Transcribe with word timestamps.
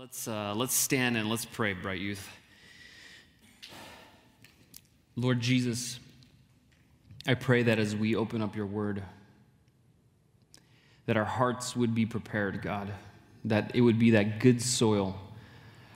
Let's, 0.00 0.26
uh, 0.26 0.54
let's 0.56 0.72
stand 0.72 1.18
and 1.18 1.28
let's 1.28 1.44
pray, 1.44 1.74
Bright 1.74 2.00
Youth. 2.00 2.26
Lord 5.14 5.40
Jesus, 5.40 6.00
I 7.26 7.34
pray 7.34 7.64
that 7.64 7.78
as 7.78 7.94
we 7.94 8.16
open 8.16 8.40
up 8.40 8.56
your 8.56 8.64
word, 8.64 9.02
that 11.04 11.18
our 11.18 11.26
hearts 11.26 11.76
would 11.76 11.94
be 11.94 12.06
prepared, 12.06 12.62
God, 12.62 12.90
that 13.44 13.72
it 13.74 13.82
would 13.82 13.98
be 13.98 14.12
that 14.12 14.38
good 14.38 14.62
soil 14.62 15.20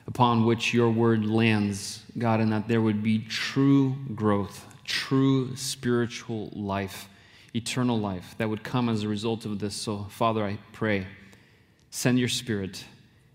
upon 0.07 0.45
which 0.45 0.75
your 0.75 0.91
word 0.91 1.25
lands, 1.25 2.03
God, 2.19 2.41
and 2.41 2.53
that 2.53 2.69
there 2.69 2.83
would 2.83 3.03
be 3.03 3.21
true 3.21 3.97
growth, 4.15 4.67
true 4.85 5.57
spiritual 5.57 6.51
life, 6.53 7.09
eternal 7.55 7.99
life 7.99 8.35
that 8.37 8.51
would 8.51 8.63
come 8.63 8.91
as 8.91 9.03
a 9.03 9.09
result 9.09 9.47
of 9.47 9.61
this. 9.61 9.75
So, 9.75 10.09
Father, 10.11 10.45
I 10.45 10.59
pray, 10.75 11.07
send 11.89 12.19
your 12.19 12.29
spirit 12.29 12.85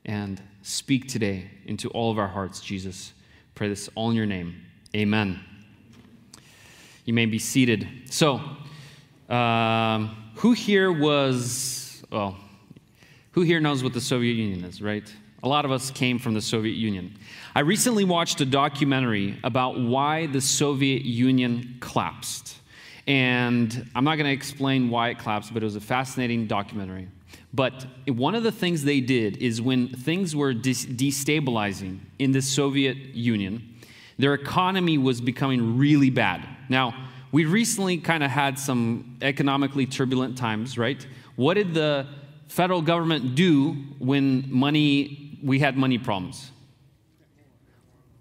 and 0.05 0.39
speak 0.69 1.07
today 1.07 1.49
into 1.65 1.89
all 1.89 2.11
of 2.11 2.19
our 2.19 2.27
hearts, 2.27 2.61
Jesus. 2.61 3.13
Pray 3.55 3.69
this 3.69 3.89
all 3.95 4.11
in 4.11 4.15
your 4.15 4.25
name. 4.25 4.55
Amen. 4.95 5.39
You 7.05 7.13
may 7.13 7.25
be 7.25 7.39
seated. 7.39 7.87
So, 8.09 8.39
um, 9.29 10.15
who 10.35 10.51
here 10.51 10.91
was, 10.91 12.03
well, 12.11 12.37
who 13.31 13.41
here 13.41 13.59
knows 13.59 13.83
what 13.83 13.93
the 13.93 14.01
Soviet 14.01 14.33
Union 14.33 14.63
is, 14.63 14.81
right? 14.81 15.11
A 15.41 15.47
lot 15.47 15.65
of 15.65 15.71
us 15.71 15.89
came 15.89 16.19
from 16.19 16.33
the 16.33 16.41
Soviet 16.41 16.73
Union. 16.73 17.17
I 17.55 17.61
recently 17.61 18.03
watched 18.03 18.39
a 18.41 18.45
documentary 18.45 19.39
about 19.43 19.79
why 19.79 20.27
the 20.27 20.41
Soviet 20.41 21.03
Union 21.03 21.77
collapsed. 21.79 22.57
And 23.07 23.89
I'm 23.95 24.03
not 24.03 24.17
going 24.17 24.27
to 24.27 24.33
explain 24.33 24.89
why 24.89 25.09
it 25.09 25.17
collapsed, 25.17 25.53
but 25.53 25.63
it 25.63 25.65
was 25.65 25.75
a 25.75 25.81
fascinating 25.81 26.45
documentary. 26.45 27.07
But 27.53 27.85
one 28.07 28.35
of 28.35 28.43
the 28.43 28.51
things 28.51 28.83
they 28.83 29.01
did 29.01 29.37
is 29.37 29.61
when 29.61 29.89
things 29.89 30.35
were 30.35 30.53
destabilizing 30.53 31.99
in 32.19 32.31
the 32.31 32.41
Soviet 32.41 32.97
Union, 33.15 33.75
their 34.17 34.33
economy 34.33 34.97
was 34.97 35.21
becoming 35.21 35.77
really 35.77 36.09
bad. 36.09 36.45
Now, 36.67 37.07
we 37.31 37.45
recently 37.45 37.97
kind 37.97 38.23
of 38.23 38.31
had 38.31 38.57
some 38.59 39.17
economically 39.21 39.85
turbulent 39.85 40.37
times, 40.37 40.77
right? 40.77 41.05
What 41.35 41.53
did 41.53 41.73
the 41.73 42.07
federal 42.47 42.81
government 42.81 43.35
do 43.35 43.73
when 43.99 44.51
money 44.51 45.39
we 45.43 45.59
had 45.59 45.77
money 45.77 45.97
problems? 45.97 46.51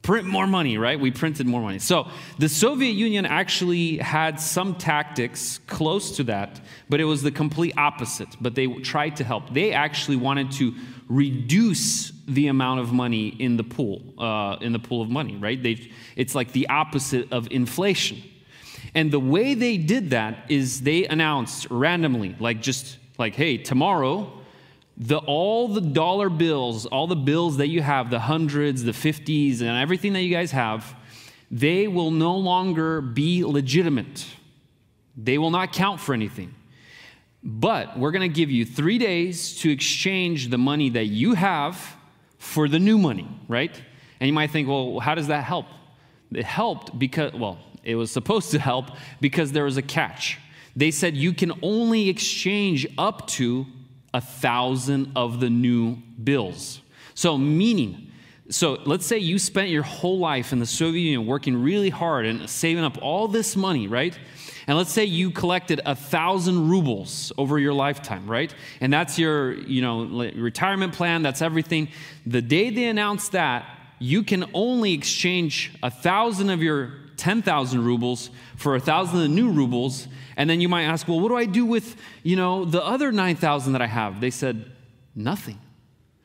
Print 0.08 0.26
more 0.26 0.46
money, 0.46 0.78
right? 0.78 0.98
We 0.98 1.10
printed 1.10 1.46
more 1.46 1.60
money. 1.60 1.78
So 1.78 2.08
the 2.38 2.48
Soviet 2.48 2.92
Union 2.92 3.26
actually 3.26 3.98
had 3.98 4.40
some 4.40 4.74
tactics 4.74 5.60
close 5.66 6.16
to 6.16 6.24
that, 6.24 6.62
but 6.88 6.98
it 6.98 7.04
was 7.04 7.22
the 7.22 7.30
complete 7.30 7.74
opposite. 7.76 8.30
But 8.40 8.54
they 8.54 8.68
tried 8.92 9.16
to 9.16 9.24
help. 9.24 9.52
They 9.52 9.72
actually 9.72 10.16
wanted 10.16 10.50
to 10.52 10.74
reduce 11.10 12.10
the 12.26 12.46
amount 12.46 12.80
of 12.80 12.90
money 12.90 13.28
in 13.38 13.58
the 13.58 13.64
pool, 13.64 14.00
uh, 14.16 14.56
in 14.62 14.72
the 14.72 14.78
pool 14.78 15.02
of 15.02 15.10
money, 15.10 15.36
right? 15.36 15.62
They, 15.62 15.90
it's 16.16 16.34
like 16.34 16.52
the 16.52 16.70
opposite 16.70 17.30
of 17.30 17.46
inflation. 17.50 18.22
And 18.94 19.10
the 19.10 19.20
way 19.20 19.52
they 19.52 19.76
did 19.76 20.08
that 20.10 20.50
is 20.50 20.80
they 20.80 21.04
announced 21.04 21.66
randomly, 21.70 22.34
like 22.40 22.62
just 22.62 22.96
like, 23.18 23.34
hey, 23.34 23.58
tomorrow 23.58 24.37
the, 24.98 25.18
all 25.18 25.68
the 25.68 25.80
dollar 25.80 26.28
bills, 26.28 26.84
all 26.84 27.06
the 27.06 27.16
bills 27.16 27.58
that 27.58 27.68
you 27.68 27.80
have, 27.82 28.10
the 28.10 28.18
hundreds, 28.18 28.82
the 28.82 28.92
50s, 28.92 29.60
and 29.60 29.70
everything 29.70 30.12
that 30.14 30.22
you 30.22 30.34
guys 30.34 30.50
have, 30.50 30.96
they 31.50 31.86
will 31.86 32.10
no 32.10 32.36
longer 32.36 33.00
be 33.00 33.44
legitimate. 33.44 34.26
They 35.16 35.38
will 35.38 35.50
not 35.50 35.72
count 35.72 36.00
for 36.00 36.14
anything. 36.14 36.52
But 37.44 37.96
we're 37.96 38.10
going 38.10 38.28
to 38.28 38.34
give 38.34 38.50
you 38.50 38.64
three 38.64 38.98
days 38.98 39.56
to 39.58 39.70
exchange 39.70 40.48
the 40.48 40.58
money 40.58 40.90
that 40.90 41.06
you 41.06 41.34
have 41.34 41.96
for 42.38 42.68
the 42.68 42.80
new 42.80 42.98
money, 42.98 43.28
right? 43.46 43.74
And 44.18 44.26
you 44.26 44.32
might 44.32 44.50
think, 44.50 44.68
well, 44.68 44.98
how 44.98 45.14
does 45.14 45.28
that 45.28 45.44
help? 45.44 45.66
It 46.32 46.44
helped 46.44 46.98
because, 46.98 47.32
well, 47.34 47.58
it 47.84 47.94
was 47.94 48.10
supposed 48.10 48.50
to 48.50 48.58
help 48.58 48.90
because 49.20 49.52
there 49.52 49.64
was 49.64 49.76
a 49.76 49.82
catch. 49.82 50.38
They 50.74 50.90
said 50.90 51.16
you 51.16 51.32
can 51.32 51.52
only 51.62 52.08
exchange 52.08 52.86
up 52.98 53.28
to 53.28 53.66
a 54.14 54.20
thousand 54.20 55.12
of 55.16 55.40
the 55.40 55.50
new 55.50 55.96
bills. 56.22 56.80
So, 57.14 57.36
meaning, 57.36 58.10
so 58.50 58.80
let's 58.84 59.04
say 59.04 59.18
you 59.18 59.38
spent 59.38 59.68
your 59.68 59.82
whole 59.82 60.18
life 60.18 60.52
in 60.52 60.58
the 60.58 60.66
Soviet 60.66 61.02
Union 61.02 61.26
working 61.26 61.62
really 61.62 61.90
hard 61.90 62.26
and 62.26 62.48
saving 62.48 62.84
up 62.84 62.98
all 63.02 63.28
this 63.28 63.56
money, 63.56 63.88
right? 63.88 64.18
And 64.66 64.76
let's 64.76 64.92
say 64.92 65.04
you 65.04 65.30
collected 65.30 65.80
a 65.86 65.94
thousand 65.94 66.68
rubles 66.68 67.32
over 67.38 67.58
your 67.58 67.72
lifetime, 67.72 68.26
right? 68.26 68.54
And 68.80 68.92
that's 68.92 69.18
your, 69.18 69.54
you 69.54 69.82
know, 69.82 70.04
retirement 70.04 70.92
plan. 70.92 71.22
That's 71.22 71.42
everything. 71.42 71.88
The 72.26 72.42
day 72.42 72.70
they 72.70 72.84
announce 72.84 73.30
that, 73.30 73.66
you 73.98 74.22
can 74.22 74.44
only 74.54 74.92
exchange 74.92 75.72
a 75.82 75.90
thousand 75.90 76.50
of 76.50 76.62
your 76.62 76.92
10,000 77.16 77.84
rubles 77.84 78.30
for 78.56 78.76
a 78.76 78.80
thousand 78.80 79.16
of 79.16 79.22
the 79.22 79.28
new 79.28 79.50
rubles, 79.50 80.06
and 80.38 80.48
then 80.48 80.60
you 80.60 80.68
might 80.68 80.84
ask, 80.84 81.06
well, 81.08 81.18
what 81.20 81.28
do 81.28 81.36
I 81.36 81.44
do 81.44 81.66
with, 81.66 81.96
you 82.22 82.36
know, 82.36 82.64
the 82.64 82.82
other 82.82 83.10
9,000 83.10 83.72
that 83.72 83.82
I 83.82 83.86
have? 83.86 84.20
They 84.20 84.30
said, 84.30 84.70
nothing. 85.14 85.58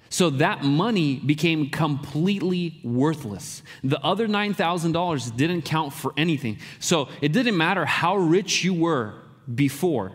So 0.09 0.29
that 0.29 0.63
money 0.63 1.15
became 1.15 1.71
completely 1.71 2.79
worthless. 2.83 3.63
The 3.83 3.99
other 4.01 4.27
$9,000 4.27 5.35
didn't 5.35 5.63
count 5.63 5.93
for 5.93 6.13
anything. 6.15 6.59
So 6.79 7.09
it 7.21 7.31
didn't 7.31 7.57
matter 7.57 7.85
how 7.85 8.17
rich 8.17 8.63
you 8.63 8.75
were 8.75 9.15
before. 9.53 10.11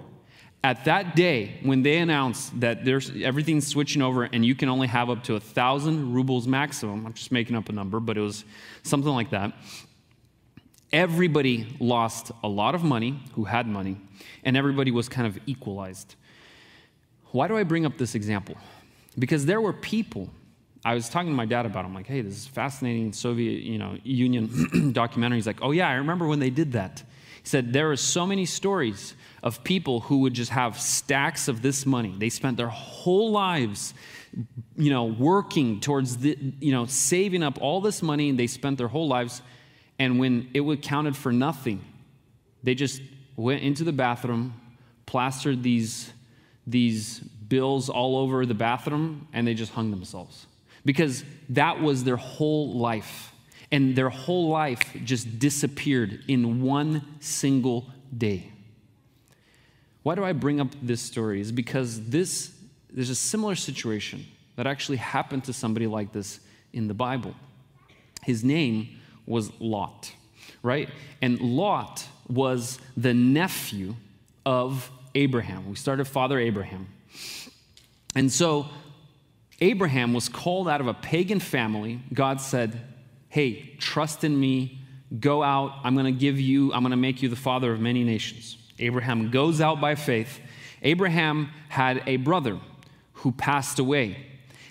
At 0.62 0.84
that 0.84 1.16
day, 1.16 1.58
when 1.62 1.82
they 1.82 1.98
announced 1.98 2.60
that 2.60 2.84
there's 2.84 3.10
everything's 3.20 3.66
switching 3.66 4.02
over 4.02 4.24
and 4.24 4.46
you 4.46 4.54
can 4.54 4.68
only 4.68 4.86
have 4.86 5.10
up 5.10 5.24
to 5.24 5.34
a 5.34 5.40
thousand 5.40 6.12
rubles 6.12 6.46
maximum, 6.46 7.04
I'm 7.04 7.14
just 7.14 7.32
making 7.32 7.56
up 7.56 7.68
a 7.68 7.72
number, 7.72 7.98
but 7.98 8.16
it 8.16 8.20
was 8.20 8.44
something 8.84 9.12
like 9.12 9.30
that. 9.30 9.54
Everybody 10.92 11.76
lost 11.80 12.32
a 12.42 12.48
lot 12.48 12.74
of 12.74 12.82
money 12.82 13.20
who 13.34 13.44
had 13.44 13.66
money, 13.66 13.98
and 14.44 14.56
everybody 14.56 14.90
was 14.90 15.08
kind 15.08 15.26
of 15.26 15.38
equalized. 15.46 16.14
Why 17.32 17.46
do 17.46 17.58
I 17.58 17.62
bring 17.62 17.84
up 17.84 17.98
this 17.98 18.14
example? 18.14 18.56
Because 19.18 19.44
there 19.44 19.60
were 19.60 19.74
people. 19.74 20.30
I 20.84 20.94
was 20.94 21.10
talking 21.10 21.28
to 21.30 21.36
my 21.36 21.44
dad 21.44 21.66
about. 21.66 21.84
It. 21.84 21.88
I'm 21.88 21.94
like, 21.94 22.06
hey, 22.06 22.22
this 22.22 22.34
is 22.34 22.46
fascinating 22.46 23.12
Soviet, 23.12 23.62
you 23.62 23.76
know, 23.76 23.98
Union 24.02 24.90
documentary. 24.92 25.36
He's 25.36 25.46
like, 25.46 25.60
oh 25.60 25.72
yeah, 25.72 25.88
I 25.88 25.94
remember 25.94 26.26
when 26.26 26.38
they 26.38 26.50
did 26.50 26.72
that. 26.72 27.02
He 27.42 27.48
said 27.48 27.72
there 27.72 27.90
are 27.90 27.96
so 27.96 28.26
many 28.26 28.46
stories 28.46 29.14
of 29.42 29.62
people 29.64 30.00
who 30.00 30.20
would 30.20 30.32
just 30.32 30.50
have 30.52 30.80
stacks 30.80 31.48
of 31.48 31.60
this 31.60 31.84
money. 31.84 32.14
They 32.16 32.30
spent 32.30 32.56
their 32.56 32.68
whole 32.68 33.30
lives, 33.30 33.92
you 34.76 34.90
know, 34.90 35.04
working 35.04 35.80
towards 35.80 36.16
the, 36.16 36.38
you 36.60 36.72
know, 36.72 36.86
saving 36.86 37.42
up 37.42 37.58
all 37.60 37.82
this 37.82 38.02
money, 38.02 38.30
and 38.30 38.38
they 38.38 38.46
spent 38.46 38.78
their 38.78 38.88
whole 38.88 39.06
lives 39.06 39.42
and 39.98 40.18
when 40.18 40.48
it 40.54 40.60
was 40.60 40.78
counted 40.82 41.16
for 41.16 41.32
nothing, 41.32 41.84
they 42.62 42.74
just 42.74 43.00
went 43.36 43.62
into 43.62 43.84
the 43.84 43.92
bathroom, 43.92 44.54
plastered 45.06 45.62
these, 45.62 46.12
these 46.66 47.20
bills 47.20 47.88
all 47.88 48.16
over 48.16 48.44
the 48.46 48.54
bathroom, 48.54 49.26
and 49.32 49.46
they 49.46 49.54
just 49.54 49.72
hung 49.72 49.90
themselves. 49.90 50.46
Because 50.84 51.24
that 51.50 51.80
was 51.80 52.04
their 52.04 52.16
whole 52.16 52.72
life. 52.78 53.32
And 53.70 53.94
their 53.94 54.08
whole 54.08 54.48
life 54.48 54.82
just 55.04 55.38
disappeared 55.38 56.24
in 56.28 56.62
one 56.62 57.04
single 57.20 57.86
day. 58.16 58.50
Why 60.02 60.14
do 60.14 60.24
I 60.24 60.32
bring 60.32 60.60
up 60.60 60.68
this 60.80 61.02
story? 61.02 61.40
Is 61.40 61.52
because 61.52 62.08
this, 62.08 62.52
there's 62.90 63.10
a 63.10 63.14
similar 63.14 63.54
situation 63.54 64.24
that 64.56 64.66
actually 64.66 64.96
happened 64.96 65.44
to 65.44 65.52
somebody 65.52 65.86
like 65.86 66.12
this 66.12 66.40
in 66.72 66.88
the 66.88 66.94
Bible. 66.94 67.34
His 68.22 68.42
name 68.42 68.97
was 69.28 69.52
Lot, 69.60 70.12
right? 70.62 70.88
And 71.22 71.40
Lot 71.40 72.06
was 72.28 72.78
the 72.96 73.14
nephew 73.14 73.94
of 74.44 74.90
Abraham. 75.14 75.68
We 75.68 75.76
started 75.76 76.06
Father 76.06 76.38
Abraham. 76.38 76.88
And 78.14 78.32
so 78.32 78.66
Abraham 79.60 80.14
was 80.14 80.28
called 80.28 80.68
out 80.68 80.80
of 80.80 80.86
a 80.86 80.94
pagan 80.94 81.40
family. 81.40 82.00
God 82.12 82.40
said, 82.40 82.80
Hey, 83.28 83.74
trust 83.78 84.24
in 84.24 84.38
me. 84.38 84.78
Go 85.20 85.42
out. 85.42 85.74
I'm 85.84 85.94
going 85.94 86.12
to 86.12 86.18
give 86.18 86.40
you, 86.40 86.72
I'm 86.72 86.82
going 86.82 86.90
to 86.90 86.96
make 86.96 87.22
you 87.22 87.28
the 87.28 87.36
father 87.36 87.72
of 87.72 87.80
many 87.80 88.04
nations. 88.04 88.56
Abraham 88.78 89.30
goes 89.30 89.60
out 89.60 89.80
by 89.80 89.94
faith. 89.94 90.40
Abraham 90.82 91.50
had 91.68 92.02
a 92.06 92.16
brother 92.16 92.58
who 93.14 93.32
passed 93.32 93.78
away, 93.78 94.26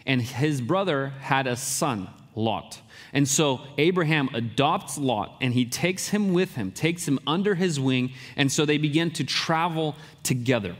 and 0.06 0.22
his 0.22 0.62
brother 0.62 1.10
had 1.20 1.48
a 1.48 1.56
son, 1.56 2.10
Lot. 2.36 2.82
And 3.14 3.28
so 3.28 3.62
Abraham 3.78 4.30
adopts 4.34 4.98
Lot 4.98 5.38
and 5.42 5.54
he 5.54 5.66
takes 5.66 6.10
him 6.10 6.34
with 6.34 6.56
him, 6.56 6.72
takes 6.72 7.08
him 7.08 7.20
under 7.26 7.56
his 7.56 7.80
wing, 7.80 8.12
and 8.36 8.52
so 8.52 8.66
they 8.66 8.78
begin 8.78 9.12
to 9.12 9.24
travel 9.24 9.96
together. 10.24 10.76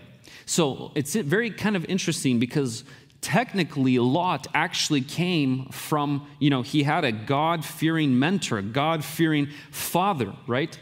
So 0.46 0.92
it's 0.96 1.16
very 1.16 1.52
kind 1.52 1.76
of 1.76 1.86
interesting 1.86 2.40
because 2.40 2.84
technically 3.22 4.00
Lot 4.00 4.48
actually 4.54 5.02
came 5.02 5.66
from, 5.70 6.28
you 6.40 6.50
know, 6.50 6.62
he 6.62 6.84
had 6.84 7.04
a 7.04 7.12
God 7.12 7.66
fearing 7.66 8.18
mentor, 8.18 8.60
a 8.60 8.62
God 8.62 9.04
fearing 9.04 9.50
father, 9.72 10.34
right? 10.48 10.78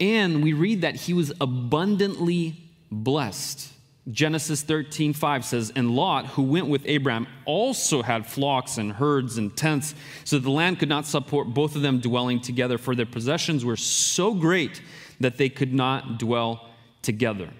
And 0.00 0.42
we 0.42 0.52
read 0.52 0.82
that 0.82 0.96
he 0.96 1.14
was 1.14 1.32
abundantly 1.40 2.56
blessed. 2.90 3.72
Genesis 4.10 4.62
13, 4.62 5.12
5 5.12 5.44
says, 5.44 5.72
And 5.74 5.90
Lot, 5.90 6.26
who 6.26 6.42
went 6.42 6.68
with 6.68 6.82
Abraham, 6.86 7.26
also 7.44 8.02
had 8.02 8.24
flocks 8.24 8.78
and 8.78 8.92
herds 8.92 9.36
and 9.36 9.56
tents, 9.56 9.94
so 10.24 10.38
the 10.38 10.50
land 10.50 10.78
could 10.78 10.88
not 10.88 11.06
support 11.06 11.48
both 11.48 11.74
of 11.74 11.82
them 11.82 11.98
dwelling 11.98 12.40
together, 12.40 12.78
for 12.78 12.94
their 12.94 13.06
possessions 13.06 13.64
were 13.64 13.76
so 13.76 14.32
great 14.32 14.80
that 15.18 15.38
they 15.38 15.48
could 15.48 15.74
not 15.74 16.18
dwell 16.18 16.68
together. 17.02 17.50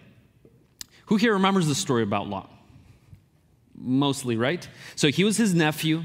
Who 1.07 1.17
here 1.17 1.33
remembers 1.33 1.67
the 1.67 1.75
story 1.75 2.05
about 2.05 2.29
Lot? 2.29 2.51
Mostly, 3.75 4.37
right? 4.37 4.67
So 4.95 5.09
he 5.09 5.25
was 5.25 5.37
his 5.37 5.53
nephew 5.53 6.05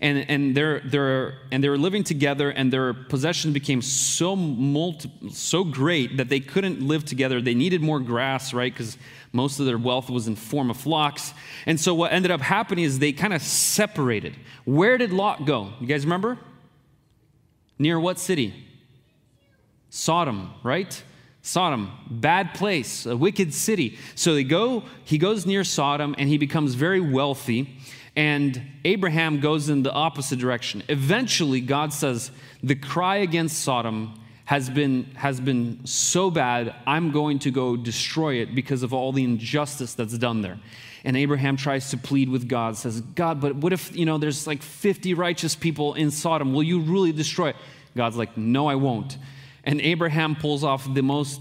and, 0.00 0.28
and, 0.28 0.56
they're, 0.56 0.80
they're, 0.80 1.38
and 1.50 1.62
they 1.62 1.68
were 1.68 1.78
living 1.78 2.02
together, 2.02 2.50
and 2.50 2.72
their 2.72 2.94
possessions 2.94 3.54
became 3.54 3.82
so, 3.82 4.34
multi, 4.34 5.10
so 5.30 5.64
great 5.64 6.16
that 6.16 6.28
they 6.28 6.40
couldn't 6.40 6.80
live 6.80 7.04
together. 7.04 7.40
They 7.40 7.54
needed 7.54 7.82
more 7.82 8.00
grass, 8.00 8.54
right? 8.54 8.72
Because 8.72 8.96
most 9.32 9.58
of 9.58 9.66
their 9.66 9.78
wealth 9.78 10.10
was 10.10 10.28
in 10.28 10.36
form 10.36 10.70
of 10.70 10.76
flocks. 10.76 11.32
And 11.64 11.80
so 11.80 11.94
what 11.94 12.12
ended 12.12 12.30
up 12.30 12.40
happening 12.40 12.84
is 12.84 12.98
they 12.98 13.12
kind 13.12 13.32
of 13.32 13.42
separated. 13.42 14.36
Where 14.64 14.98
did 14.98 15.12
Lot 15.12 15.46
go? 15.46 15.72
You 15.80 15.86
guys 15.86 16.04
remember? 16.04 16.38
Near 17.78 17.98
what 17.98 18.18
city? 18.18 18.54
Sodom, 19.88 20.52
right? 20.62 21.02
Sodom, 21.40 21.90
bad 22.08 22.54
place, 22.54 23.04
a 23.04 23.16
wicked 23.16 23.52
city. 23.52 23.98
So 24.14 24.34
they 24.34 24.44
go, 24.44 24.84
he 25.04 25.18
goes 25.18 25.44
near 25.44 25.64
Sodom 25.64 26.14
and 26.16 26.28
he 26.28 26.38
becomes 26.38 26.74
very 26.74 27.00
wealthy. 27.00 27.78
And 28.14 28.62
Abraham 28.84 29.40
goes 29.40 29.68
in 29.68 29.82
the 29.82 29.92
opposite 29.92 30.38
direction. 30.38 30.82
Eventually, 30.88 31.60
God 31.60 31.92
says, 31.92 32.30
The 32.62 32.74
cry 32.74 33.16
against 33.16 33.60
Sodom 33.60 34.14
has 34.44 34.68
been, 34.68 35.04
has 35.14 35.40
been 35.40 35.86
so 35.86 36.30
bad, 36.30 36.74
I'm 36.86 37.10
going 37.10 37.38
to 37.40 37.50
go 37.50 37.76
destroy 37.76 38.36
it 38.36 38.54
because 38.54 38.82
of 38.82 38.92
all 38.92 39.12
the 39.12 39.24
injustice 39.24 39.94
that's 39.94 40.18
done 40.18 40.42
there. 40.42 40.58
And 41.04 41.16
Abraham 41.16 41.56
tries 41.56 41.90
to 41.90 41.96
plead 41.96 42.28
with 42.28 42.48
God, 42.48 42.76
says, 42.76 43.00
God, 43.00 43.40
but 43.40 43.56
what 43.56 43.72
if, 43.72 43.94
you 43.96 44.04
know, 44.04 44.18
there's 44.18 44.46
like 44.46 44.62
50 44.62 45.14
righteous 45.14 45.56
people 45.56 45.94
in 45.94 46.10
Sodom? 46.10 46.54
Will 46.54 46.62
you 46.62 46.80
really 46.80 47.12
destroy 47.12 47.50
it? 47.50 47.56
God's 47.96 48.16
like, 48.16 48.36
No, 48.36 48.66
I 48.66 48.76
won't. 48.76 49.18
And 49.64 49.80
Abraham 49.80 50.34
pulls 50.34 50.64
off 50.64 50.92
the 50.92 51.02
most 51.02 51.40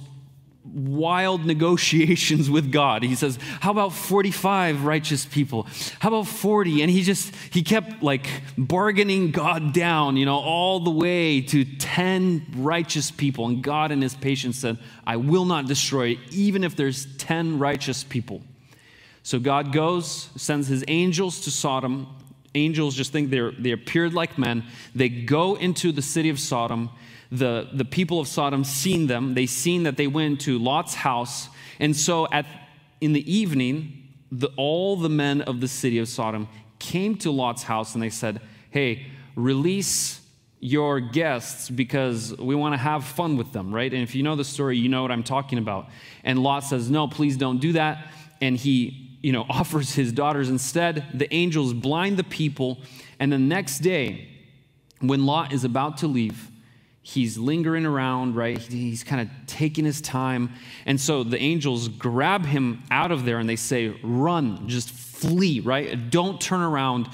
wild 0.63 1.45
negotiations 1.45 2.49
with 2.49 2.71
God. 2.71 3.03
He 3.03 3.15
says, 3.15 3.37
How 3.59 3.71
about 3.71 3.93
45 3.93 4.85
righteous 4.85 5.25
people? 5.25 5.67
How 5.99 6.09
about 6.09 6.27
40? 6.27 6.81
And 6.81 6.91
he 6.91 7.03
just, 7.03 7.33
he 7.51 7.63
kept 7.63 8.03
like 8.03 8.27
bargaining 8.57 9.31
God 9.31 9.73
down, 9.73 10.17
you 10.17 10.25
know, 10.25 10.37
all 10.37 10.79
the 10.79 10.91
way 10.91 11.41
to 11.41 11.65
10 11.65 12.45
righteous 12.57 13.11
people. 13.11 13.47
And 13.47 13.63
God, 13.63 13.91
in 13.91 14.01
his 14.01 14.15
patience, 14.15 14.57
said, 14.59 14.77
I 15.05 15.17
will 15.17 15.45
not 15.45 15.65
destroy 15.65 16.09
it, 16.09 16.19
even 16.31 16.63
if 16.63 16.75
there's 16.75 17.07
10 17.17 17.59
righteous 17.59 18.03
people. 18.03 18.41
So 19.23 19.39
God 19.39 19.71
goes, 19.71 20.29
sends 20.35 20.67
his 20.67 20.83
angels 20.87 21.41
to 21.41 21.51
Sodom. 21.51 22.07
Angels 22.53 22.95
just 22.95 23.11
think 23.11 23.29
they're, 23.29 23.51
they 23.51 23.71
appeared 23.71 24.13
like 24.13 24.37
men. 24.37 24.63
They 24.93 25.09
go 25.09 25.55
into 25.55 25.91
the 25.91 26.01
city 26.01 26.29
of 26.29 26.39
Sodom 26.39 26.89
the, 27.31 27.69
the 27.71 27.85
people 27.85 28.19
of 28.19 28.27
Sodom 28.27 28.63
seen 28.63 29.07
them. 29.07 29.33
They 29.33 29.45
seen 29.45 29.83
that 29.83 29.95
they 29.95 30.07
went 30.07 30.41
to 30.41 30.59
Lot's 30.59 30.93
house. 30.93 31.47
And 31.79 31.95
so 31.95 32.27
at, 32.31 32.45
in 32.99 33.13
the 33.13 33.31
evening, 33.31 34.09
the, 34.31 34.49
all 34.57 34.97
the 34.97 35.09
men 35.09 35.41
of 35.41 35.61
the 35.61 35.67
city 35.67 35.97
of 35.97 36.09
Sodom 36.09 36.47
came 36.79 37.15
to 37.17 37.31
Lot's 37.31 37.63
house 37.63 37.93
and 37.93 38.03
they 38.03 38.09
said, 38.09 38.41
Hey, 38.69 39.07
release 39.35 40.21
your 40.59 40.99
guests 40.99 41.69
because 41.69 42.37
we 42.37 42.53
want 42.53 42.73
to 42.73 42.77
have 42.77 43.03
fun 43.03 43.37
with 43.37 43.51
them, 43.51 43.73
right? 43.73 43.91
And 43.91 44.03
if 44.03 44.13
you 44.13 44.23
know 44.23 44.35
the 44.35 44.45
story, 44.45 44.77
you 44.77 44.89
know 44.89 45.01
what 45.01 45.11
I'm 45.11 45.23
talking 45.23 45.57
about. 45.57 45.89
And 46.23 46.39
Lot 46.43 46.63
says, 46.65 46.89
No, 46.89 47.07
please 47.07 47.37
don't 47.37 47.59
do 47.59 47.73
that. 47.73 48.07
And 48.41 48.57
he, 48.57 49.17
you 49.21 49.31
know, 49.31 49.45
offers 49.49 49.95
his 49.95 50.11
daughters 50.11 50.49
instead. 50.49 51.05
The 51.13 51.33
angels 51.33 51.73
blind 51.73 52.17
the 52.17 52.23
people. 52.25 52.79
And 53.19 53.31
the 53.31 53.39
next 53.39 53.79
day, 53.79 54.27
when 54.99 55.25
Lot 55.25 55.53
is 55.53 55.63
about 55.63 55.97
to 55.97 56.07
leave, 56.07 56.50
he's 57.01 57.37
lingering 57.37 57.85
around, 57.85 58.35
right? 58.35 58.57
He's 58.57 59.03
kind 59.03 59.21
of 59.21 59.47
taking 59.47 59.85
his 59.85 60.01
time. 60.01 60.51
And 60.85 60.99
so 60.99 61.23
the 61.23 61.39
angels 61.39 61.87
grab 61.87 62.45
him 62.45 62.83
out 62.91 63.11
of 63.11 63.25
there 63.25 63.39
and 63.39 63.49
they 63.49 63.55
say, 63.55 63.89
Run, 64.03 64.67
just 64.67 64.91
flee, 64.91 65.59
right? 65.59 66.09
Don't 66.09 66.39
turn 66.39 66.61
around. 66.61 67.07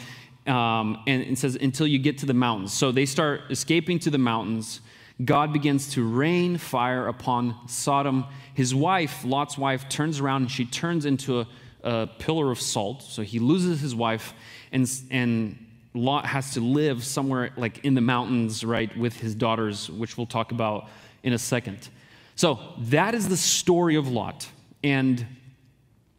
Um, 0.46 1.04
and 1.08 1.22
it 1.24 1.38
says, 1.38 1.58
Until 1.60 1.88
you 1.88 2.00
get 2.00 2.20
to 2.20 2.26
the 2.26 2.34
mountains. 2.34 2.74
So 2.74 2.92
they 2.92 3.06
start 3.06 3.42
escaping 3.50 4.00
to 4.00 4.10
the 4.10 4.18
mountains. 4.18 4.82
God 5.24 5.52
begins 5.52 5.94
to 5.94 6.08
rain 6.08 6.58
fire 6.58 7.08
upon 7.08 7.56
Sodom. 7.68 8.26
His 8.54 8.76
wife, 8.76 9.24
Lot's 9.26 9.58
wife, 9.58 9.90
turns 9.90 10.20
around 10.20 10.44
and 10.44 10.52
she 10.52 10.66
turns 10.66 11.06
into 11.06 11.40
a, 11.40 11.48
a 11.84 12.08
pillar 12.20 12.52
of 12.52 12.62
salt. 12.62 13.02
So 13.02 13.24
he 13.24 13.40
loses 13.40 13.82
his 13.82 13.96
wife 13.96 14.34
and, 14.72 14.88
and 15.10 15.67
Lot 15.98 16.26
has 16.26 16.54
to 16.54 16.62
live 16.62 17.04
somewhere 17.04 17.52
like 17.58 17.84
in 17.84 17.94
the 17.94 18.02
mountains, 18.02 18.64
right, 18.64 18.96
with 18.98 19.18
his 19.18 19.36
daughters, 19.36 19.90
which 19.90 20.18
we'll 20.18 20.28
talk 20.28 20.52
about 20.52 20.90
in 21.24 21.34
a 21.34 21.40
second. 21.40 21.90
So 22.36 22.60
that 22.78 23.16
is 23.16 23.28
the 23.28 23.38
story 23.38 23.96
of 23.96 24.08
Lot. 24.08 24.48
And 24.84 25.26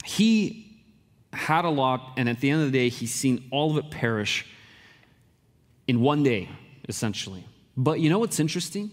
he 0.05 0.83
had 1.33 1.65
a 1.65 1.71
lot, 1.71 2.15
and 2.17 2.29
at 2.29 2.41
the 2.41 2.51
end 2.51 2.63
of 2.63 2.73
the 2.73 2.79
day, 2.79 2.89
he's 2.89 3.15
seen 3.15 3.45
all 3.51 3.71
of 3.71 3.85
it 3.85 3.91
perish 3.91 4.47
in 5.87 6.01
one 6.01 6.23
day, 6.23 6.49
essentially. 6.89 7.45
But 7.77 8.01
you 8.01 8.11
know 8.11 8.19
what's 8.19 8.41
interesting? 8.41 8.91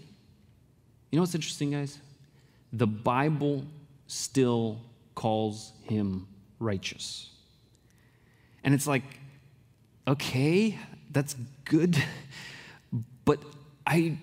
You 1.10 1.16
know 1.16 1.22
what's 1.22 1.34
interesting, 1.34 1.70
guys? 1.70 1.98
The 2.72 2.86
Bible 2.86 3.64
still 4.06 4.80
calls 5.14 5.72
him 5.82 6.28
righteous. 6.60 7.30
And 8.62 8.74
it's 8.74 8.86
like, 8.86 9.04
okay, 10.06 10.78
that's 11.10 11.36
good. 11.64 12.02
But 13.24 13.40
I, 13.86 14.18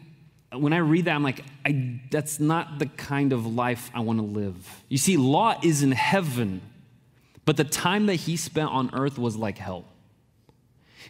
when 0.51 0.73
I 0.73 0.77
read 0.77 1.05
that, 1.05 1.15
I'm 1.15 1.23
like, 1.23 1.43
I, 1.65 1.99
that's 2.09 2.39
not 2.39 2.79
the 2.79 2.85
kind 2.85 3.33
of 3.33 3.45
life 3.45 3.91
I 3.93 3.99
want 4.01 4.19
to 4.19 4.25
live. 4.25 4.83
You 4.89 4.97
see, 4.97 5.17
Lot 5.17 5.65
is 5.65 5.83
in 5.83 5.91
heaven, 5.91 6.61
but 7.45 7.57
the 7.57 7.63
time 7.63 8.05
that 8.05 8.15
he 8.15 8.37
spent 8.37 8.69
on 8.69 8.89
earth 8.93 9.17
was 9.17 9.35
like 9.35 9.57
hell. 9.57 9.85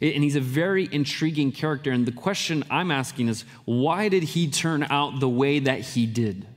And 0.01 0.23
he's 0.23 0.35
a 0.35 0.41
very 0.41 0.89
intriguing 0.91 1.51
character. 1.51 1.91
And 1.91 2.05
the 2.05 2.11
question 2.11 2.63
I'm 2.69 2.89
asking 2.89 3.27
is 3.27 3.45
why 3.65 4.09
did 4.09 4.23
he 4.23 4.49
turn 4.49 4.83
out 4.83 5.19
the 5.19 5.29
way 5.29 5.59
that 5.59 5.81
he 5.81 6.07
did? 6.07 6.47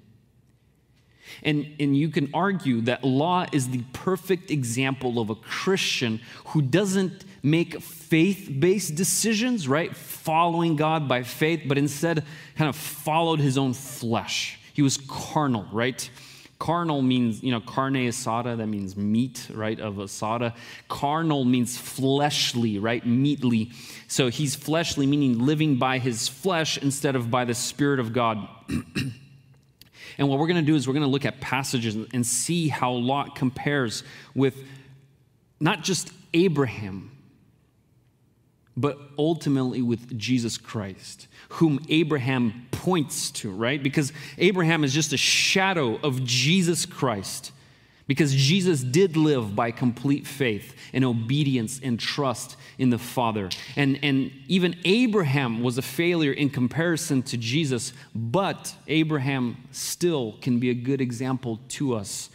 And, 1.43 1.67
and 1.79 1.97
you 1.97 2.09
can 2.09 2.31
argue 2.35 2.81
that 2.83 3.05
Lot 3.05 3.55
is 3.55 3.69
the 3.69 3.83
perfect 3.93 4.51
example 4.51 5.19
of 5.19 5.31
a 5.31 5.35
Christian 5.35 6.21
who 6.47 6.63
doesn't 6.63 7.25
make 7.43 7.81
faith 7.81 8.51
based 8.59 8.95
decisions, 8.95 9.69
right? 9.69 9.97
Following 9.97 10.77
God 10.77 11.09
by 11.09 11.23
faith, 11.23 11.63
but 11.67 11.79
instead 11.79 12.25
kind 12.57 12.69
of 12.69 12.77
followed 12.77 13.41
his 13.41 13.57
own 13.57 13.73
flesh. 13.73 14.59
He 14.73 14.83
was 14.83 14.99
carnal, 15.09 15.67
right? 15.73 16.09
Carnal 16.59 17.03
means, 17.03 17.43
you 17.43 17.51
know, 17.51 17.61
carne 17.61 17.95
asada, 17.95 18.57
that 18.57 18.67
means 18.67 18.97
meat, 18.97 19.47
right, 19.53 19.79
of 19.79 19.97
asada. 19.97 20.55
Carnal 20.89 21.45
means 21.45 21.77
fleshly, 21.77 22.79
right, 22.79 23.07
meatly. 23.07 23.73
So 24.09 24.29
he's 24.29 24.57
fleshly, 24.57 25.07
meaning 25.07 25.45
living 25.45 25.77
by 25.77 25.99
his 25.99 26.29
flesh 26.29 26.79
instead 26.79 27.15
of 27.15 27.31
by 27.31 27.45
the 27.45 27.55
Spirit 27.55 28.01
of 28.01 28.13
God. 28.13 28.49
And 30.19 30.29
what 30.29 30.39
we're 30.39 30.47
going 30.47 30.57
to 30.57 30.63
do 30.63 30.75
is 30.75 30.87
we're 30.87 30.95
going 30.95 31.03
to 31.03 31.11
look 31.11 31.25
at 31.25 31.41
passages 31.41 31.97
and 32.13 32.27
see 32.27 32.69
how 32.69 32.93
Lot 32.93 33.37
compares 33.37 34.03
with 34.35 34.57
not 35.61 35.83
just 35.83 36.13
Abraham, 36.33 37.11
but 38.77 38.99
ultimately 39.19 39.81
with 39.83 40.19
Jesus 40.19 40.59
Christ, 40.59 41.29
whom 41.51 41.85
Abraham 41.89 42.67
points 42.71 43.31
to, 43.33 43.51
right? 43.51 43.83
Because 43.83 44.13
Abraham 44.39 44.85
is 44.85 44.93
just 44.93 45.13
a 45.13 45.17
shadow 45.17 45.97
of 45.97 46.23
Jesus 46.25 46.85
Christ. 46.85 47.53
Because 48.07 48.33
Jesus 48.35 48.83
did 48.83 49.17
live 49.17 49.57
by 49.57 49.73
complete 49.73 50.27
faith 50.27 50.75
and 50.93 51.05
obedience 51.05 51.81
and 51.83 51.99
trust 51.99 52.57
in 52.79 52.91
the 52.91 52.99
Father. 52.99 53.49
And, 53.75 53.99
and 54.03 54.31
even 54.47 54.77
Abraham 54.85 55.61
was 55.61 55.77
a 55.77 55.83
failure 55.83 56.33
in 56.33 56.51
comparison 56.51 57.23
to 57.25 57.37
Jesus, 57.37 57.93
but 58.15 58.75
Abraham 58.87 59.57
still 59.73 60.37
can 60.41 60.61
be 60.61 60.71
a 60.71 60.75
good 60.75 61.01
example 61.01 61.59
to 61.71 61.95
us. 61.95 62.31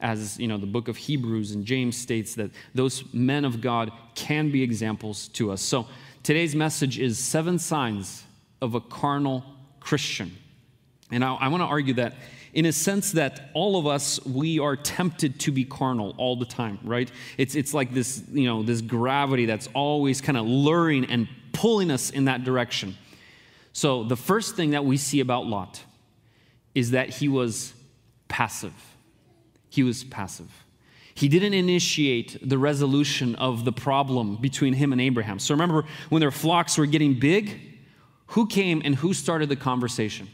As 0.00 0.40
you 0.40 0.48
know, 0.48 0.58
the 0.58 0.66
book 0.66 0.88
of 0.88 0.96
Hebrews 0.96 1.52
and 1.52 1.64
James 1.64 1.96
states 1.96 2.34
that 2.34 2.50
those 2.74 3.04
men 3.14 3.44
of 3.44 3.60
God 3.60 3.92
can 4.16 4.50
be 4.50 4.60
examples 4.60 5.28
to 5.28 5.52
us. 5.52 5.62
So 5.62 5.86
today's 6.24 6.56
message 6.56 6.98
is 6.98 7.20
seven 7.20 7.60
signs 7.60 8.24
of 8.60 8.74
a 8.74 8.80
carnal 8.80 9.44
Christian. 9.78 10.36
And 11.12 11.24
I, 11.24 11.34
I 11.34 11.48
want 11.48 11.60
to 11.60 11.66
argue 11.66 11.94
that 11.94 12.14
in 12.52 12.66
a 12.66 12.72
sense 12.72 13.12
that 13.12 13.50
all 13.54 13.78
of 13.78 13.86
us 13.86 14.24
we 14.26 14.58
are 14.58 14.76
tempted 14.76 15.40
to 15.40 15.50
be 15.50 15.64
carnal 15.64 16.14
all 16.18 16.36
the 16.36 16.44
time 16.44 16.78
right 16.84 17.10
it's, 17.38 17.54
it's 17.54 17.72
like 17.72 17.92
this 17.94 18.22
you 18.30 18.46
know 18.46 18.62
this 18.62 18.80
gravity 18.80 19.46
that's 19.46 19.68
always 19.74 20.20
kind 20.20 20.36
of 20.36 20.46
luring 20.46 21.04
and 21.06 21.28
pulling 21.52 21.90
us 21.90 22.10
in 22.10 22.26
that 22.26 22.44
direction 22.44 22.96
so 23.72 24.04
the 24.04 24.16
first 24.16 24.54
thing 24.54 24.70
that 24.70 24.84
we 24.84 24.96
see 24.96 25.20
about 25.20 25.46
lot 25.46 25.82
is 26.74 26.90
that 26.90 27.08
he 27.08 27.28
was 27.28 27.74
passive 28.28 28.74
he 29.68 29.82
was 29.82 30.04
passive 30.04 30.50
He 31.14 31.28
didn't 31.28 31.54
initiate 31.54 32.38
the 32.48 32.58
resolution 32.58 33.34
of 33.36 33.64
the 33.64 33.72
problem 33.72 34.36
between 34.36 34.74
him 34.74 34.92
and 34.92 35.00
Abraham. 35.00 35.38
So 35.38 35.54
remember, 35.54 35.84
when 36.08 36.20
their 36.20 36.30
flocks 36.30 36.78
were 36.78 36.86
getting 36.86 37.18
big, 37.18 37.60
who 38.28 38.46
came 38.46 38.80
and 38.84 38.94
who 38.96 39.12
started 39.12 39.48
the 39.48 39.56
conversation? 39.56 40.28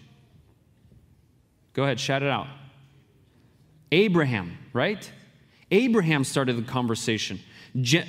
Go 1.79 1.85
ahead, 1.85 2.01
shout 2.01 2.25
it 2.25 2.29
out. 2.29 2.49
Abraham, 3.93 4.59
right? 4.73 5.09
Abraham 5.71 6.25
started 6.25 6.57
the 6.57 6.63
conversation. 6.63 7.39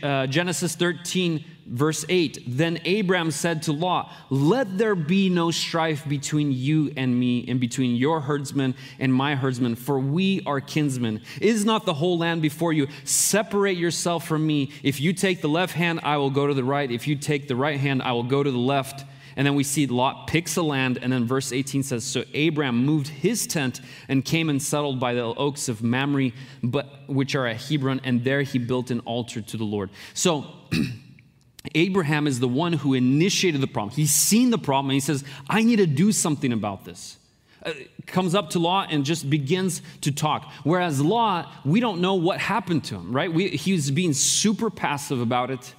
Uh, 0.02 0.26
Genesis 0.26 0.74
13, 0.74 1.46
verse 1.68 2.04
8 2.10 2.46
Then 2.48 2.80
Abraham 2.84 3.30
said 3.30 3.62
to 3.64 3.72
Lot, 3.72 4.12
Let 4.32 4.80
there 4.80 4.96
be 4.96 5.30
no 5.30 5.52
strife 5.52 6.04
between 6.10 6.52
you 6.52 6.92
and 6.98 7.20
me, 7.20 7.46
and 7.48 7.60
between 7.60 7.96
your 7.96 8.22
herdsmen 8.22 8.74
and 8.98 9.14
my 9.14 9.36
herdsmen, 9.36 9.76
for 9.76 10.00
we 10.00 10.42
are 10.48 10.60
kinsmen. 10.60 11.22
Is 11.40 11.64
not 11.64 11.86
the 11.86 11.94
whole 11.94 12.18
land 12.18 12.42
before 12.42 12.74
you? 12.74 12.88
Separate 13.04 13.78
yourself 13.78 14.28
from 14.28 14.48
me. 14.48 14.72
If 14.82 15.00
you 15.00 15.14
take 15.14 15.42
the 15.42 15.48
left 15.48 15.76
hand, 15.76 16.00
I 16.02 16.18
will 16.18 16.32
go 16.32 16.48
to 16.48 16.56
the 16.56 16.64
right. 16.64 16.90
If 16.90 17.08
you 17.08 17.16
take 17.16 17.48
the 17.48 17.56
right 17.56 17.80
hand, 17.80 18.02
I 18.02 18.14
will 18.14 18.24
go 18.24 18.42
to 18.42 18.50
the 18.50 18.58
left. 18.58 19.06
And 19.40 19.48
then 19.48 19.56
we 19.56 19.64
see 19.64 19.88
Lot 19.88 20.28
picks 20.28 20.58
a 20.58 20.62
land, 20.62 21.00
and 21.02 21.14
then 21.14 21.24
verse 21.24 21.54
18 21.54 21.82
says, 21.82 22.04
So 22.04 22.26
Abraham 22.34 22.86
moved 22.86 23.08
his 23.08 23.48
tent 23.48 23.80
and 24.10 24.26
came 24.26 24.50
and 24.50 24.62
settled 24.62 25.00
by 25.00 25.14
the 25.14 25.24
oaks 25.24 25.70
of 25.70 25.82
Mamre, 25.82 26.32
but, 26.62 27.08
which 27.08 27.36
are 27.36 27.48
at 27.48 27.62
Hebron, 27.62 28.02
and 28.04 28.22
there 28.26 28.42
he 28.42 28.60
built 28.60 28.92
an 28.92 29.00
altar 29.06 29.40
to 29.40 29.56
the 29.56 29.64
Lord. 29.64 29.92
So 30.14 30.46
Abraham 31.74 32.28
is 32.28 32.42
the 32.42 32.50
one 32.50 32.74
who 32.74 32.94
initiated 32.94 33.62
the 33.62 33.68
problem. 33.68 33.96
He's 33.96 34.14
seen 34.14 34.50
the 34.50 34.58
problem, 34.58 34.90
and 34.90 34.96
he 34.96 35.00
says, 35.00 35.24
I 35.50 35.64
need 35.64 35.78
to 35.78 35.88
do 35.88 36.12
something 36.12 36.52
about 36.52 36.84
this. 36.84 37.18
Uh, 37.64 37.72
comes 38.08 38.36
up 38.36 38.50
to 38.50 38.60
Lot 38.60 38.92
and 38.92 39.06
just 39.06 39.30
begins 39.30 39.82
to 40.02 40.12
talk. 40.12 40.52
Whereas 40.66 41.00
Lot, 41.00 41.50
we 41.64 41.80
don't 41.80 42.02
know 42.02 42.16
what 42.16 42.42
happened 42.42 42.84
to 42.86 42.96
him, 42.96 43.14
right? 43.14 43.32
We, 43.32 43.48
he 43.48 43.72
was 43.72 43.90
being 43.90 44.12
super 44.12 44.70
passive 44.70 45.22
about 45.22 45.50
it. 45.50 45.74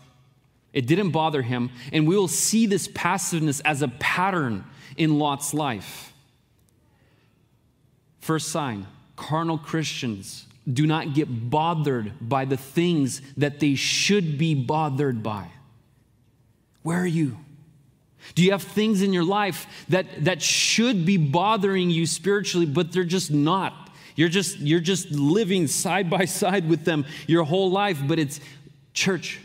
It 0.73 0.87
didn't 0.87 1.11
bother 1.11 1.43
him. 1.43 1.71
And 1.93 2.07
we 2.07 2.17
will 2.17 2.29
see 2.29 2.67
this 2.67 2.89
passiveness 2.95 3.61
as 3.61 3.83
a 3.83 3.89
pattern 3.89 4.65
in 4.97 5.19
Lot's 5.19 5.53
life. 5.55 6.13
First 8.21 8.49
sign 8.49 8.87
carnal 9.17 9.59
Christians 9.59 10.47
do 10.71 10.87
not 10.87 11.15
get 11.15 11.51
bothered 11.51 12.13
by 12.21 12.45
the 12.45 12.57
things 12.57 13.21
that 13.37 13.61
they 13.61 13.75
should 13.75 14.39
be 14.39 14.55
bothered 14.55 15.23
by. 15.23 15.49
Where 16.83 17.01
are 17.01 17.07
you? 17.07 17.37
Do 18.35 18.43
you 18.43 18.53
have 18.53 18.63
things 18.63 19.03
in 19.03 19.13
your 19.13 19.25
life 19.25 19.67
that, 19.89 20.25
that 20.25 20.41
should 20.41 21.05
be 21.05 21.17
bothering 21.17 21.91
you 21.91 22.07
spiritually, 22.07 22.67
but 22.67 22.93
they're 22.93 23.05
just 23.05 23.31
not? 23.31 23.91
You're 24.17 24.29
just, 24.29 24.59
you're 24.59 24.81
just 24.81 25.11
living 25.11 25.67
side 25.67 26.09
by 26.09 26.25
side 26.27 26.69
with 26.69 26.85
them 26.85 27.05
your 27.27 27.45
whole 27.45 27.71
life, 27.71 27.99
but 28.07 28.19
it's 28.19 28.41
church 28.93 29.41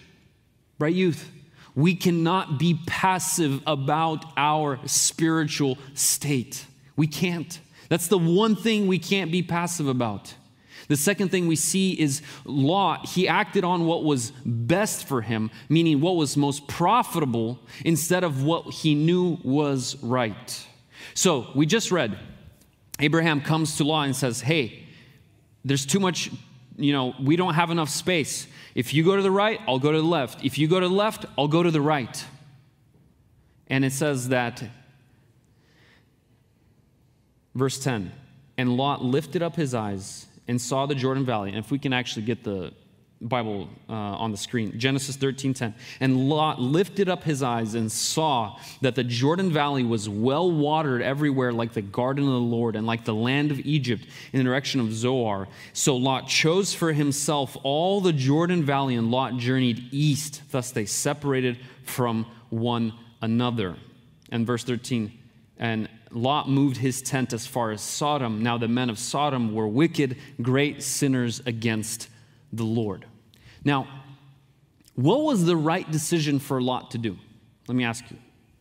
Bright 0.78 0.96
youth, 0.96 1.32
we 1.76 1.96
cannot 1.96 2.58
be 2.58 2.80
passive 2.88 3.62
about 3.68 4.26
our 4.38 4.80
spiritual 4.86 5.78
state. 5.94 6.66
We 6.96 7.08
can't. 7.08 7.60
That's 7.90 8.08
the 8.08 8.18
one 8.18 8.56
thing 8.56 8.88
we 8.88 9.00
can't 9.00 9.32
be 9.32 9.44
passive 9.44 9.88
about. 9.88 10.34
The 10.88 10.96
second 10.96 11.30
thing 11.30 11.48
we 11.48 11.56
see 11.56 12.00
is 12.00 12.22
Lot, 12.46 13.08
he 13.08 13.28
acted 13.28 13.64
on 13.64 13.86
what 13.86 14.04
was 14.04 14.32
best 14.46 15.08
for 15.08 15.22
him, 15.22 15.50
meaning 15.68 16.00
what 16.00 16.16
was 16.16 16.38
most 16.38 16.68
profitable, 16.68 17.60
instead 17.84 18.24
of 18.24 18.44
what 18.44 18.66
he 18.66 18.94
knew 18.94 19.38
was 19.44 19.98
right. 20.04 20.68
So 21.14 21.48
we 21.56 21.66
just 21.66 21.92
read 21.92 22.18
Abraham 23.00 23.42
comes 23.42 23.78
to 23.78 23.84
Lot 23.84 24.04
and 24.04 24.16
says, 24.16 24.42
Hey, 24.42 24.88
there's 25.66 25.86
too 25.86 26.00
much, 26.00 26.32
you 26.78 26.94
know, 26.94 27.14
we 27.22 27.36
don't 27.36 27.56
have 27.56 27.72
enough 27.72 27.90
space. 27.90 28.48
If 28.76 28.94
you 28.94 29.06
go 29.06 29.16
to 29.16 29.22
the 29.22 29.32
right, 29.32 29.62
I'll 29.68 29.80
go 29.80 29.94
to 29.94 29.98
the 29.98 30.08
left. 30.08 30.44
If 30.44 30.58
you 30.58 30.68
go 30.68 30.82
to 30.82 30.88
the 30.88 30.94
left, 30.94 31.26
I'll 31.38 31.48
go 31.48 31.64
to 31.64 31.72
the 31.72 31.82
right. 31.82 32.26
And 33.68 33.84
it 33.86 33.94
says 33.94 34.30
that, 34.30 34.64
verse 37.56 37.80
10, 37.80 38.12
and 38.58 38.78
Lot 38.78 39.04
lifted 39.04 39.42
up 39.42 39.56
his 39.56 39.74
eyes 39.74 40.28
and 40.48 40.62
saw 40.62 40.86
the 40.86 40.94
Jordan 40.94 41.26
Valley. 41.26 41.50
And 41.50 41.58
if 41.58 41.72
we 41.72 41.80
can 41.80 41.94
actually 41.94 42.26
get 42.26 42.44
the 42.44 42.74
Bible 43.22 43.70
uh, 43.90 43.94
on 43.94 44.32
the 44.32 44.38
screen. 44.38 44.78
Genesis 44.78 45.18
13:10. 45.18 45.74
And 46.00 46.30
Lot 46.30 46.62
lifted 46.62 47.08
up 47.08 47.24
his 47.24 47.42
eyes 47.42 47.74
and 47.74 47.92
saw 47.92 48.58
that 48.82 48.96
the 48.96 49.04
Jordan 49.04 49.52
Valley 49.52 49.84
was 49.84 50.10
well 50.10 50.52
watered 50.52 51.02
everywhere, 51.02 51.54
like 51.54 51.74
the 51.74 51.82
garden 51.82 52.26
of 52.26 52.32
the 52.32 52.40
Lord 52.40 52.76
and 52.76 52.86
like 52.86 53.06
the 53.06 53.14
land 53.14 53.52
of 53.52 53.60
Egypt 53.60 54.06
in 54.34 54.40
the 54.40 54.44
direction 54.44 54.82
of 54.82 54.94
Zoar. 54.94 55.48
So 55.74 55.96
Lot 55.96 56.28
chose 56.28 56.74
for 56.74 56.92
himself 56.92 57.56
all 57.64 58.02
the 58.02 58.14
Jordan 58.14 58.64
Valley, 58.64 58.96
and 58.96 59.12
Lot 59.12 59.38
journeyed 59.38 59.88
east. 59.92 60.42
Thus 60.52 60.72
they 60.72 60.86
separated 60.86 61.58
from 61.84 62.26
one 62.50 62.94
another. 63.22 63.78
And 64.32 64.46
verse 64.46 64.64
13. 64.64 65.12
And 65.58 65.88
Lot 66.12 66.50
moved 66.50 66.78
his 66.78 67.02
tent 67.02 67.34
as 67.34 67.48
far 67.48 67.72
as 67.72 67.82
Sodom. 67.82 68.44
Now 68.44 68.58
the 68.58 68.68
men 68.68 68.90
of 68.90 69.00
Sodom 69.00 69.54
were 69.54 69.68
wicked, 69.68 70.18
great 70.42 70.84
sinners 70.84 71.42
against 71.46 72.10
the 72.58 72.64
Lord. 72.64 73.06
Now, 73.64 73.88
what 74.96 75.24
was 75.24 75.46
the 75.46 75.56
right 75.56 75.90
decision 75.90 76.40
for 76.40 76.62
Lot 76.62 76.92
to 76.92 76.98
do? 76.98 77.18
Let 77.68 77.76
me 77.76 77.84
ask 77.84 78.10
you. 78.10 78.18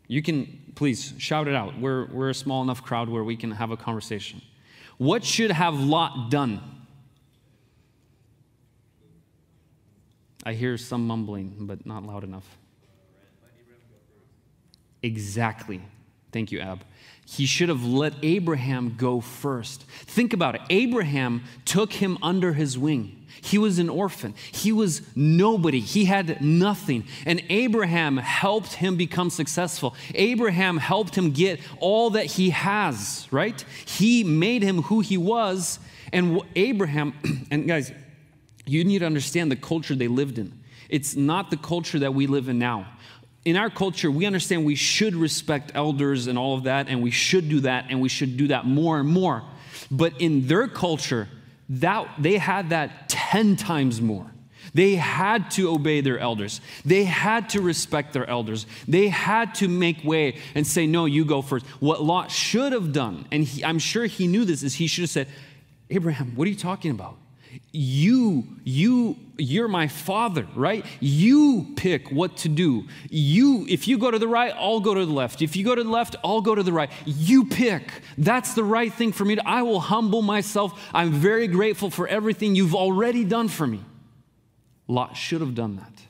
You 0.08 0.22
can 0.22 0.72
please 0.74 1.14
shout 1.18 1.48
it 1.48 1.54
out. 1.54 1.78
We're, 1.78 2.06
we're 2.06 2.30
a 2.30 2.34
small 2.34 2.62
enough 2.62 2.82
crowd 2.82 3.08
where 3.08 3.24
we 3.24 3.36
can 3.36 3.52
have 3.52 3.70
a 3.70 3.76
conversation. 3.76 4.42
What 4.98 5.24
should 5.24 5.50
have 5.50 5.74
Lot 5.74 6.30
done? 6.30 6.60
I 10.44 10.52
hear 10.52 10.76
some 10.76 11.06
mumbling, 11.06 11.54
but 11.60 11.86
not 11.86 12.04
loud 12.04 12.22
enough. 12.22 12.58
Exactly. 15.02 15.80
Thank 16.32 16.52
you, 16.52 16.60
Ab 16.60 16.84
he 17.26 17.46
should 17.46 17.68
have 17.68 17.84
let 17.84 18.14
Abraham 18.22 18.94
go 18.96 19.20
first. 19.20 19.84
Think 19.84 20.32
about 20.32 20.54
it. 20.54 20.60
Abraham 20.70 21.44
took 21.64 21.94
him 21.94 22.18
under 22.22 22.52
his 22.52 22.78
wing. 22.78 23.23
He 23.40 23.58
was 23.58 23.78
an 23.78 23.88
orphan. 23.88 24.34
He 24.52 24.72
was 24.72 25.02
nobody. 25.14 25.80
He 25.80 26.06
had 26.06 26.40
nothing. 26.40 27.04
And 27.26 27.42
Abraham 27.48 28.16
helped 28.16 28.74
him 28.74 28.96
become 28.96 29.30
successful. 29.30 29.94
Abraham 30.14 30.78
helped 30.78 31.16
him 31.16 31.32
get 31.32 31.60
all 31.78 32.10
that 32.10 32.26
he 32.26 32.50
has, 32.50 33.28
right? 33.30 33.64
He 33.84 34.24
made 34.24 34.62
him 34.62 34.82
who 34.82 35.00
he 35.00 35.18
was. 35.18 35.78
And 36.12 36.40
Abraham, 36.56 37.14
and 37.50 37.66
guys, 37.66 37.92
you 38.66 38.84
need 38.84 39.00
to 39.00 39.06
understand 39.06 39.50
the 39.52 39.56
culture 39.56 39.94
they 39.94 40.08
lived 40.08 40.38
in. 40.38 40.58
It's 40.88 41.16
not 41.16 41.50
the 41.50 41.56
culture 41.56 41.98
that 41.98 42.14
we 42.14 42.26
live 42.26 42.48
in 42.48 42.58
now 42.58 42.86
in 43.44 43.56
our 43.56 43.70
culture, 43.70 44.10
we 44.10 44.24
understand 44.24 44.64
we 44.64 44.74
should 44.74 45.14
respect 45.14 45.72
elders 45.74 46.26
and 46.26 46.38
all 46.38 46.56
of 46.56 46.64
that, 46.64 46.88
and 46.88 47.02
we 47.02 47.10
should 47.10 47.48
do 47.48 47.60
that, 47.60 47.86
and 47.90 48.00
we 48.00 48.08
should 48.08 48.36
do 48.36 48.48
that 48.48 48.64
more 48.64 48.98
and 48.98 49.08
more. 49.08 49.42
But 49.90 50.20
in 50.20 50.46
their 50.46 50.66
culture, 50.66 51.28
that 51.68 52.08
they 52.18 52.38
had 52.38 52.70
that 52.70 53.08
10 53.08 53.56
times 53.56 54.00
more. 54.00 54.30
They 54.72 54.96
had 54.96 55.50
to 55.52 55.70
obey 55.70 56.00
their 56.00 56.18
elders. 56.18 56.60
They 56.84 57.04
had 57.04 57.50
to 57.50 57.60
respect 57.60 58.12
their 58.12 58.28
elders. 58.28 58.66
They 58.88 59.08
had 59.08 59.54
to 59.56 59.68
make 59.68 60.02
way 60.04 60.38
and 60.54 60.66
say, 60.66 60.86
No, 60.86 61.04
you 61.04 61.24
go 61.24 61.42
first. 61.42 61.66
What 61.80 62.02
Lot 62.02 62.30
should 62.30 62.72
have 62.72 62.92
done, 62.92 63.26
and 63.30 63.44
he, 63.44 63.64
I'm 63.64 63.78
sure 63.78 64.06
he 64.06 64.26
knew 64.26 64.44
this, 64.44 64.62
is 64.62 64.74
he 64.74 64.86
should 64.86 65.02
have 65.02 65.10
said, 65.10 65.28
Abraham, 65.90 66.34
what 66.34 66.46
are 66.46 66.50
you 66.50 66.56
talking 66.56 66.90
about? 66.90 67.18
You 67.74 68.46
you 68.62 69.16
you're 69.36 69.66
my 69.66 69.88
father 69.88 70.46
right? 70.54 70.86
You 71.00 71.74
pick 71.74 72.12
what 72.12 72.36
to 72.38 72.48
do. 72.48 72.84
You 73.10 73.66
if 73.68 73.88
you 73.88 73.98
go 73.98 74.12
to 74.12 74.18
the 74.18 74.28
right 74.28 74.54
i'll 74.56 74.78
go 74.78 74.94
to 74.94 75.04
the 75.04 75.12
left. 75.12 75.42
If 75.42 75.56
you 75.56 75.64
go 75.64 75.74
to 75.74 75.82
the 75.82 75.90
left 75.90 76.14
i'll 76.22 76.40
go 76.40 76.54
to 76.54 76.62
the 76.62 76.72
right. 76.72 76.90
You 77.04 77.46
pick. 77.46 77.90
That's 78.16 78.54
the 78.54 78.62
right 78.62 78.92
thing 78.92 79.10
for 79.10 79.24
me 79.24 79.34
to, 79.34 79.48
i 79.48 79.62
will 79.62 79.80
humble 79.80 80.22
myself. 80.22 80.88
I'm 80.94 81.10
very 81.10 81.48
grateful 81.48 81.90
for 81.90 82.06
everything 82.06 82.54
you've 82.54 82.76
already 82.76 83.24
done 83.24 83.48
for 83.48 83.66
me. 83.66 83.80
Lot 84.86 85.16
should 85.16 85.40
have 85.40 85.56
done 85.56 85.76
that. 85.76 86.02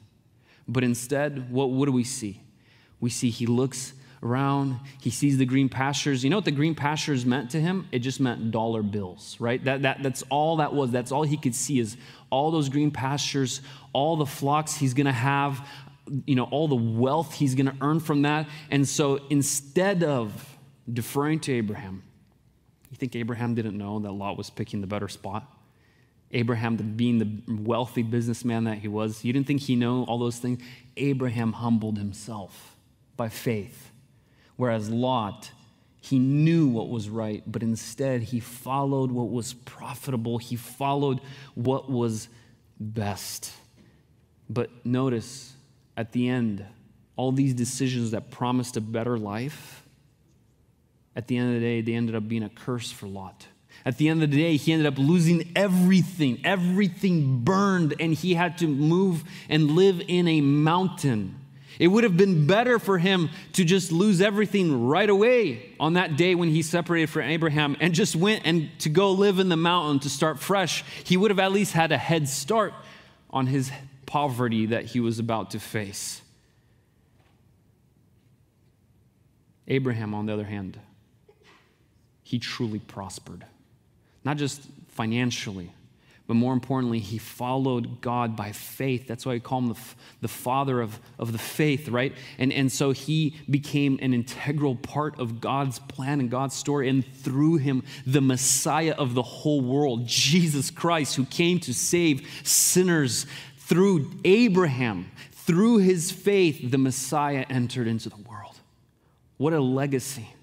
But 0.69 0.85
instead 0.85 1.51
what, 1.51 1.71
what 1.71 1.87
do 1.87 1.93
we 1.93 2.05
see? 2.05 2.43
We 3.01 3.09
see 3.09 3.31
he 3.31 3.47
looks 3.47 3.95
around. 4.25 4.81
He 5.01 5.11
sees 5.11 5.37
the 5.37 5.45
green 5.45 5.69
pastures. 5.69 6.25
You 6.25 6.31
know 6.31 6.37
what 6.37 6.45
the 6.45 6.51
green 6.51 6.75
pastures 6.75 7.27
meant 7.27 7.51
to 7.51 7.61
him? 7.61 7.87
It 7.93 8.01
just 8.01 8.21
meant 8.21 8.51
dollar 8.51 8.83
bills, 8.83 9.37
right? 9.39 9.63
That, 9.65 9.83
that, 9.83 10.03
that's 10.03 10.23
all 10.31 10.57
that 10.57 10.73
was. 10.73 10.91
That's 10.91 11.13
all 11.13 11.23
he 11.23 11.37
could 11.37 11.55
see 11.55 11.79
is 11.79 11.97
all 12.31 12.51
those 12.51 12.69
green 12.69 12.91
pastures, 12.91 13.61
all 13.93 14.17
the 14.17 14.27
flocks 14.27 14.75
he's 14.75 14.95
going 14.95 15.07
to 15.07 15.13
have, 15.13 15.67
you 16.27 16.35
know, 16.35 16.45
all 16.45 16.69
the 16.69 16.75
wealth 16.75 17.35
he's 17.35 17.55
going 17.55 17.67
to 17.67 17.77
earn 17.81 18.01
from 18.01 18.23
that. 18.23 18.49
And 18.71 18.89
so 18.89 19.21
instead 19.31 20.03
of 20.03 20.59
deferring 20.91 21.41
to 21.41 21.53
Abraham, 21.53 22.03
you 22.91 22.97
think 22.97 23.15
Abraham 23.17 23.55
didn't 23.55 23.77
know 23.77 23.99
that 24.01 24.13
Lot 24.13 24.39
was 24.39 24.51
picking 24.51 24.81
the 24.81 24.87
better 24.87 25.09
spot? 25.09 25.51
Abraham, 26.31 26.77
being 26.77 27.19
the 27.19 27.63
wealthy 27.63 28.03
businessman 28.03 28.65
that 28.65 28.79
he 28.79 28.89
was, 28.89 29.25
you 29.25 29.33
didn't 29.33 29.47
think 29.47 29.61
he 29.61 29.77
knew 29.77 30.03
all 30.05 30.19
those 30.19 30.39
things? 30.39 30.61
Abraham 30.97 31.53
humbled 31.53 31.99
himself 31.99 32.77
by 33.17 33.29
faith 33.29 33.93
Whereas 34.57 34.89
Lot, 34.89 35.51
he 36.01 36.19
knew 36.19 36.69
what 36.69 36.89
was 36.89 37.09
right, 37.09 37.43
but 37.47 37.63
instead 37.63 38.23
he 38.23 38.41
followed 38.41 39.11
what 39.11 39.31
was 39.31 39.55
profitable. 39.55 40.39
He 40.39 40.57
followed 40.57 41.21
what 41.55 41.91
was 41.91 42.29
best. 42.79 43.53
But 44.49 44.71
notice 44.85 45.55
at 45.97 46.13
the 46.13 46.29
end, 46.29 46.65
all 47.17 47.33
these 47.33 47.55
decisions 47.55 48.11
that 48.11 48.31
promised 48.31 48.77
a 48.77 48.81
better 48.81 49.19
life, 49.19 49.83
at 51.17 51.29
the 51.29 51.37
end 51.37 51.55
of 51.55 51.61
the 51.61 51.67
day, 51.67 51.81
they 51.81 51.95
ended 51.95 52.15
up 52.15 52.29
being 52.29 52.43
a 52.43 52.49
curse 52.49 52.91
for 52.91 53.07
Lot. 53.07 53.47
At 53.87 53.99
the 53.99 54.09
end 54.09 54.23
of 54.23 54.31
the 54.31 54.37
day, 54.37 54.57
he 54.57 54.73
ended 54.73 54.87
up 54.87 54.99
losing 54.99 55.53
everything. 55.55 56.41
Everything 56.45 57.41
burned, 57.45 57.95
and 58.01 58.15
he 58.15 58.35
had 58.35 58.59
to 58.59 58.67
move 58.67 59.25
and 59.49 59.73
live 59.73 60.03
in 60.09 60.27
a 60.27 60.41
mountain. 60.41 61.37
It 61.79 61.89
would 61.89 62.05
have 62.05 62.17
been 62.17 62.47
better 62.47 62.79
for 62.79 62.99
him 62.99 63.31
to 63.55 63.65
just 63.65 63.93
lose 63.93 64.21
everything 64.21 64.87
right 64.87 65.09
away 65.09 65.75
on 65.81 65.95
that 65.95 66.17
day 66.17 66.35
when 66.35 66.49
he 66.49 66.63
separated 66.63 67.11
from 67.11 67.23
Abraham 67.23 67.77
and 67.81 67.95
just 67.95 68.15
went 68.15 68.43
and 68.45 68.71
to 68.81 68.89
go 68.89 69.13
live 69.13 69.39
in 69.39 69.49
the 69.49 69.57
mountain 69.57 70.01
to 70.01 70.11
start 70.11 70.39
fresh. 70.39 70.85
He 71.05 71.17
would 71.17 71.31
have 71.31 71.41
at 71.41 71.53
least 71.53 71.73
had 71.73 71.93
a 71.93 71.99
head 71.99 72.29
start 72.29 72.73
on 73.31 73.47
his 73.47 73.71
poverty 74.07 74.67
that 74.67 74.85
he 74.85 75.01
was 75.01 75.19
about 75.19 75.51
to 75.53 75.61
face. 75.61 76.23
Abraham, 79.67 80.15
on 80.15 80.27
the 80.27 80.33
other 80.33 80.45
hand, 80.45 80.79
he 82.23 82.39
truly 82.39 82.79
prospered, 82.79 83.45
not 84.25 84.37
just 84.37 84.63
financially 84.89 85.73
but 86.27 86.35
more 86.35 86.55
importantly, 86.55 87.01
he 87.01 87.19
followed 87.19 88.01
God 88.01 88.35
by 88.35 88.53
faith. 88.53 89.07
That's 89.07 89.27
why 89.27 89.35
we 89.35 89.41
call 89.41 89.59
him 89.59 89.69
the, 89.69 89.79
the 90.23 90.29
father 90.29 90.81
of, 90.81 90.99
of 91.19 91.33
the 91.33 91.39
faith, 91.39 91.89
right? 91.89 92.15
And, 92.39 92.51
and 92.51 92.73
so 92.73 92.93
he 92.93 93.37
became 93.51 93.99
an 94.01 94.15
integral 94.15 94.75
part 94.75 95.21
of 95.21 95.43
God's 95.43 95.79
plan 95.81 96.21
and 96.21 96.31
God's 96.31 96.55
story. 96.55 96.89
And 96.89 97.05
through 97.05 97.57
him, 97.57 97.83
the 98.07 98.23
Messiah 98.23 98.95
of 98.97 99.13
the 99.13 99.23
whole 99.23 99.61
world, 99.61 100.07
Jesus 100.07 100.71
Christ, 100.71 101.17
who 101.17 101.27
came 101.27 101.61
to 101.61 101.75
save 101.75 102.27
sinners 102.43 103.27
through 103.59 104.11
Abraham, 104.25 105.11
through 105.33 105.79
his 105.79 106.11
faith, 106.11 106.71
the 106.71 106.79
Messiah 106.79 107.45
entered 107.51 107.87
into 107.87 108.09
the 108.09 108.17
world. 108.17 108.57
What 109.37 109.53
a 109.53 109.61
legacy. 109.61 110.34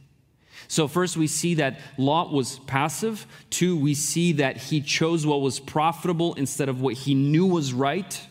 So, 0.71 0.87
first, 0.87 1.17
we 1.17 1.27
see 1.27 1.55
that 1.55 1.81
Lot 1.97 2.31
was 2.31 2.59
passive. 2.59 3.27
Two, 3.49 3.77
we 3.77 3.93
see 3.93 4.31
that 4.31 4.55
he 4.55 4.79
chose 4.79 5.25
what 5.25 5.41
was 5.41 5.59
profitable 5.59 6.33
instead 6.35 6.69
of 6.69 6.79
what 6.79 6.93
he 6.93 7.13
knew 7.13 7.45
was 7.45 7.73
right. 7.73 8.21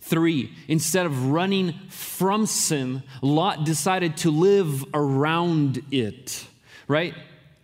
Three, 0.00 0.52
instead 0.66 1.06
of 1.06 1.26
running 1.26 1.74
from 1.88 2.46
sin, 2.46 3.04
Lot 3.22 3.62
decided 3.62 4.16
to 4.18 4.30
live 4.32 4.86
around 4.92 5.80
it, 5.92 6.48
right? 6.88 7.14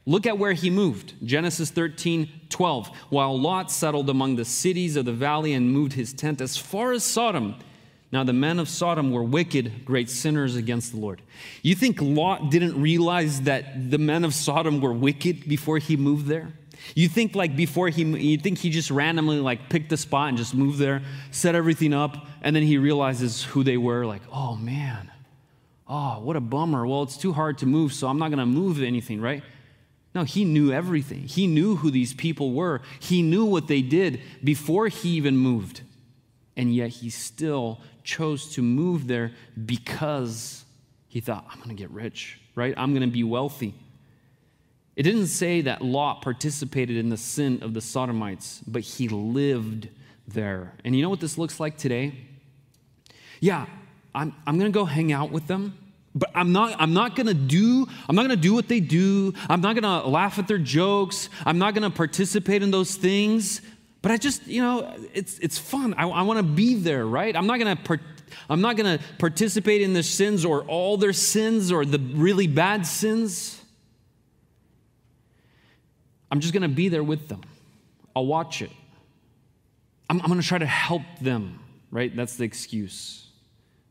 Look 0.06 0.26
at 0.26 0.38
where 0.38 0.52
he 0.52 0.70
moved. 0.70 1.14
Genesis 1.24 1.72
13, 1.72 2.30
12. 2.50 2.86
While 3.08 3.36
Lot 3.36 3.72
settled 3.72 4.08
among 4.08 4.36
the 4.36 4.44
cities 4.44 4.94
of 4.94 5.06
the 5.06 5.12
valley 5.12 5.54
and 5.54 5.72
moved 5.72 5.94
his 5.94 6.12
tent 6.12 6.40
as 6.40 6.56
far 6.56 6.92
as 6.92 7.02
Sodom, 7.02 7.56
now, 8.14 8.22
the 8.22 8.32
men 8.32 8.60
of 8.60 8.68
Sodom 8.68 9.10
were 9.10 9.24
wicked, 9.24 9.84
great 9.84 10.08
sinners 10.08 10.54
against 10.54 10.92
the 10.92 10.98
Lord. 10.98 11.20
You 11.62 11.74
think 11.74 12.00
Lot 12.00 12.48
didn't 12.48 12.80
realize 12.80 13.40
that 13.40 13.90
the 13.90 13.98
men 13.98 14.22
of 14.22 14.32
Sodom 14.32 14.80
were 14.80 14.92
wicked 14.92 15.48
before 15.48 15.78
he 15.78 15.96
moved 15.96 16.28
there? 16.28 16.52
You 16.94 17.08
think 17.08 17.34
like 17.34 17.56
before 17.56 17.88
he, 17.88 18.04
you 18.04 18.38
think 18.38 18.58
he 18.58 18.70
just 18.70 18.92
randomly 18.92 19.40
like 19.40 19.68
picked 19.68 19.90
a 19.90 19.96
spot 19.96 20.28
and 20.28 20.38
just 20.38 20.54
moved 20.54 20.78
there, 20.78 21.02
set 21.32 21.56
everything 21.56 21.92
up, 21.92 22.28
and 22.40 22.54
then 22.54 22.62
he 22.62 22.78
realizes 22.78 23.42
who 23.42 23.64
they 23.64 23.76
were. 23.76 24.06
Like, 24.06 24.22
oh 24.32 24.54
man, 24.54 25.10
oh 25.88 26.20
what 26.20 26.36
a 26.36 26.40
bummer. 26.40 26.86
Well, 26.86 27.02
it's 27.02 27.16
too 27.16 27.32
hard 27.32 27.58
to 27.58 27.66
move, 27.66 27.92
so 27.92 28.06
I'm 28.06 28.20
not 28.20 28.30
gonna 28.30 28.46
move 28.46 28.80
anything, 28.80 29.20
right? 29.20 29.42
No, 30.14 30.22
he 30.22 30.44
knew 30.44 30.70
everything. 30.70 31.22
He 31.22 31.48
knew 31.48 31.74
who 31.74 31.90
these 31.90 32.14
people 32.14 32.52
were. 32.52 32.80
He 33.00 33.22
knew 33.22 33.44
what 33.44 33.66
they 33.66 33.82
did 33.82 34.20
before 34.44 34.86
he 34.86 35.08
even 35.16 35.36
moved, 35.36 35.80
and 36.56 36.72
yet 36.72 36.90
he 36.90 37.10
still 37.10 37.80
chose 38.04 38.52
to 38.54 38.62
move 38.62 39.06
there 39.06 39.32
because 39.64 40.64
he 41.08 41.20
thought, 41.20 41.46
I'm 41.50 41.56
going 41.58 41.70
to 41.70 41.74
get 41.74 41.90
rich, 41.90 42.40
right? 42.54 42.74
I'm 42.76 42.92
going 42.92 43.08
to 43.08 43.12
be 43.12 43.24
wealthy. 43.24 43.74
It 44.94 45.02
didn't 45.02 45.26
say 45.26 45.62
that 45.62 45.82
Lot 45.82 46.22
participated 46.22 46.96
in 46.96 47.08
the 47.08 47.16
sin 47.16 47.60
of 47.62 47.74
the 47.74 47.80
Sodomites, 47.80 48.62
but 48.66 48.82
he 48.82 49.08
lived 49.08 49.88
there. 50.28 50.72
And 50.84 50.94
you 50.94 51.02
know 51.02 51.10
what 51.10 51.20
this 51.20 51.36
looks 51.36 51.58
like 51.58 51.76
today? 51.76 52.14
Yeah, 53.40 53.66
I'm, 54.14 54.34
I'm 54.46 54.58
going 54.58 54.70
to 54.70 54.76
go 54.76 54.84
hang 54.84 55.12
out 55.12 55.32
with 55.32 55.48
them, 55.48 55.76
but 56.14 56.30
I'm 56.34 56.52
not, 56.52 56.76
I'm 56.78 56.94
not 56.94 57.16
to 57.16 57.34
do, 57.34 57.88
I'm 58.08 58.14
not 58.14 58.28
to 58.28 58.36
do 58.36 58.54
what 58.54 58.68
they 58.68 58.78
do. 58.78 59.34
I'm 59.48 59.60
not 59.60 59.74
to 59.74 60.06
laugh 60.06 60.38
at 60.38 60.46
their 60.46 60.58
jokes. 60.58 61.28
I'm 61.44 61.58
not 61.58 61.74
to 61.74 61.90
participate 61.90 62.62
in 62.62 62.70
those 62.70 62.94
things 62.94 63.60
but 64.04 64.12
I 64.12 64.18
just, 64.18 64.46
you 64.46 64.60
know, 64.60 64.94
it's, 65.14 65.38
it's 65.38 65.56
fun. 65.56 65.94
I, 65.94 66.06
I 66.06 66.20
want 66.20 66.36
to 66.36 66.42
be 66.42 66.74
there, 66.74 67.06
right? 67.06 67.34
I'm 67.34 67.46
not 67.46 67.58
going 67.58 67.74
to 67.74 68.00
I'm 68.50 68.60
not 68.60 68.76
going 68.76 68.98
to 68.98 69.04
participate 69.16 69.80
in 69.80 69.94
their 69.94 70.02
sins 70.02 70.44
or 70.44 70.62
all 70.64 70.98
their 70.98 71.14
sins 71.14 71.72
or 71.72 71.86
the 71.86 71.98
really 71.98 72.46
bad 72.46 72.86
sins. 72.86 73.64
I'm 76.30 76.40
just 76.40 76.52
going 76.52 76.64
to 76.64 76.68
be 76.68 76.90
there 76.90 77.02
with 77.02 77.28
them. 77.28 77.44
I'll 78.14 78.26
watch 78.26 78.60
it. 78.60 78.70
I'm, 80.10 80.20
I'm 80.20 80.26
going 80.26 80.38
to 80.38 80.46
try 80.46 80.58
to 80.58 80.66
help 80.66 81.00
them, 81.22 81.60
right? 81.90 82.14
That's 82.14 82.36
the 82.36 82.44
excuse. 82.44 83.28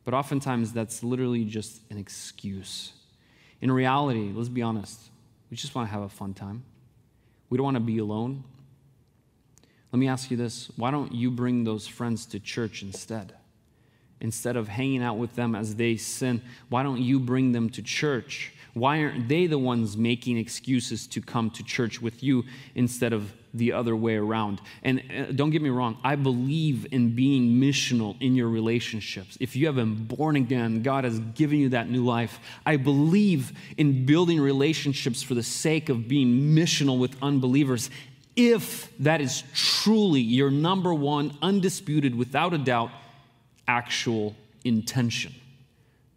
But 0.05 0.13
oftentimes, 0.13 0.73
that's 0.73 1.03
literally 1.03 1.43
just 1.43 1.81
an 1.89 1.97
excuse. 1.97 2.93
In 3.61 3.71
reality, 3.71 4.31
let's 4.31 4.47
be 4.47 4.61
honest, 4.61 5.09
we 5.49 5.57
just 5.57 5.73
want 5.73 5.87
to 5.87 5.91
have 5.91 6.03
a 6.03 6.09
fun 6.09 6.35
time. 6.35 6.65
We 7.49 7.57
don't 7.57 7.65
want 7.65 7.77
to 7.77 7.81
be 7.81 7.97
alone. 7.97 8.43
Let 9.93 9.99
me 9.99 10.07
ask 10.07 10.31
you 10.31 10.37
this 10.37 10.71
why 10.75 10.89
don't 10.89 11.13
you 11.13 11.29
bring 11.29 11.63
those 11.63 11.87
friends 11.87 12.25
to 12.27 12.39
church 12.39 12.81
instead? 12.81 13.35
Instead 14.19 14.55
of 14.55 14.67
hanging 14.67 15.03
out 15.03 15.17
with 15.17 15.35
them 15.35 15.53
as 15.53 15.75
they 15.75 15.97
sin, 15.97 16.41
why 16.69 16.81
don't 16.81 17.01
you 17.01 17.19
bring 17.19 17.51
them 17.51 17.69
to 17.69 17.81
church? 17.83 18.53
Why 18.73 19.03
aren't 19.03 19.27
they 19.27 19.45
the 19.45 19.59
ones 19.59 19.95
making 19.95 20.37
excuses 20.37 21.05
to 21.07 21.21
come 21.21 21.51
to 21.51 21.63
church 21.63 22.01
with 22.01 22.23
you 22.23 22.43
instead 22.73 23.13
of 23.13 23.31
the 23.53 23.73
other 23.73 23.95
way 23.95 24.15
around? 24.15 24.61
And 24.81 25.03
uh, 25.15 25.31
don't 25.33 25.51
get 25.51 25.61
me 25.61 25.69
wrong, 25.69 25.99
I 26.03 26.15
believe 26.15 26.87
in 26.91 27.13
being 27.13 27.61
missional 27.61 28.19
in 28.19 28.33
your 28.35 28.47
relationships. 28.47 29.37
If 29.39 29.55
you 29.55 29.67
have 29.67 29.75
been 29.75 30.05
born 30.05 30.37
again, 30.37 30.81
God 30.81 31.03
has 31.03 31.19
given 31.19 31.59
you 31.59 31.69
that 31.69 31.87
new 31.87 32.03
life. 32.03 32.39
I 32.65 32.77
believe 32.77 33.51
in 33.77 34.07
building 34.07 34.39
relationships 34.39 35.21
for 35.21 35.35
the 35.35 35.43
sake 35.43 35.89
of 35.89 36.07
being 36.07 36.55
missional 36.55 36.97
with 36.97 37.15
unbelievers 37.21 37.91
if 38.35 38.95
that 38.99 39.21
is 39.21 39.43
truly 39.53 40.21
your 40.21 40.49
number 40.49 40.93
one, 40.93 41.37
undisputed, 41.41 42.15
without 42.15 42.53
a 42.53 42.57
doubt, 42.57 42.91
actual 43.67 44.35
intention, 44.63 45.33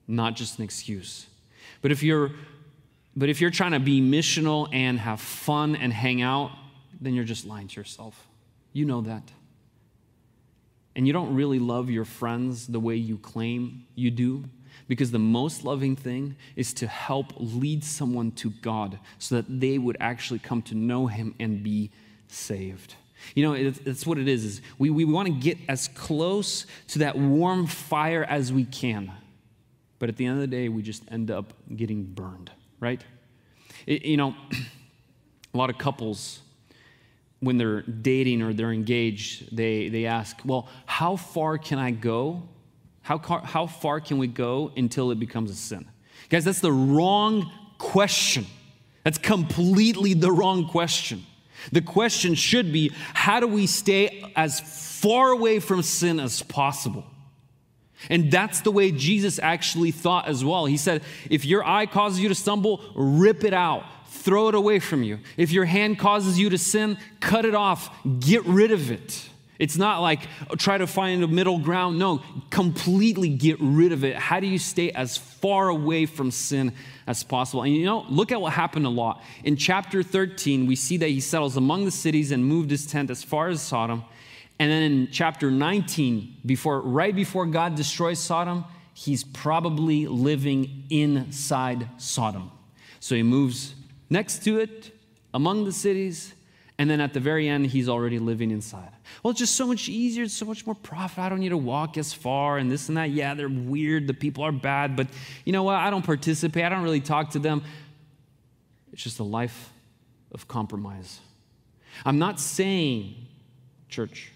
not 0.09 0.37
just 0.37 0.59
an 0.59 0.65
excuse. 0.65 1.27
But 1.83 1.93
if 1.93 2.03
you're 2.03 2.33
but 3.19 3.31
if 3.31 3.41
you're 3.41 3.51
trying 3.51 3.73
to 3.73 3.81
be 3.81 4.03
missional 4.03 4.69
and 4.75 4.99
have 4.99 5.23
fun 5.23 5.75
and 5.75 5.91
hang 5.91 6.21
out, 6.21 6.51
then 7.01 7.15
you're 7.15 7.25
just 7.25 7.47
lying 7.47 7.67
to 7.67 7.81
yourself. 7.81 8.27
You 8.75 8.85
know 8.85 9.01
that. 9.01 9.23
And 10.95 11.07
you 11.07 11.15
don't 11.15 11.35
really 11.35 11.59
love 11.59 11.89
your 11.89 12.05
friends 12.05 12.67
the 12.67 12.79
way 12.79 12.97
you 12.97 13.17
claim 13.17 13.87
you 13.95 14.11
do. 14.11 14.45
Because 14.87 15.11
the 15.11 15.19
most 15.19 15.65
loving 15.65 15.97
thing 15.97 16.37
is 16.57 16.75
to 16.75 16.87
help 16.87 17.33
lead 17.37 17.83
someone 17.83 18.33
to 18.33 18.51
God 18.51 18.99
so 19.19 19.37
that 19.37 19.61
they 19.61 19.79
would 19.79 19.97
actually 19.99 20.39
come 20.39 20.61
to 20.63 20.75
know 20.75 21.07
Him 21.07 21.35
and 21.41 21.63
be 21.63 21.91
saved. 22.29 22.95
You 23.35 23.45
know, 23.45 23.55
it's 23.55 24.07
what 24.07 24.19
it 24.19 24.29
is, 24.29 24.45
is 24.45 24.63
we, 24.79 24.91
we 24.91 25.05
want 25.05 25.27
to 25.27 25.35
get 25.35 25.59
as 25.69 25.89
close 25.89 26.67
to 26.89 27.01
that 27.01 27.19
warm 27.19 27.67
fire 27.67 28.25
as 28.25 28.53
we 28.53 28.65
can. 28.65 29.13
But 29.99 30.09
at 30.09 30.17
the 30.17 30.27
end 30.27 30.35
of 30.37 30.41
the 30.41 30.47
day, 30.47 30.69
we 30.69 30.83
just 30.83 31.03
end 31.11 31.31
up 31.31 31.53
getting 31.75 32.05
burned, 32.05 32.51
right? 32.79 33.03
It, 33.87 34.05
you 34.05 34.17
know, 34.17 34.35
a 35.55 35.57
lot 35.57 35.71
of 35.71 35.79
couples, 35.79 36.41
when 37.41 37.59
they're 37.59 37.83
dating 37.83 38.43
or 38.43 38.53
they're 38.53 38.73
engaged, 38.73 39.57
they, 39.57 39.89
they 39.89 40.07
ask, 40.07 40.39
well, 40.45 40.69
how 40.87 41.17
far 41.17 41.59
can 41.59 41.79
I 41.79 41.91
go? 41.91 42.49
How, 43.03 43.19
how 43.19 43.67
far 43.67 44.01
can 44.01 44.19
we 44.19 44.27
go 44.27 44.73
until 44.77 45.11
it 45.11 45.21
becomes 45.21 45.51
a 45.51 45.55
sin? 45.55 45.87
Guys, 46.29 46.45
that's 46.45 46.61
the 46.61 46.73
wrong 46.73 47.51
question. 47.79 48.47
That's 49.05 49.19
completely 49.19 50.15
the 50.15 50.33
wrong 50.33 50.69
question. 50.69 51.25
The 51.73 51.83
question 51.83 52.35
should 52.35 52.73
be 52.73 52.93
how 53.15 53.41
do 53.41 53.47
we 53.47 53.67
stay 53.67 54.33
as 54.37 54.61
far 55.01 55.31
away 55.31 55.61
from 55.61 55.83
sin 55.83 56.21
as 56.21 56.43
possible? 56.43 57.05
And 58.11 58.31
that's 58.31 58.61
the 58.61 58.71
way 58.71 58.93
Jesus 58.93 59.39
actually 59.39 59.91
thought 59.91 60.29
as 60.29 60.45
well. 60.45 60.67
He 60.67 60.77
said, 60.77 61.03
if 61.31 61.45
your 61.45 61.67
eye 61.67 61.87
causes 61.87 62.21
you 62.21 62.29
to 62.29 62.35
stumble, 62.35 62.83
rip 62.95 63.43
it 63.43 63.55
out, 63.55 63.85
throw 64.09 64.49
it 64.49 64.55
away 64.55 64.79
from 64.79 65.03
you. 65.03 65.19
If 65.37 65.51
your 65.51 65.65
hand 65.65 65.99
causes 65.99 66.39
you 66.39 66.51
to 66.51 66.59
sin, 66.59 66.99
cut 67.21 67.45
it 67.45 67.55
off, 67.55 67.91
get 68.21 68.45
rid 68.45 68.71
of 68.71 68.91
it. 68.91 69.29
It's 69.59 69.77
not 69.77 70.01
like 70.01 70.21
oh, 70.51 70.55
try 70.55 70.79
to 70.79 70.87
find 70.87 71.23
a 71.23 71.29
middle 71.29 71.59
ground. 71.59 71.99
No, 71.99 72.23
completely 72.51 73.29
get 73.29 73.59
rid 73.61 73.93
of 73.93 74.05
it. 74.05 74.17
How 74.17 74.41
do 74.41 74.47
you 74.47 74.59
stay 74.59 74.91
as 74.91 75.17
far 75.17 75.69
away 75.69 76.07
from 76.07 76.31
sin 76.31 76.73
as 77.07 77.23
possible. 77.23 77.63
And 77.63 77.75
you 77.75 77.85
know, 77.85 78.05
look 78.09 78.33
at 78.33 78.41
what 78.41 78.53
happened 78.53 78.85
to 78.85 78.89
Lot. 78.89 79.23
In 79.45 79.57
chapter 79.57 80.03
13, 80.03 80.67
we 80.67 80.77
see 80.77 80.97
that 80.97 81.09
he 81.09 81.21
settles 81.21 81.57
among 81.57 81.85
the 81.85 81.91
cities 81.91 82.33
and 82.33 82.45
moved 82.45 82.71
his 82.71 82.87
tent 82.87 83.11
as 83.11 83.23
far 83.23 83.49
as 83.49 83.63
Sodom. 83.63 84.05
And 84.59 84.71
then 84.71 84.83
in 84.83 85.09
chapter 85.13 85.51
19, 85.51 86.39
before, 86.45 86.81
right 86.81 87.15
before 87.15 87.47
God 87.47 87.75
destroys 87.75 88.19
Sodom, 88.19 88.65
he's 88.95 89.23
probably 89.23 90.07
living 90.07 90.85
inside 90.91 91.89
Sodom. 91.99 92.51
So 92.99 93.15
he 93.15 93.23
moves 93.23 93.75
next 94.11 94.43
to 94.45 94.59
it, 94.59 94.93
among 95.35 95.65
the 95.65 95.73
cities, 95.73 96.35
and 96.79 96.91
then 96.91 97.01
at 97.01 97.15
the 97.15 97.21
very 97.21 97.49
end, 97.49 97.67
he's 97.67 97.89
already 97.89 98.19
living 98.19 98.51
inside. 98.51 98.91
Well, 99.23 99.31
it's 99.31 99.41
just 99.41 99.57
so 99.57 99.67
much 99.67 99.89
easier, 99.89 100.25
it's 100.25 100.35
so 100.35 100.45
much 100.45 100.67
more 100.67 100.75
profit. 100.75 101.19
I 101.19 101.29
don't 101.29 101.41
need 101.41 101.51
to 101.51 101.57
walk 101.57 101.97
as 101.97 102.13
far 102.13 102.59
and 102.59 102.71
this 102.71 102.89
and 102.89 102.99
that. 102.99 103.11
Yeah, 103.11 103.35
they're 103.35 103.49
weird, 103.49 104.07
the 104.07 104.15
people 104.15 104.45
are 104.45 104.53
bad, 104.53 104.95
but 104.95 105.07
you 105.45 105.53
know 105.53 105.63
what? 105.63 105.77
I 105.77 105.89
don't 105.91 106.05
participate, 106.05 106.65
I 106.65 106.69
don't 106.69 106.83
really 106.83 107.01
talk 107.01 107.31
to 107.31 107.39
them. 107.39 107.63
It's 108.93 109.03
just 109.03 109.19
a 109.19 109.25
life 109.25 109.71
of 110.33 110.49
compromise. 110.49 111.21
I'm 112.05 112.19
not 112.19 112.39
saying, 112.39 113.15
church, 113.89 114.31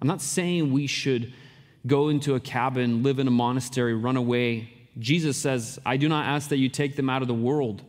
I'm 0.00 0.08
not 0.08 0.20
saying 0.20 0.72
we 0.72 0.88
should 0.88 1.32
go 1.86 2.08
into 2.08 2.34
a 2.34 2.40
cabin, 2.40 3.02
live 3.02 3.18
in 3.20 3.28
a 3.28 3.30
monastery, 3.30 3.94
run 3.94 4.16
away. 4.16 4.72
Jesus 4.98 5.36
says, 5.36 5.78
I 5.86 5.96
do 5.96 6.08
not 6.08 6.26
ask 6.26 6.48
that 6.48 6.56
you 6.56 6.68
take 6.68 6.96
them 6.96 7.08
out 7.08 7.22
of 7.22 7.28
the 7.28 7.34
world. 7.34 7.82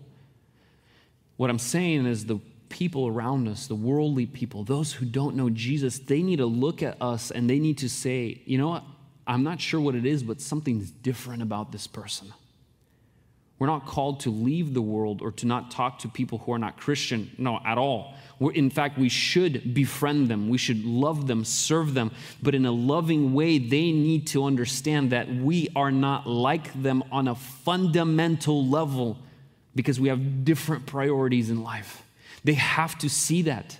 What 1.37 1.49
I'm 1.49 1.59
saying 1.59 2.05
is 2.05 2.25
the 2.25 2.39
people 2.71 3.07
around 3.07 3.47
us, 3.47 3.67
the 3.67 3.75
worldly 3.75 4.25
people, 4.25 4.63
those 4.63 4.93
who 4.93 5.05
don't 5.05 5.35
know 5.35 5.49
Jesus, 5.49 5.99
they 5.99 6.23
need 6.23 6.37
to 6.37 6.45
look 6.47 6.81
at 6.81 6.99
us 7.01 7.29
and 7.29 7.47
they 7.47 7.59
need 7.59 7.77
to 7.79 7.89
say, 7.89 8.41
you 8.45 8.57
know 8.57 8.69
what? 8.69 8.83
I'm 9.27 9.43
not 9.43 9.61
sure 9.61 9.79
what 9.79 9.93
it 9.93 10.05
is, 10.05 10.23
but 10.23 10.41
something's 10.41 10.89
different 10.89 11.43
about 11.43 11.71
this 11.71 11.85
person. 11.85 12.33
We're 13.59 13.67
not 13.67 13.85
called 13.85 14.21
to 14.21 14.31
leave 14.31 14.73
the 14.73 14.81
world 14.81 15.21
or 15.21 15.31
to 15.33 15.45
not 15.45 15.69
talk 15.69 15.99
to 15.99 16.07
people 16.07 16.39
who 16.39 16.51
are 16.51 16.57
not 16.57 16.77
Christian. 16.77 17.29
No, 17.37 17.59
at 17.63 17.77
all. 17.77 18.15
We're, 18.39 18.53
in 18.53 18.71
fact, 18.71 18.97
we 18.97 19.07
should 19.07 19.75
befriend 19.75 20.29
them. 20.29 20.49
We 20.49 20.57
should 20.57 20.83
love 20.83 21.27
them, 21.27 21.45
serve 21.45 21.93
them. 21.93 22.09
But 22.41 22.55
in 22.55 22.65
a 22.65 22.71
loving 22.71 23.33
way, 23.33 23.59
they 23.59 23.91
need 23.91 24.25
to 24.27 24.45
understand 24.45 25.11
that 25.11 25.29
we 25.29 25.69
are 25.75 25.91
not 25.91 26.25
like 26.25 26.81
them 26.81 27.03
on 27.11 27.27
a 27.27 27.35
fundamental 27.35 28.65
level 28.65 29.19
because 29.75 29.99
we 29.99 30.09
have 30.09 30.43
different 30.43 30.87
priorities 30.87 31.51
in 31.51 31.61
life. 31.61 32.01
They 32.43 32.53
have 32.53 32.97
to 32.99 33.09
see 33.09 33.43
that. 33.43 33.77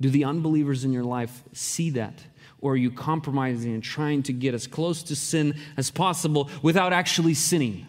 Do 0.00 0.08
the 0.10 0.24
unbelievers 0.24 0.84
in 0.84 0.92
your 0.92 1.04
life 1.04 1.42
see 1.52 1.90
that? 1.90 2.24
Or 2.60 2.72
are 2.72 2.76
you 2.76 2.90
compromising 2.90 3.74
and 3.74 3.82
trying 3.82 4.22
to 4.24 4.32
get 4.32 4.54
as 4.54 4.66
close 4.66 5.02
to 5.04 5.16
sin 5.16 5.56
as 5.76 5.90
possible 5.90 6.50
without 6.62 6.92
actually 6.92 7.34
sinning? 7.34 7.86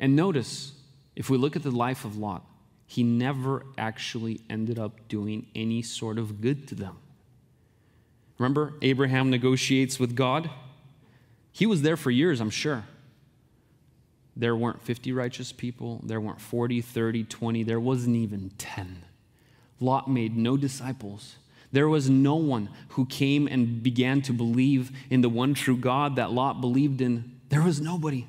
And 0.00 0.16
notice, 0.16 0.72
if 1.14 1.30
we 1.30 1.38
look 1.38 1.56
at 1.56 1.62
the 1.62 1.70
life 1.70 2.04
of 2.04 2.16
Lot, 2.16 2.44
he 2.86 3.02
never 3.02 3.64
actually 3.78 4.40
ended 4.50 4.78
up 4.78 5.08
doing 5.08 5.46
any 5.54 5.82
sort 5.82 6.18
of 6.18 6.40
good 6.40 6.66
to 6.68 6.74
them. 6.74 6.96
Remember, 8.38 8.74
Abraham 8.82 9.30
negotiates 9.30 10.00
with 10.00 10.16
God? 10.16 10.50
He 11.52 11.66
was 11.66 11.82
there 11.82 11.96
for 11.96 12.10
years, 12.10 12.40
I'm 12.40 12.50
sure. 12.50 12.84
There 14.36 14.56
weren't 14.56 14.82
50 14.82 15.12
righteous 15.12 15.52
people, 15.52 16.00
there 16.02 16.20
weren't 16.20 16.40
40, 16.40 16.80
30, 16.80 17.24
20, 17.24 17.62
there 17.64 17.80
wasn't 17.80 18.16
even 18.16 18.50
10. 18.58 19.02
Lot 19.78 20.08
made 20.08 20.36
no 20.36 20.56
disciples. 20.56 21.36
There 21.72 21.88
was 21.88 22.08
no 22.08 22.36
one 22.36 22.68
who 22.90 23.06
came 23.06 23.46
and 23.46 23.82
began 23.82 24.22
to 24.22 24.32
believe 24.32 24.90
in 25.10 25.22
the 25.22 25.28
one 25.28 25.54
true 25.54 25.76
God 25.76 26.16
that 26.16 26.30
Lot 26.30 26.60
believed 26.60 27.00
in. 27.00 27.40
There 27.48 27.62
was 27.62 27.80
nobody. 27.80 28.26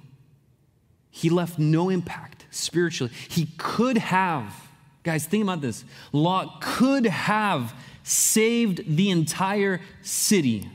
He 1.11 1.29
left 1.29 1.59
no 1.59 1.89
impact 1.89 2.45
spiritually. 2.49 3.13
He 3.29 3.49
could 3.57 3.97
have, 3.97 4.69
guys, 5.03 5.25
think 5.25 5.43
about 5.43 5.61
this. 5.61 5.85
Lot 6.11 6.59
could 6.61 7.05
have 7.05 7.75
saved 8.01 8.97
the 8.97 9.11
entire 9.11 9.79
city, 10.01 10.69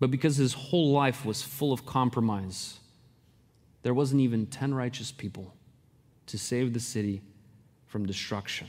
but 0.00 0.10
because 0.10 0.36
his 0.36 0.52
whole 0.52 0.90
life 0.90 1.24
was 1.24 1.42
full 1.42 1.72
of 1.72 1.86
compromise, 1.86 2.79
there 3.82 3.94
wasn't 3.94 4.20
even 4.20 4.46
10 4.46 4.74
righteous 4.74 5.10
people 5.10 5.54
to 6.26 6.38
save 6.38 6.72
the 6.72 6.80
city 6.80 7.22
from 7.86 8.06
destruction. 8.06 8.68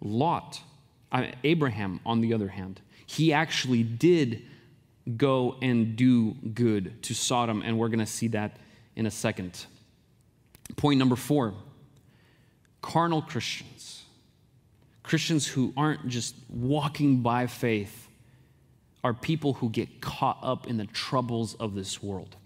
Lot, 0.00 0.60
Abraham, 1.44 2.00
on 2.04 2.20
the 2.20 2.34
other 2.34 2.48
hand, 2.48 2.80
he 3.06 3.32
actually 3.32 3.82
did 3.82 4.42
go 5.16 5.56
and 5.62 5.96
do 5.96 6.32
good 6.54 7.02
to 7.04 7.14
Sodom, 7.14 7.62
and 7.64 7.78
we're 7.78 7.88
going 7.88 8.00
to 8.00 8.06
see 8.06 8.28
that 8.28 8.56
in 8.96 9.06
a 9.06 9.10
second. 9.10 9.66
Point 10.76 10.98
number 10.98 11.16
four 11.16 11.54
carnal 12.82 13.22
Christians. 13.22 14.04
Christians 15.02 15.46
who 15.46 15.72
aren't 15.76 16.08
just 16.08 16.34
walking 16.48 17.20
by 17.20 17.46
faith 17.46 18.08
are 19.04 19.14
people 19.14 19.54
who 19.54 19.70
get 19.70 20.00
caught 20.00 20.38
up 20.42 20.66
in 20.66 20.76
the 20.76 20.86
troubles 20.86 21.54
of 21.54 21.74
this 21.74 22.02
world. 22.02 22.36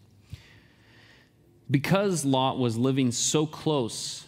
Because 1.71 2.25
Lot 2.25 2.59
was 2.59 2.77
living 2.77 3.13
so 3.13 3.47
close 3.47 4.25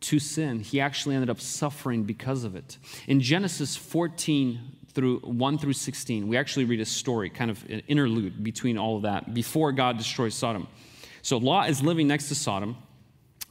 to 0.00 0.18
sin, 0.18 0.60
he 0.60 0.80
actually 0.80 1.14
ended 1.14 1.30
up 1.30 1.40
suffering 1.40 2.04
because 2.04 2.44
of 2.44 2.56
it. 2.56 2.78
In 3.06 3.20
Genesis 3.20 3.76
14 3.76 4.60
through 4.94 5.20
1 5.20 5.58
through 5.58 5.72
16, 5.74 6.28
we 6.28 6.36
actually 6.36 6.64
read 6.64 6.80
a 6.80 6.84
story, 6.84 7.30
kind 7.30 7.50
of 7.50 7.62
an 7.70 7.82
interlude 7.88 8.42
between 8.42 8.78
all 8.78 8.96
of 8.96 9.02
that 9.02 9.34
before 9.34 9.72
God 9.72 9.98
destroys 9.98 10.34
Sodom. 10.34 10.66
So 11.22 11.36
Lot 11.36 11.70
is 11.70 11.82
living 11.82 12.08
next 12.08 12.28
to 12.28 12.34
Sodom, 12.34 12.76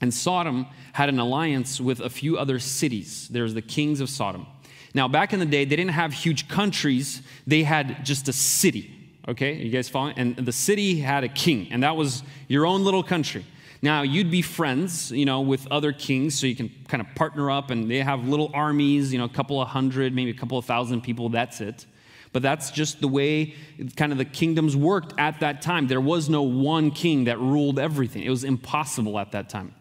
and 0.02 0.14
Sodom 0.14 0.66
had 0.94 1.10
an 1.10 1.20
alliance 1.20 1.80
with 1.80 2.00
a 2.00 2.10
few 2.10 2.38
other 2.38 2.60
cities. 2.60 3.28
There's 3.30 3.54
the 3.54 3.62
kings 3.62 4.02
of 4.02 4.10
Sodom. 4.10 4.48
Now, 4.94 5.08
back 5.08 5.32
in 5.32 5.40
the 5.40 5.46
day, 5.46 5.64
they 5.64 5.76
didn't 5.76 5.92
have 5.92 6.12
huge 6.12 6.48
countries, 6.50 7.22
they 7.48 7.64
had 7.64 8.04
just 8.04 8.28
a 8.28 8.34
city. 8.34 9.01
Okay, 9.28 9.54
you 9.54 9.70
guys 9.70 9.88
following? 9.88 10.16
And 10.18 10.36
the 10.36 10.52
city 10.52 11.00
had 11.00 11.24
a 11.24 11.30
king, 11.30 11.68
and 11.72 11.84
that 11.84 11.96
was 11.96 12.24
your 12.48 12.66
own 12.66 12.84
little 12.84 13.04
country. 13.04 13.46
Now, 13.84 14.02
you'd 14.02 14.32
be 14.32 14.42
friends, 14.42 15.12
you 15.12 15.26
know, 15.26 15.42
with 15.42 15.68
other 15.72 15.92
kings, 15.92 16.38
so 16.38 16.48
you 16.48 16.56
can 16.56 16.72
kind 16.88 17.02
of 17.02 17.08
partner 17.16 17.52
up, 17.52 17.70
and 17.70 17.90
they 17.90 18.00
have 18.00 18.28
little 18.28 18.50
armies, 18.54 19.14
you 19.14 19.20
know, 19.20 19.26
a 19.26 19.30
couple 19.30 19.62
of 19.62 19.68
hundred, 19.68 20.14
maybe 20.14 20.32
a 20.32 20.36
couple 20.36 20.58
of 20.58 20.66
thousand 20.66 21.02
people, 21.02 21.30
that's 21.30 21.62
it. 21.62 21.86
But 22.34 22.42
that's 22.42 22.72
just 22.72 23.02
the 23.02 23.08
way 23.08 23.56
kind 23.96 24.12
of 24.12 24.18
the 24.18 24.26
kingdoms 24.26 24.76
worked 24.76 25.14
at 25.20 25.40
that 25.42 25.62
time. 25.62 25.88
There 25.88 26.02
was 26.02 26.30
no 26.30 26.44
one 26.44 26.90
king 26.90 27.26
that 27.26 27.40
ruled 27.40 27.78
everything, 27.78 28.24
it 28.24 28.30
was 28.30 28.44
impossible 28.44 29.20
at 29.20 29.32
that 29.34 29.50
time. 29.50 29.76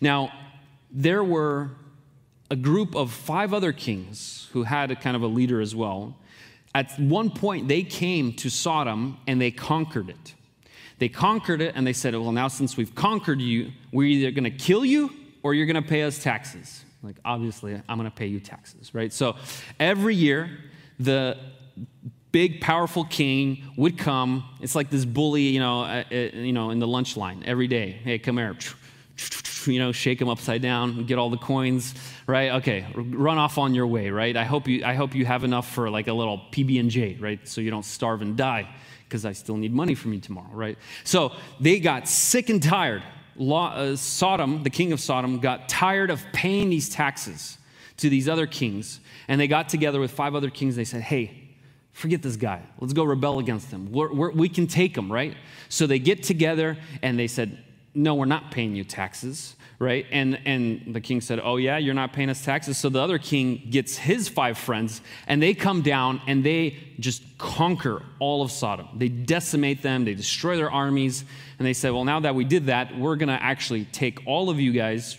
Now, 0.00 0.32
there 0.90 1.24
were 1.24 1.70
a 2.50 2.56
group 2.56 2.94
of 2.94 3.12
five 3.12 3.52
other 3.52 3.72
kings 3.72 4.48
who 4.52 4.62
had 4.64 4.90
a 4.90 4.96
kind 4.96 5.16
of 5.16 5.22
a 5.22 5.26
leader 5.26 5.60
as 5.60 5.74
well. 5.74 6.16
At 6.74 6.98
one 6.98 7.30
point, 7.30 7.68
they 7.68 7.82
came 7.82 8.32
to 8.34 8.50
Sodom 8.50 9.18
and 9.26 9.40
they 9.40 9.50
conquered 9.50 10.10
it. 10.10 10.34
They 10.98 11.08
conquered 11.08 11.60
it 11.60 11.74
and 11.76 11.86
they 11.86 11.92
said, 11.92 12.14
Well, 12.14 12.32
now 12.32 12.48
since 12.48 12.76
we've 12.76 12.94
conquered 12.94 13.40
you, 13.40 13.72
we're 13.92 14.08
either 14.08 14.30
going 14.30 14.44
to 14.44 14.50
kill 14.50 14.84
you 14.84 15.10
or 15.42 15.54
you're 15.54 15.66
going 15.66 15.82
to 15.82 15.88
pay 15.88 16.02
us 16.02 16.22
taxes. 16.22 16.84
Like, 17.02 17.16
obviously, 17.24 17.80
I'm 17.88 17.98
going 17.98 18.10
to 18.10 18.16
pay 18.16 18.26
you 18.26 18.40
taxes, 18.40 18.94
right? 18.94 19.12
So 19.12 19.36
every 19.78 20.14
year, 20.14 20.50
the 20.98 21.38
big, 22.32 22.60
powerful 22.60 23.04
king 23.04 23.62
would 23.76 23.96
come. 23.96 24.44
It's 24.60 24.74
like 24.74 24.90
this 24.90 25.04
bully, 25.04 25.42
you 25.42 25.60
know, 25.60 25.82
uh, 25.82 26.04
uh 26.10 26.14
you 26.14 26.52
know, 26.52 26.70
in 26.70 26.80
the 26.80 26.88
lunch 26.88 27.16
line 27.16 27.44
every 27.46 27.68
day. 27.68 27.90
Hey, 28.02 28.18
come 28.18 28.36
here 28.36 28.56
you 29.66 29.78
know, 29.78 29.92
shake 29.92 30.20
him 30.20 30.28
upside 30.28 30.62
down, 30.62 31.04
get 31.04 31.18
all 31.18 31.30
the 31.30 31.36
coins, 31.38 31.94
right? 32.28 32.52
Okay, 32.52 32.86
run 32.94 33.38
off 33.38 33.56
on 33.56 33.74
your 33.74 33.86
way, 33.86 34.10
right? 34.10 34.36
I 34.36 34.44
hope 34.44 34.68
you, 34.68 34.84
I 34.84 34.94
hope 34.94 35.14
you 35.14 35.24
have 35.24 35.44
enough 35.44 35.72
for 35.72 35.88
like 35.90 36.08
a 36.08 36.12
little 36.12 36.38
PB 36.52 36.78
and 36.78 36.90
J, 36.90 37.16
right? 37.18 37.40
So 37.48 37.62
you 37.62 37.70
don't 37.70 37.84
starve 37.84 38.20
and 38.20 38.36
die, 38.36 38.68
because 39.04 39.24
I 39.24 39.32
still 39.32 39.56
need 39.56 39.72
money 39.72 39.94
from 39.94 40.12
you 40.12 40.20
tomorrow, 40.20 40.50
right? 40.52 40.78
So 41.04 41.32
they 41.58 41.80
got 41.80 42.06
sick 42.06 42.50
and 42.50 42.62
tired. 42.62 43.02
Lot, 43.34 43.78
uh, 43.78 43.96
Sodom, 43.96 44.62
the 44.62 44.70
king 44.70 44.92
of 44.92 45.00
Sodom, 45.00 45.38
got 45.38 45.68
tired 45.70 46.10
of 46.10 46.22
paying 46.32 46.68
these 46.68 46.90
taxes 46.90 47.56
to 47.96 48.10
these 48.10 48.28
other 48.28 48.46
kings, 48.46 49.00
and 49.26 49.40
they 49.40 49.48
got 49.48 49.70
together 49.70 49.98
with 49.98 50.10
five 50.10 50.34
other 50.34 50.50
kings. 50.50 50.76
And 50.76 50.80
they 50.80 50.88
said, 50.88 51.02
"Hey." 51.02 51.44
Forget 51.94 52.22
this 52.22 52.36
guy. 52.36 52.62
Let's 52.78 52.92
go 52.92 53.02
rebel 53.02 53.40
against 53.40 53.72
him. 53.72 53.90
We're, 53.90 54.12
we're, 54.12 54.30
we 54.30 54.48
can 54.48 54.68
take 54.68 54.96
him, 54.96 55.10
right? 55.10 55.34
So 55.68 55.84
they 55.84 55.98
get 55.98 56.22
together 56.22 56.78
and 57.02 57.18
they 57.18 57.26
said, 57.26 57.58
No, 57.92 58.14
we're 58.14 58.24
not 58.24 58.52
paying 58.52 58.76
you 58.76 58.84
taxes 58.84 59.56
right? 59.78 60.06
And, 60.10 60.40
and 60.44 60.94
the 60.94 61.00
king 61.00 61.20
said, 61.20 61.40
Oh, 61.42 61.56
yeah, 61.56 61.78
you're 61.78 61.94
not 61.94 62.12
paying 62.12 62.30
us 62.30 62.44
taxes. 62.44 62.78
So 62.78 62.88
the 62.88 63.00
other 63.00 63.18
king 63.18 63.62
gets 63.70 63.96
his 63.96 64.28
five 64.28 64.58
friends, 64.58 65.00
and 65.26 65.42
they 65.42 65.54
come 65.54 65.82
down 65.82 66.20
and 66.26 66.44
they 66.44 66.76
just 66.98 67.22
conquer 67.38 68.02
all 68.18 68.42
of 68.42 68.50
Sodom. 68.50 68.88
They 68.96 69.08
decimate 69.08 69.82
them, 69.82 70.04
they 70.04 70.14
destroy 70.14 70.56
their 70.56 70.70
armies. 70.70 71.24
And 71.58 71.66
they 71.66 71.74
said, 71.74 71.92
Well, 71.92 72.04
now 72.04 72.20
that 72.20 72.34
we 72.34 72.44
did 72.44 72.66
that, 72.66 72.96
we're 72.98 73.16
going 73.16 73.28
to 73.28 73.42
actually 73.42 73.84
take 73.86 74.26
all 74.26 74.50
of 74.50 74.58
you 74.58 74.72
guys, 74.72 75.16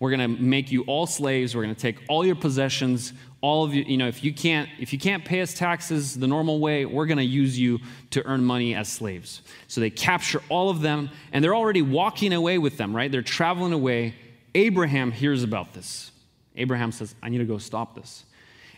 we're 0.00 0.10
going 0.10 0.36
to 0.36 0.42
make 0.42 0.72
you 0.72 0.82
all 0.82 1.06
slaves, 1.06 1.54
we're 1.54 1.62
going 1.62 1.74
to 1.74 1.80
take 1.80 1.98
all 2.08 2.26
your 2.26 2.36
possessions, 2.36 3.12
all 3.44 3.62
of 3.62 3.74
you, 3.74 3.84
you 3.84 3.98
know, 3.98 4.08
if 4.08 4.24
you 4.24 4.32
can't, 4.32 4.70
if 4.80 4.90
you 4.90 4.98
can't 4.98 5.22
pay 5.22 5.42
us 5.42 5.52
taxes 5.52 6.18
the 6.18 6.26
normal 6.26 6.60
way, 6.60 6.86
we're 6.86 7.04
going 7.04 7.18
to 7.18 7.22
use 7.22 7.58
you 7.58 7.78
to 8.08 8.24
earn 8.24 8.42
money 8.42 8.74
as 8.74 8.88
slaves. 8.88 9.42
So 9.68 9.82
they 9.82 9.90
capture 9.90 10.40
all 10.48 10.70
of 10.70 10.80
them, 10.80 11.10
and 11.30 11.44
they're 11.44 11.54
already 11.54 11.82
walking 11.82 12.32
away 12.32 12.56
with 12.56 12.78
them, 12.78 12.96
right? 12.96 13.12
They're 13.12 13.20
traveling 13.20 13.74
away. 13.74 14.14
Abraham 14.54 15.12
hears 15.12 15.42
about 15.42 15.74
this. 15.74 16.10
Abraham 16.56 16.90
says, 16.90 17.14
I 17.22 17.28
need 17.28 17.36
to 17.36 17.44
go 17.44 17.58
stop 17.58 17.94
this. 17.94 18.24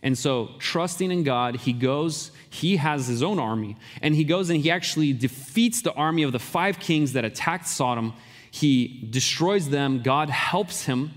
And 0.02 0.18
so, 0.18 0.50
trusting 0.59 1.12
in 1.12 1.22
God, 1.22 1.55
he 1.59 1.72
goes, 1.72 2.33
he 2.50 2.79
has 2.79 3.07
his 3.07 3.22
own 3.22 3.38
army, 3.38 3.76
and 4.02 4.16
he 4.16 4.24
goes 4.24 4.50
and 4.50 4.61
he 4.61 4.68
actually 4.72 5.12
defeats 5.12 5.81
the 5.81 5.92
army 5.92 6.24
of 6.24 6.33
the 6.33 6.40
five 6.40 6.81
kings 6.81 7.12
that 7.12 7.24
attacked 7.24 7.68
Sodom. 7.68 8.14
He 8.50 9.07
destroys 9.11 9.68
them, 9.68 10.02
God 10.02 10.29
helps 10.29 10.87
him. 10.87 11.12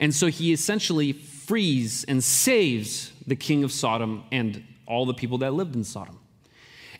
And 0.00 0.14
so, 0.14 0.28
he 0.28 0.54
essentially 0.54 1.12
frees 1.46 2.04
and 2.04 2.22
saves 2.22 3.12
the 3.26 3.36
king 3.36 3.64
of 3.64 3.72
Sodom 3.72 4.24
and 4.32 4.62
all 4.86 5.06
the 5.06 5.14
people 5.14 5.38
that 5.38 5.52
lived 5.52 5.74
in 5.74 5.84
Sodom. 5.84 6.18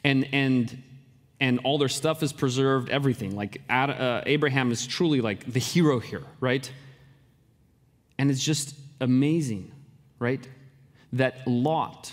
And, 0.04 0.28
and, 0.32 0.82
and 1.40 1.60
all 1.64 1.78
their 1.78 1.88
stuff 1.88 2.22
is 2.22 2.32
preserved, 2.32 2.88
everything. 2.88 3.36
Like 3.36 3.62
uh, 3.68 4.22
Abraham 4.26 4.70
is 4.72 4.86
truly 4.86 5.20
like 5.20 5.50
the 5.52 5.58
hero 5.60 5.98
here, 5.98 6.24
right? 6.40 6.70
And 8.18 8.30
it's 8.30 8.42
just 8.42 8.74
amazing, 9.00 9.72
right? 10.18 10.46
That 11.12 11.46
Lot, 11.46 12.12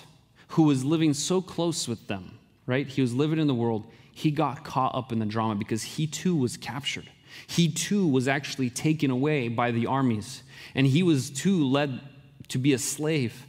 who 0.50 0.64
was 0.64 0.84
living 0.84 1.14
so 1.14 1.42
close 1.42 1.88
with 1.88 2.08
them, 2.08 2.38
right? 2.66 2.88
He 2.88 3.02
was 3.02 3.14
living 3.14 3.40
in 3.40 3.48
the 3.48 3.56
world, 3.56 3.86
he 4.12 4.32
got 4.32 4.64
caught 4.64 4.96
up 4.96 5.12
in 5.12 5.20
the 5.20 5.26
drama 5.26 5.56
because 5.56 5.84
he 5.84 6.06
too 6.08 6.36
was 6.36 6.58
captured. 6.58 7.10
He 7.48 7.72
too 7.72 8.08
was 8.08 8.28
actually 8.28 8.70
taken 8.70 9.12
away 9.12 9.48
by 9.48 9.72
the 9.72 9.86
armies, 9.86 10.44
and 10.76 10.86
he 10.86 11.04
was 11.04 11.30
too 11.30 11.66
led 11.66 12.00
to 12.50 12.58
be 12.58 12.74
a 12.74 12.80
slave. 12.80 13.46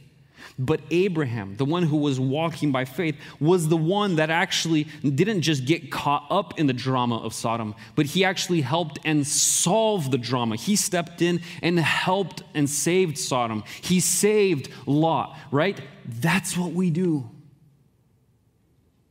But 0.57 0.81
Abraham, 0.91 1.55
the 1.55 1.65
one 1.65 1.83
who 1.83 1.97
was 1.97 2.19
walking 2.19 2.71
by 2.71 2.85
faith, 2.85 3.15
was 3.39 3.67
the 3.67 3.77
one 3.77 4.17
that 4.17 4.29
actually 4.29 4.83
didn't 5.03 5.41
just 5.41 5.65
get 5.65 5.91
caught 5.91 6.25
up 6.29 6.59
in 6.59 6.67
the 6.67 6.73
drama 6.73 7.17
of 7.17 7.33
Sodom, 7.33 7.75
but 7.95 8.05
he 8.05 8.23
actually 8.23 8.61
helped 8.61 8.99
and 9.05 9.25
solved 9.25 10.11
the 10.11 10.17
drama. 10.17 10.55
He 10.55 10.75
stepped 10.75 11.21
in 11.21 11.41
and 11.61 11.79
helped 11.79 12.43
and 12.53 12.69
saved 12.69 13.17
Sodom. 13.17 13.63
He 13.81 13.99
saved 13.99 14.69
Lot, 14.85 15.37
right? 15.51 15.79
That's 16.05 16.57
what 16.57 16.73
we 16.73 16.89
do. 16.89 17.29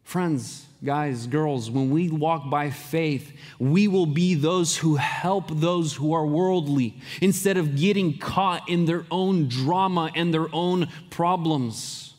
Friends, 0.03 0.67
guys, 0.85 1.27
girls, 1.27 1.71
when 1.71 1.91
we 1.91 2.09
walk 2.09 2.49
by 2.49 2.71
faith, 2.71 3.33
we 3.59 3.87
will 3.89 4.07
be 4.07 4.35
those 4.35 4.77
who 4.77 4.97
help 4.97 5.49
those 5.51 5.95
who 5.95 6.13
are 6.13 6.27
worldly 6.27 6.95
instead 7.21 7.57
of 7.57 7.77
getting 7.77 8.19
caught 8.19 8.69
in 8.69 8.87
their 8.87 9.05
own 9.11 9.49
drama 9.49 10.11
and 10.15 10.33
their 10.33 10.53
own 10.55 10.89
problems. 11.11 12.15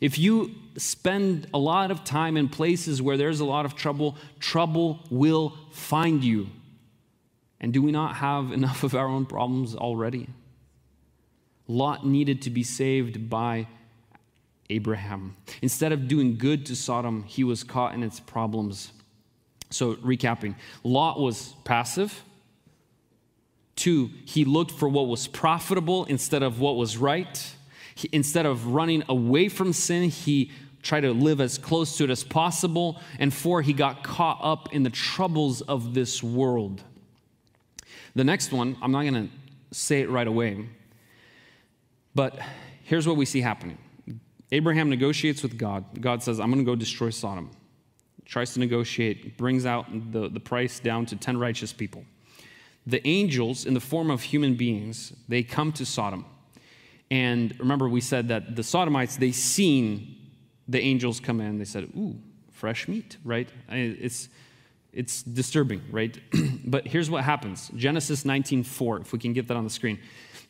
If 0.00 0.18
you 0.18 0.54
spend 0.76 1.46
a 1.54 1.58
lot 1.58 1.90
of 1.90 2.04
time 2.04 2.36
in 2.36 2.48
places 2.48 3.00
where 3.00 3.16
there's 3.16 3.40
a 3.40 3.44
lot 3.44 3.64
of 3.64 3.74
trouble, 3.74 4.16
trouble 4.40 5.00
will 5.10 5.56
find 5.70 6.22
you. 6.22 6.48
And 7.60 7.72
do 7.72 7.82
we 7.82 7.92
not 7.92 8.16
have 8.16 8.52
enough 8.52 8.82
of 8.82 8.94
our 8.94 9.06
own 9.06 9.26
problems 9.26 9.74
already? 9.74 10.28
Lot 11.68 12.06
needed 12.06 12.42
to 12.42 12.50
be 12.50 12.62
saved 12.62 13.30
by 13.30 13.66
Abraham. 14.70 15.36
Instead 15.62 15.92
of 15.92 16.08
doing 16.08 16.36
good 16.36 16.66
to 16.66 16.76
Sodom, 16.76 17.24
he 17.24 17.44
was 17.44 17.62
caught 17.62 17.94
in 17.94 18.02
its 18.02 18.20
problems. 18.20 18.92
So, 19.70 19.94
recapping 19.96 20.54
Lot 20.84 21.18
was 21.20 21.54
passive. 21.64 22.22
Two, 23.74 24.10
he 24.24 24.44
looked 24.44 24.70
for 24.70 24.88
what 24.88 25.06
was 25.06 25.26
profitable 25.26 26.04
instead 26.06 26.42
of 26.42 26.60
what 26.60 26.76
was 26.76 26.96
right. 26.96 27.54
He, 27.94 28.08
instead 28.12 28.46
of 28.46 28.68
running 28.68 29.02
away 29.08 29.48
from 29.48 29.72
sin, 29.72 30.08
he 30.08 30.50
tried 30.82 31.00
to 31.00 31.12
live 31.12 31.40
as 31.40 31.58
close 31.58 31.96
to 31.98 32.04
it 32.04 32.10
as 32.10 32.24
possible. 32.24 33.00
And 33.18 33.34
four, 33.34 33.60
he 33.60 33.72
got 33.72 34.02
caught 34.02 34.38
up 34.40 34.72
in 34.72 34.82
the 34.82 34.90
troubles 34.90 35.60
of 35.62 35.94
this 35.94 36.22
world. 36.22 36.82
The 38.14 38.24
next 38.24 38.52
one, 38.52 38.76
I'm 38.80 38.92
not 38.92 39.02
going 39.02 39.28
to 39.28 39.76
say 39.76 40.00
it 40.00 40.08
right 40.08 40.26
away, 40.26 40.66
but 42.14 42.38
here's 42.82 43.06
what 43.06 43.16
we 43.16 43.26
see 43.26 43.42
happening 43.42 43.76
Abraham 44.52 44.88
negotiates 44.88 45.42
with 45.42 45.58
God. 45.58 45.84
God 46.00 46.22
says, 46.22 46.38
I'm 46.38 46.50
going 46.50 46.64
to 46.64 46.70
go 46.70 46.76
destroy 46.76 47.10
Sodom. 47.10 47.50
Tries 48.24 48.54
to 48.54 48.60
negotiate, 48.60 49.36
brings 49.36 49.66
out 49.66 49.86
the, 50.12 50.28
the 50.28 50.40
price 50.40 50.80
down 50.80 51.06
to 51.06 51.16
10 51.16 51.38
righteous 51.38 51.72
people. 51.72 52.04
The 52.86 53.06
angels, 53.06 53.66
in 53.66 53.74
the 53.74 53.80
form 53.80 54.10
of 54.10 54.22
human 54.22 54.54
beings, 54.54 55.12
they 55.28 55.42
come 55.42 55.72
to 55.72 55.84
Sodom. 55.84 56.24
And 57.10 57.58
remember, 57.58 57.88
we 57.88 58.00
said 58.00 58.28
that 58.28 58.56
the 58.56 58.62
Sodomites, 58.62 59.16
they 59.16 59.32
seen 59.32 60.16
the 60.68 60.80
angels 60.80 61.20
come 61.20 61.40
in. 61.40 61.58
They 61.58 61.64
said, 61.64 61.84
Ooh, 61.96 62.16
fresh 62.50 62.88
meat, 62.88 63.16
right? 63.24 63.48
It's, 63.68 64.28
it's 64.92 65.22
disturbing, 65.22 65.82
right? 65.90 66.18
but 66.64 66.86
here's 66.86 67.10
what 67.10 67.22
happens 67.22 67.70
Genesis 67.76 68.24
19:4, 68.24 69.02
if 69.02 69.12
we 69.12 69.18
can 69.18 69.32
get 69.32 69.46
that 69.48 69.56
on 69.56 69.64
the 69.64 69.70
screen. 69.70 69.98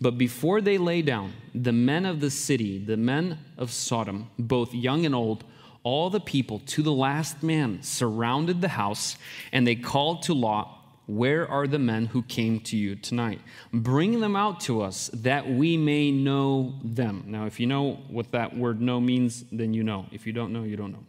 But 0.00 0.18
before 0.18 0.60
they 0.60 0.78
lay 0.78 1.02
down, 1.02 1.32
the 1.54 1.72
men 1.72 2.04
of 2.04 2.20
the 2.20 2.30
city, 2.30 2.78
the 2.78 2.96
men 2.96 3.38
of 3.56 3.70
Sodom, 3.70 4.30
both 4.38 4.74
young 4.74 5.06
and 5.06 5.14
old, 5.14 5.44
all 5.82 6.10
the 6.10 6.20
people 6.20 6.58
to 6.66 6.82
the 6.82 6.92
last 6.92 7.42
man 7.42 7.82
surrounded 7.82 8.60
the 8.60 8.68
house, 8.68 9.16
and 9.52 9.66
they 9.66 9.76
called 9.76 10.22
to 10.22 10.34
Lot, 10.34 10.68
Where 11.06 11.48
are 11.48 11.66
the 11.66 11.78
men 11.78 12.06
who 12.06 12.22
came 12.22 12.60
to 12.60 12.76
you 12.76 12.96
tonight? 12.96 13.40
Bring 13.72 14.20
them 14.20 14.34
out 14.36 14.60
to 14.62 14.82
us 14.82 15.08
that 15.14 15.48
we 15.48 15.76
may 15.76 16.10
know 16.10 16.74
them. 16.82 17.24
Now, 17.28 17.46
if 17.46 17.60
you 17.60 17.66
know 17.66 18.00
what 18.08 18.32
that 18.32 18.56
word 18.56 18.80
know 18.80 19.00
means, 19.00 19.44
then 19.52 19.72
you 19.72 19.84
know. 19.84 20.06
If 20.10 20.26
you 20.26 20.32
don't 20.32 20.52
know, 20.52 20.64
you 20.64 20.76
don't 20.76 20.92
know. 20.92 21.04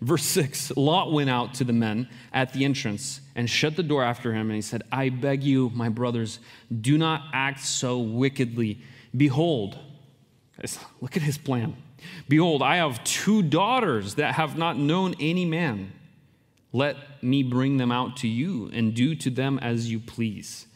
Verse 0.00 0.24
6 0.24 0.76
Lot 0.76 1.12
went 1.12 1.30
out 1.30 1.54
to 1.54 1.64
the 1.64 1.72
men 1.72 2.08
at 2.32 2.52
the 2.52 2.64
entrance 2.64 3.20
and 3.34 3.48
shut 3.48 3.76
the 3.76 3.82
door 3.82 4.04
after 4.04 4.32
him, 4.32 4.48
and 4.48 4.56
he 4.56 4.62
said, 4.62 4.82
I 4.92 5.08
beg 5.08 5.42
you, 5.42 5.70
my 5.74 5.88
brothers, 5.88 6.38
do 6.80 6.98
not 6.98 7.22
act 7.32 7.60
so 7.60 7.98
wickedly. 7.98 8.80
Behold, 9.16 9.78
look 11.00 11.16
at 11.16 11.22
his 11.22 11.38
plan. 11.38 11.76
Behold, 12.28 12.62
I 12.62 12.76
have 12.76 13.02
two 13.04 13.42
daughters 13.42 14.16
that 14.16 14.34
have 14.34 14.58
not 14.58 14.78
known 14.78 15.14
any 15.20 15.44
man. 15.44 15.92
Let 16.72 17.22
me 17.22 17.42
bring 17.42 17.76
them 17.76 17.92
out 17.92 18.16
to 18.18 18.28
you 18.28 18.70
and 18.72 18.94
do 18.94 19.14
to 19.16 19.30
them 19.30 19.58
as 19.60 19.90
you 19.90 20.00
please. 20.00 20.66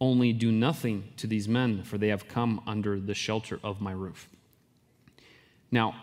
Only 0.00 0.32
do 0.32 0.50
nothing 0.50 1.12
to 1.16 1.26
these 1.26 1.48
men, 1.48 1.84
for 1.84 1.96
they 1.96 2.08
have 2.08 2.28
come 2.28 2.60
under 2.66 3.00
the 3.00 3.14
shelter 3.14 3.60
of 3.62 3.80
my 3.80 3.92
roof. 3.92 4.28
Now, 5.70 5.94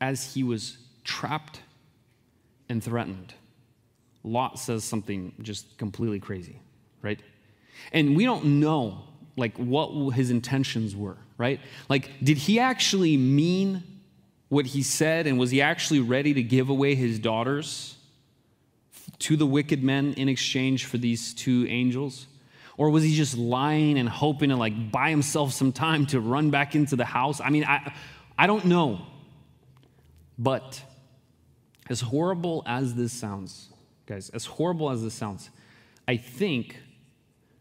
as 0.00 0.34
he 0.34 0.42
was 0.42 0.76
trapped 1.04 1.60
and 2.72 2.82
threatened. 2.82 3.34
Lot 4.24 4.58
says 4.58 4.82
something 4.82 5.32
just 5.42 5.78
completely 5.78 6.18
crazy, 6.18 6.58
right? 7.02 7.20
And 7.92 8.16
we 8.16 8.24
don't 8.24 8.60
know 8.60 9.04
like 9.36 9.56
what 9.56 10.10
his 10.10 10.30
intentions 10.30 10.96
were, 10.96 11.18
right? 11.38 11.60
Like 11.88 12.10
did 12.22 12.38
he 12.38 12.58
actually 12.58 13.16
mean 13.16 13.84
what 14.48 14.66
he 14.66 14.82
said 14.82 15.26
and 15.26 15.38
was 15.38 15.50
he 15.50 15.62
actually 15.62 16.00
ready 16.00 16.34
to 16.34 16.42
give 16.42 16.68
away 16.68 16.94
his 16.94 17.18
daughters 17.18 17.96
to 19.20 19.36
the 19.36 19.46
wicked 19.46 19.82
men 19.82 20.14
in 20.14 20.28
exchange 20.28 20.86
for 20.86 20.98
these 20.98 21.34
two 21.34 21.66
angels? 21.68 22.26
Or 22.78 22.90
was 22.90 23.02
he 23.04 23.14
just 23.14 23.36
lying 23.36 23.98
and 23.98 24.08
hoping 24.08 24.48
to 24.48 24.56
like 24.56 24.90
buy 24.90 25.10
himself 25.10 25.52
some 25.52 25.72
time 25.72 26.06
to 26.06 26.20
run 26.20 26.50
back 26.50 26.74
into 26.74 26.96
the 26.96 27.04
house? 27.04 27.40
I 27.40 27.50
mean, 27.50 27.64
I 27.64 27.92
I 28.38 28.46
don't 28.46 28.64
know. 28.64 29.02
But 30.38 30.82
as 31.92 32.00
horrible 32.00 32.62
as 32.64 32.94
this 32.94 33.12
sounds, 33.12 33.68
guys, 34.06 34.30
as 34.30 34.46
horrible 34.46 34.88
as 34.88 35.02
this 35.02 35.12
sounds, 35.12 35.50
I 36.08 36.16
think 36.16 36.78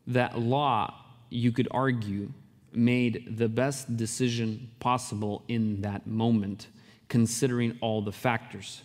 that 0.08 0.40
Lot, 0.40 0.96
you 1.30 1.52
could 1.52 1.68
argue, 1.70 2.32
made 2.72 3.38
the 3.38 3.50
best 3.50 3.98
decision 3.98 4.72
possible 4.80 5.44
in 5.50 5.82
that 5.82 6.08
moment, 6.08 6.68
considering 7.10 7.78
all 7.82 8.02
the 8.02 8.14
factors. 8.14 8.84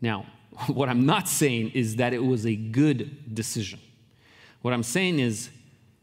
Now, 0.00 0.24
what 0.68 0.88
I'm 0.88 1.04
not 1.04 1.28
saying 1.28 1.72
is 1.74 1.96
that 1.96 2.14
it 2.14 2.24
was 2.24 2.46
a 2.46 2.56
good 2.56 3.34
decision. 3.34 3.80
What 4.62 4.72
I'm 4.72 4.82
saying 4.82 5.18
is, 5.18 5.50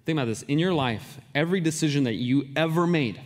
think 0.05 0.17
about 0.17 0.25
this 0.25 0.43
in 0.43 0.59
your 0.59 0.73
life, 0.73 1.19
every 1.33 1.61
decision 1.61 2.03
that 2.03 2.13
you 2.13 2.47
ever 2.55 2.85
made, 2.85 3.19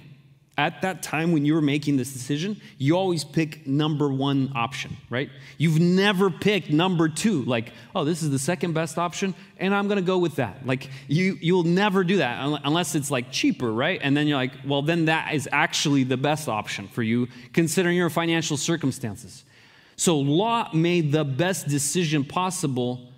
at 0.57 0.81
that 0.83 1.03
time 1.03 1.33
when 1.33 1.45
you 1.45 1.53
were 1.53 1.61
making 1.61 1.97
this 1.97 2.13
decision, 2.13 2.59
you 2.77 2.95
always 2.95 3.23
pick 3.23 3.67
number 3.67 4.11
one 4.11 4.51
option, 4.55 4.95
right? 5.09 5.29
You've 5.57 5.79
never 5.79 6.29
picked 6.29 6.69
number 6.69 7.09
two, 7.09 7.43
like, 7.43 7.73
oh, 7.93 8.05
this 8.05 8.23
is 8.23 8.31
the 8.31 8.39
second 8.39 8.73
best 8.73 8.97
option, 8.97 9.35
and 9.57 9.75
I'm 9.75 9.87
gonna 9.89 10.01
go 10.01 10.17
with 10.17 10.35
that. 10.35 10.65
Like, 10.65 10.89
you, 11.07 11.37
you'll 11.41 11.63
never 11.63 12.03
do 12.03 12.17
that 12.17 12.61
unless 12.63 12.95
it's 12.95 13.11
like 13.11 13.31
cheaper, 13.31 13.71
right? 13.71 13.99
And 14.01 14.15
then 14.15 14.27
you're 14.27 14.37
like, 14.37 14.53
well, 14.65 14.81
then 14.81 15.05
that 15.05 15.33
is 15.33 15.49
actually 15.51 16.05
the 16.05 16.17
best 16.17 16.47
option 16.47 16.87
for 16.87 17.03
you, 17.03 17.27
considering 17.51 17.97
your 17.97 18.09
financial 18.09 18.55
circumstances. 18.55 19.43
So 19.97 20.17
Lot 20.17 20.73
made 20.73 21.11
the 21.11 21.23
best 21.23 21.67
decision 21.67 22.23
possible. 22.23 23.09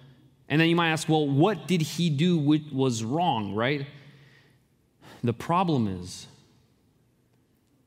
And 0.49 0.61
then 0.61 0.69
you 0.69 0.75
might 0.75 0.91
ask, 0.91 1.09
well, 1.09 1.27
what 1.27 1.67
did 1.67 1.81
he 1.81 2.09
do 2.09 2.37
which 2.37 2.63
was 2.71 3.03
wrong, 3.03 3.53
right? 3.53 3.85
The 5.23 5.33
problem 5.33 5.87
is, 5.87 6.27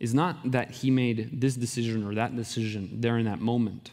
is 0.00 0.14
not 0.14 0.50
that 0.50 0.70
he 0.70 0.90
made 0.90 1.40
this 1.40 1.54
decision 1.54 2.04
or 2.04 2.14
that 2.14 2.34
decision 2.34 2.88
there 3.00 3.18
in 3.18 3.26
that 3.26 3.40
moment. 3.40 3.90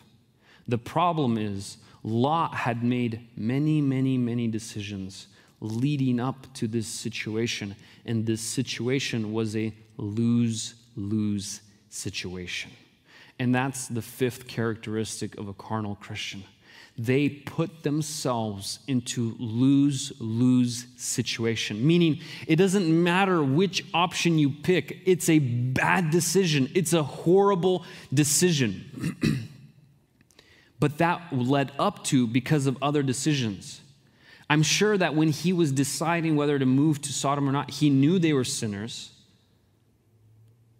The 0.67 0.77
problem 0.77 1.37
is, 1.37 1.77
Lot 2.03 2.55
had 2.55 2.83
made 2.83 3.27
many, 3.35 3.81
many, 3.81 4.17
many 4.17 4.47
decisions 4.47 5.27
leading 5.59 6.19
up 6.19 6.47
to 6.53 6.67
this 6.67 6.87
situation, 6.87 7.75
and 8.05 8.25
this 8.25 8.41
situation 8.41 9.33
was 9.33 9.55
a 9.55 9.73
lose 9.97 10.75
lose 10.95 11.61
situation. 11.89 12.71
And 13.39 13.53
that's 13.53 13.87
the 13.87 14.01
fifth 14.01 14.47
characteristic 14.47 15.37
of 15.37 15.47
a 15.47 15.53
carnal 15.53 15.95
Christian. 15.95 16.43
They 16.97 17.29
put 17.29 17.83
themselves 17.83 18.79
into 18.87 19.35
lose 19.37 20.11
lose 20.19 20.87
situation, 20.97 21.85
meaning 21.85 22.21
it 22.47 22.55
doesn't 22.55 22.87
matter 23.03 23.43
which 23.43 23.85
option 23.93 24.39
you 24.39 24.49
pick, 24.49 24.99
it's 25.05 25.29
a 25.29 25.37
bad 25.37 26.09
decision, 26.09 26.69
it's 26.73 26.93
a 26.93 27.03
horrible 27.03 27.85
decision. 28.11 29.15
but 30.79 30.97
that 30.97 31.31
led 31.31 31.71
up 31.77 32.03
to 32.05 32.25
because 32.25 32.65
of 32.65 32.77
other 32.81 33.03
decisions. 33.03 33.81
I'm 34.49 34.63
sure 34.63 34.97
that 34.97 35.13
when 35.13 35.29
he 35.29 35.53
was 35.53 35.71
deciding 35.71 36.35
whether 36.35 36.57
to 36.57 36.65
move 36.65 37.01
to 37.03 37.13
Sodom 37.13 37.47
or 37.47 37.51
not, 37.51 37.69
he 37.69 37.91
knew 37.91 38.17
they 38.17 38.33
were 38.33 38.45
sinners. 38.45 39.11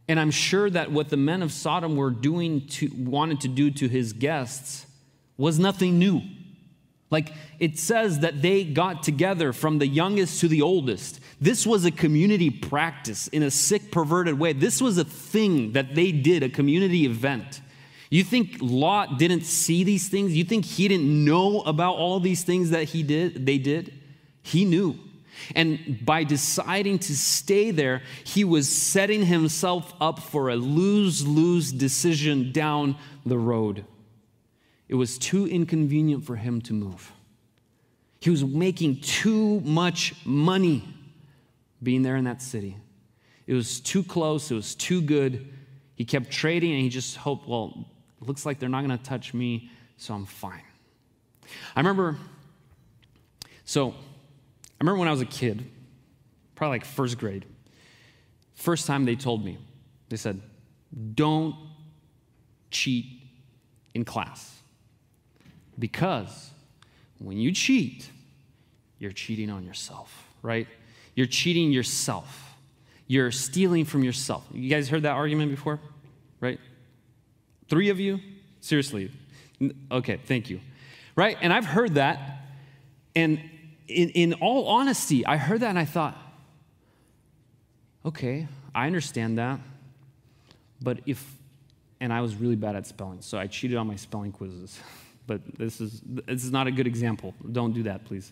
And 0.08 0.20
I'm 0.20 0.32
sure 0.32 0.70
that 0.70 0.92
what 0.92 1.10
the 1.10 1.18
men 1.18 1.44
of 1.44 1.52
Sodom 1.52 1.96
were 1.96 2.10
doing 2.10 2.66
to 2.68 2.90
wanted 2.98 3.42
to 3.42 3.50
do 3.50 3.70
to 3.72 3.88
his 3.88 4.14
guests 4.14 4.87
was 5.38 5.60
nothing 5.60 6.00
new. 6.00 6.22
Like 7.10 7.32
it 7.60 7.80
says 7.80 8.20
that 8.20 8.42
they 8.42 8.64
got 8.64 9.04
together 9.04 9.54
from 9.54 9.78
the 9.80 9.88
youngest 9.88 10.42
to 10.42 10.48
the 10.48 10.62
oldest. 10.62 11.20
This 11.40 11.66
was 11.66 11.86
a 11.86 11.92
community 11.92 12.50
practice 12.50 13.28
in 13.30 13.44
a 13.44 13.52
sick, 13.52 13.92
perverted 13.92 14.38
way. 14.38 14.54
This 14.54 14.82
was 14.82 14.98
a 14.98 15.06
thing 15.06 15.72
that 15.74 15.96
they 15.96 16.12
did, 16.12 16.44
a 16.44 16.50
community 16.50 17.06
event. 17.06 17.62
You 18.10 18.24
think 18.24 18.58
Lot 18.62 19.20
didn't 19.20 19.44
see 19.44 19.84
these 19.84 20.10
things? 20.10 20.36
You 20.36 20.44
think 20.44 20.66
he 20.66 20.88
didn't 20.88 21.26
know 21.26 21.62
about 21.62 21.96
all 21.96 22.20
these 22.20 22.44
things 22.44 22.72
that 22.72 22.86
he 22.86 23.04
did, 23.04 23.46
they 23.46 23.58
did? 23.58 23.94
He 24.42 24.66
knew. 24.66 24.98
And 25.56 26.04
by 26.06 26.24
deciding 26.24 27.00
to 27.00 27.16
stay 27.16 27.72
there, 27.72 28.02
he 28.24 28.44
was 28.44 28.68
setting 28.68 29.26
himself 29.26 29.94
up 30.02 30.20
for 30.20 30.50
a 30.50 30.56
lose 30.56 31.28
lose 31.28 31.72
decision 31.72 32.52
down 32.52 32.98
the 33.26 33.38
road. 33.38 33.86
It 34.90 34.96
was 34.96 35.18
too 35.18 35.48
inconvenient 35.48 36.24
for 36.24 36.36
him 36.36 36.62
to 36.62 36.74
move. 36.74 37.12
He 38.20 38.30
was 38.30 38.44
making 38.44 39.02
too 39.02 39.60
much 39.62 40.14
money 40.26 40.84
being 41.84 42.02
there 42.02 42.16
in 42.16 42.24
that 42.24 42.42
city. 42.42 42.78
It 43.46 43.54
was 43.54 43.80
too 43.80 44.04
close, 44.04 44.50
it 44.52 44.56
was 44.56 44.76
too 44.76 45.02
good. 45.02 45.54
He 45.96 46.06
kept 46.06 46.30
trading 46.32 46.74
and 46.74 46.82
he 46.82 46.90
just 46.90 47.18
hoped, 47.18 47.48
well, 47.48 47.86
looks 48.22 48.46
like 48.46 48.60
they're 48.60 48.70
not 48.70 48.86
going 48.86 48.98
to 48.98 49.04
touch 49.04 49.34
me, 49.34 49.70
so 49.98 50.14
I'm 50.14 50.26
fine. 50.26 50.62
I 51.76 51.80
remember, 51.80 52.18
so 53.64 53.90
I 53.90 53.94
remember 54.82 55.00
when 55.00 55.08
I 55.08 55.12
was 55.12 55.22
a 55.22 55.26
kid, 55.26 55.70
probably 56.56 56.80
like 56.80 56.86
first 56.86 57.18
grade, 57.18 57.46
first 58.56 58.86
time 58.86 59.06
they 59.06 59.16
told 59.16 59.46
me, 59.46 59.58
they 60.10 60.18
said, 60.18 60.42
don't 61.14 61.56
cheat 62.72 63.06
in 63.94 64.04
class. 64.04 64.57
Because 65.80 66.52
when 67.20 67.38
you 67.38 67.52
cheat, 67.52 68.10
you're 69.00 69.12
cheating 69.12 69.50
on 69.50 69.64
yourself, 69.64 70.28
right? 70.42 70.68
You're 71.16 71.28
cheating 71.28 71.72
yourself. 71.72 72.56
You're 73.08 73.32
stealing 73.32 73.86
from 73.86 74.04
yourself. 74.04 74.46
You 74.52 74.70
guys 74.70 74.90
heard 74.90 75.04
that 75.04 75.14
argument 75.14 75.52
before, 75.52 75.80
right? 76.42 76.60
Three 77.70 77.90
of 77.90 78.00
you? 78.00 78.20
Seriously. 78.60 79.12
Okay, 79.92 80.18
thank 80.26 80.50
you. 80.50 80.60
Right? 81.16 81.38
And 81.42 81.52
I've 81.52 81.66
heard 81.66 81.96
that. 81.96 82.42
And 83.16 83.40
in, 83.88 84.10
in 84.10 84.34
all 84.34 84.68
honesty, 84.68 85.26
I 85.26 85.38
heard 85.38 85.62
that 85.62 85.70
and 85.70 85.80
I 85.80 85.86
thought, 85.86 86.18
okay, 88.06 88.48
I 88.76 88.88
understand 88.88 89.38
that. 89.38 89.60
But 90.82 91.00
if, 91.06 91.26
and 92.00 92.14
I 92.14 92.22
was 92.22 92.36
really 92.36 92.56
bad 92.56 92.76
at 92.76 92.86
spelling, 92.86 93.22
so 93.22 93.38
I 93.38 93.48
cheated 93.48 93.78
on 93.78 93.88
my 93.88 93.96
spelling 93.96 94.32
quizzes. 94.32 94.80
but 95.28 95.42
this 95.58 95.80
is, 95.82 96.02
this 96.06 96.44
is 96.44 96.52
not 96.52 96.68
a 96.68 96.72
good 96.72 96.88
example. 96.88 97.36
Don't 97.52 97.74
do 97.74 97.84
that, 97.84 98.06
please. 98.06 98.32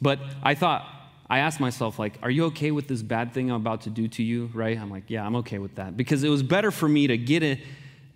But 0.00 0.18
I 0.42 0.54
thought, 0.54 0.86
I 1.32 1.38
asked 1.38 1.60
myself, 1.60 1.98
like, 1.98 2.18
are 2.22 2.30
you 2.30 2.44
okay 2.46 2.72
with 2.72 2.88
this 2.88 3.02
bad 3.02 3.32
thing 3.32 3.50
I'm 3.50 3.56
about 3.56 3.82
to 3.82 3.90
do 3.90 4.06
to 4.08 4.22
you, 4.22 4.50
right? 4.52 4.78
I'm 4.78 4.90
like, 4.90 5.04
yeah, 5.08 5.24
I'm 5.24 5.36
okay 5.36 5.58
with 5.58 5.76
that. 5.76 5.96
Because 5.96 6.24
it 6.24 6.28
was 6.28 6.42
better 6.42 6.70
for 6.70 6.88
me 6.88 7.06
to 7.06 7.16
get 7.16 7.42
a, 7.42 7.60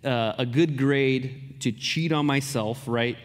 uh, 0.07 0.35
a 0.37 0.45
good 0.45 0.77
grade, 0.77 1.55
to 1.61 1.71
cheat 1.71 2.11
on 2.11 2.25
myself, 2.27 2.83
right? 2.85 3.17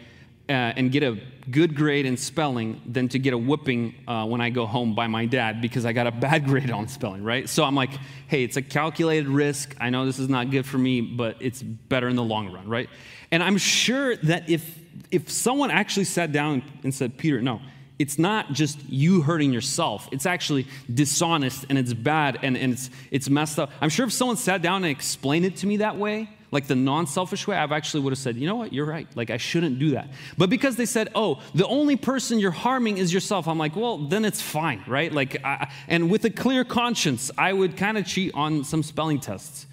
Uh, 0.49 0.51
and 0.51 0.91
get 0.91 1.03
a 1.03 1.19
good 1.51 1.75
grade 1.75 2.05
in 2.05 2.17
spelling 2.17 2.81
than 2.85 3.07
to 3.09 3.19
get 3.19 3.33
a 3.33 3.37
whooping 3.37 3.93
uh, 4.07 4.25
when 4.25 4.41
I 4.41 4.49
go 4.49 4.65
home 4.65 4.95
by 4.95 5.07
my 5.07 5.25
dad 5.25 5.61
because 5.61 5.85
I 5.85 5.93
got 5.93 6.07
a 6.07 6.11
bad 6.11 6.45
grade 6.47 6.71
on 6.71 6.87
spelling, 6.87 7.23
right? 7.23 7.47
So 7.47 7.63
I'm 7.63 7.75
like, 7.75 7.91
hey, 8.27 8.43
it's 8.43 8.57
a 8.57 8.61
calculated 8.61 9.27
risk. 9.27 9.75
I 9.79 9.89
know 9.89 10.05
this 10.05 10.19
is 10.19 10.27
not 10.27 10.49
good 10.49 10.65
for 10.65 10.77
me, 10.77 11.01
but 11.01 11.37
it's 11.39 11.61
better 11.61 12.09
in 12.09 12.15
the 12.15 12.23
long 12.23 12.51
run, 12.51 12.67
right? 12.67 12.89
And 13.31 13.43
I'm 13.43 13.57
sure 13.57 14.15
that 14.15 14.49
if 14.49 14.79
if 15.11 15.29
someone 15.29 15.71
actually 15.71 16.05
sat 16.05 16.31
down 16.31 16.63
and 16.83 16.93
said, 16.93 17.17
Peter, 17.17 17.41
no, 17.41 17.61
it's 17.99 18.17
not 18.17 18.53
just 18.53 18.79
you 18.89 19.21
hurting 19.21 19.53
yourself. 19.53 20.09
It's 20.11 20.25
actually 20.25 20.67
dishonest 20.93 21.65
and 21.69 21.77
it's 21.77 21.93
bad 21.93 22.39
and, 22.41 22.57
and 22.57 22.73
it's, 22.73 22.89
it's 23.11 23.29
messed 23.29 23.59
up. 23.59 23.71
I'm 23.81 23.89
sure 23.89 24.05
if 24.05 24.13
someone 24.13 24.37
sat 24.37 24.61
down 24.61 24.83
and 24.83 24.91
explained 24.91 25.45
it 25.45 25.57
to 25.57 25.67
me 25.67 25.77
that 25.77 25.97
way, 25.97 26.29
like 26.53 26.67
the 26.67 26.75
non 26.75 27.07
selfish 27.07 27.47
way, 27.47 27.57
I've 27.57 27.71
actually 27.71 28.03
would 28.03 28.11
have 28.11 28.19
said, 28.19 28.35
you 28.35 28.45
know 28.45 28.55
what, 28.55 28.71
you're 28.71 28.85
right. 28.85 29.07
Like, 29.15 29.31
I 29.31 29.37
shouldn't 29.37 29.79
do 29.79 29.91
that. 29.91 30.09
But 30.37 30.51
because 30.51 30.75
they 30.75 30.85
said, 30.85 31.09
oh, 31.15 31.41
the 31.55 31.65
only 31.65 31.95
person 31.95 32.37
you're 32.37 32.51
harming 32.51 32.99
is 32.99 33.11
yourself, 33.11 33.47
I'm 33.47 33.57
like, 33.57 33.75
well, 33.75 33.97
then 33.97 34.23
it's 34.23 34.39
fine, 34.39 34.83
right? 34.85 35.11
Like, 35.11 35.43
I, 35.43 35.71
and 35.87 36.11
with 36.11 36.25
a 36.25 36.29
clear 36.29 36.63
conscience, 36.63 37.31
I 37.39 37.53
would 37.53 37.75
kind 37.75 37.97
of 37.97 38.05
cheat 38.05 38.35
on 38.35 38.63
some 38.63 38.83
spelling 38.83 39.19
tests. 39.19 39.65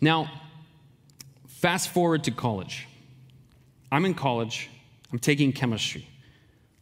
Now, 0.00 0.28
fast 1.46 1.90
forward 1.90 2.24
to 2.24 2.32
college. 2.32 2.87
I'm 3.90 4.04
in 4.04 4.14
college, 4.14 4.68
I'm 5.12 5.18
taking 5.18 5.52
chemistry. 5.52 6.06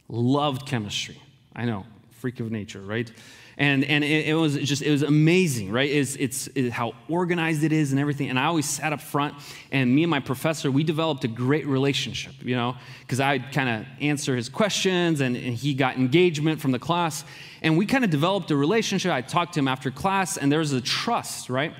Loved 0.09 0.65
chemistry. 0.65 1.21
I 1.55 1.65
know, 1.65 1.85
freak 2.11 2.39
of 2.39 2.51
nature, 2.51 2.81
right? 2.81 3.11
And, 3.57 3.83
and 3.85 4.03
it, 4.03 4.27
it 4.27 4.35
was 4.35 4.55
just, 4.55 4.83
it 4.83 4.91
was 4.91 5.01
amazing, 5.01 5.71
right? 5.71 5.89
It's, 5.89 6.15
it's, 6.15 6.47
it's, 6.53 6.71
how 6.71 6.93
organized 7.09 7.63
it 7.63 7.71
is 7.71 7.91
and 7.91 7.99
everything. 7.99 8.29
And 8.29 8.37
I 8.37 8.45
always 8.45 8.69
sat 8.69 8.93
up 8.93 9.01
front, 9.01 9.33
and 9.71 9.93
me 9.93 10.03
and 10.03 10.11
my 10.11 10.19
professor, 10.19 10.69
we 10.69 10.83
developed 10.83 11.23
a 11.23 11.27
great 11.27 11.65
relationship, 11.65 12.33
you 12.41 12.55
know, 12.55 12.75
because 13.01 13.19
I'd 13.19 13.51
kind 13.51 13.67
of 13.67 13.85
answer 13.99 14.35
his 14.35 14.47
questions, 14.47 15.21
and, 15.21 15.35
and 15.35 15.55
he 15.55 15.73
got 15.73 15.95
engagement 15.95 16.61
from 16.61 16.71
the 16.71 16.79
class. 16.79 17.23
And 17.63 17.77
we 17.77 17.87
kind 17.87 18.03
of 18.03 18.11
developed 18.11 18.51
a 18.51 18.55
relationship. 18.55 19.11
I 19.11 19.21
talked 19.21 19.53
to 19.55 19.59
him 19.59 19.67
after 19.67 19.89
class, 19.89 20.37
and 20.37 20.51
there 20.51 20.59
was 20.59 20.73
a 20.73 20.81
trust, 20.81 21.49
right? 21.49 21.73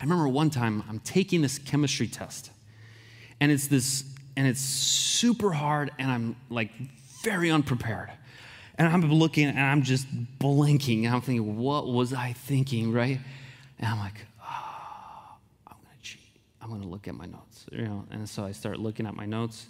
I 0.00 0.04
remember 0.04 0.26
one 0.26 0.50
time 0.50 0.82
I'm 0.88 0.98
taking 0.98 1.40
this 1.40 1.58
chemistry 1.58 2.08
test, 2.08 2.50
and 3.40 3.52
it's 3.52 3.68
this 3.68 4.04
and 4.36 4.46
it's 4.46 4.60
super 4.60 5.52
hard, 5.52 5.90
and 5.98 6.10
I'm 6.10 6.36
like 6.50 6.70
very 7.22 7.50
unprepared. 7.50 8.10
And 8.78 8.86
I'm 8.86 9.10
looking 9.10 9.46
and 9.46 9.58
I'm 9.58 9.82
just 9.82 10.06
blinking. 10.38 11.06
And 11.06 11.14
I'm 11.14 11.22
thinking, 11.22 11.56
what 11.56 11.86
was 11.86 12.12
I 12.12 12.34
thinking, 12.34 12.92
right? 12.92 13.18
And 13.78 13.88
I'm 13.88 13.98
like, 13.98 14.26
oh, 14.42 15.36
I'm 15.66 15.76
going 15.82 15.96
to 15.96 16.02
cheat. 16.02 16.20
I'm 16.60 16.68
going 16.68 16.82
to 16.82 16.88
look 16.88 17.08
at 17.08 17.14
my 17.14 17.26
notes. 17.26 17.64
You 17.72 17.82
know? 17.86 18.04
And 18.10 18.28
so 18.28 18.44
I 18.44 18.52
start 18.52 18.78
looking 18.78 19.06
at 19.06 19.14
my 19.14 19.24
notes 19.24 19.66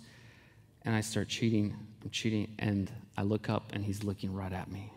and 0.85 0.95
I 0.95 1.01
start 1.01 1.29
cheating. 1.29 1.77
I'm 2.03 2.11
cheating. 2.11 2.53
And 2.59 2.91
I 3.17 3.23
look 3.23 3.49
up 3.49 3.73
and 3.73 3.85
he's 3.85 4.03
looking 4.03 4.35
right 4.35 4.53
at 4.53 4.71
me. 4.71 4.93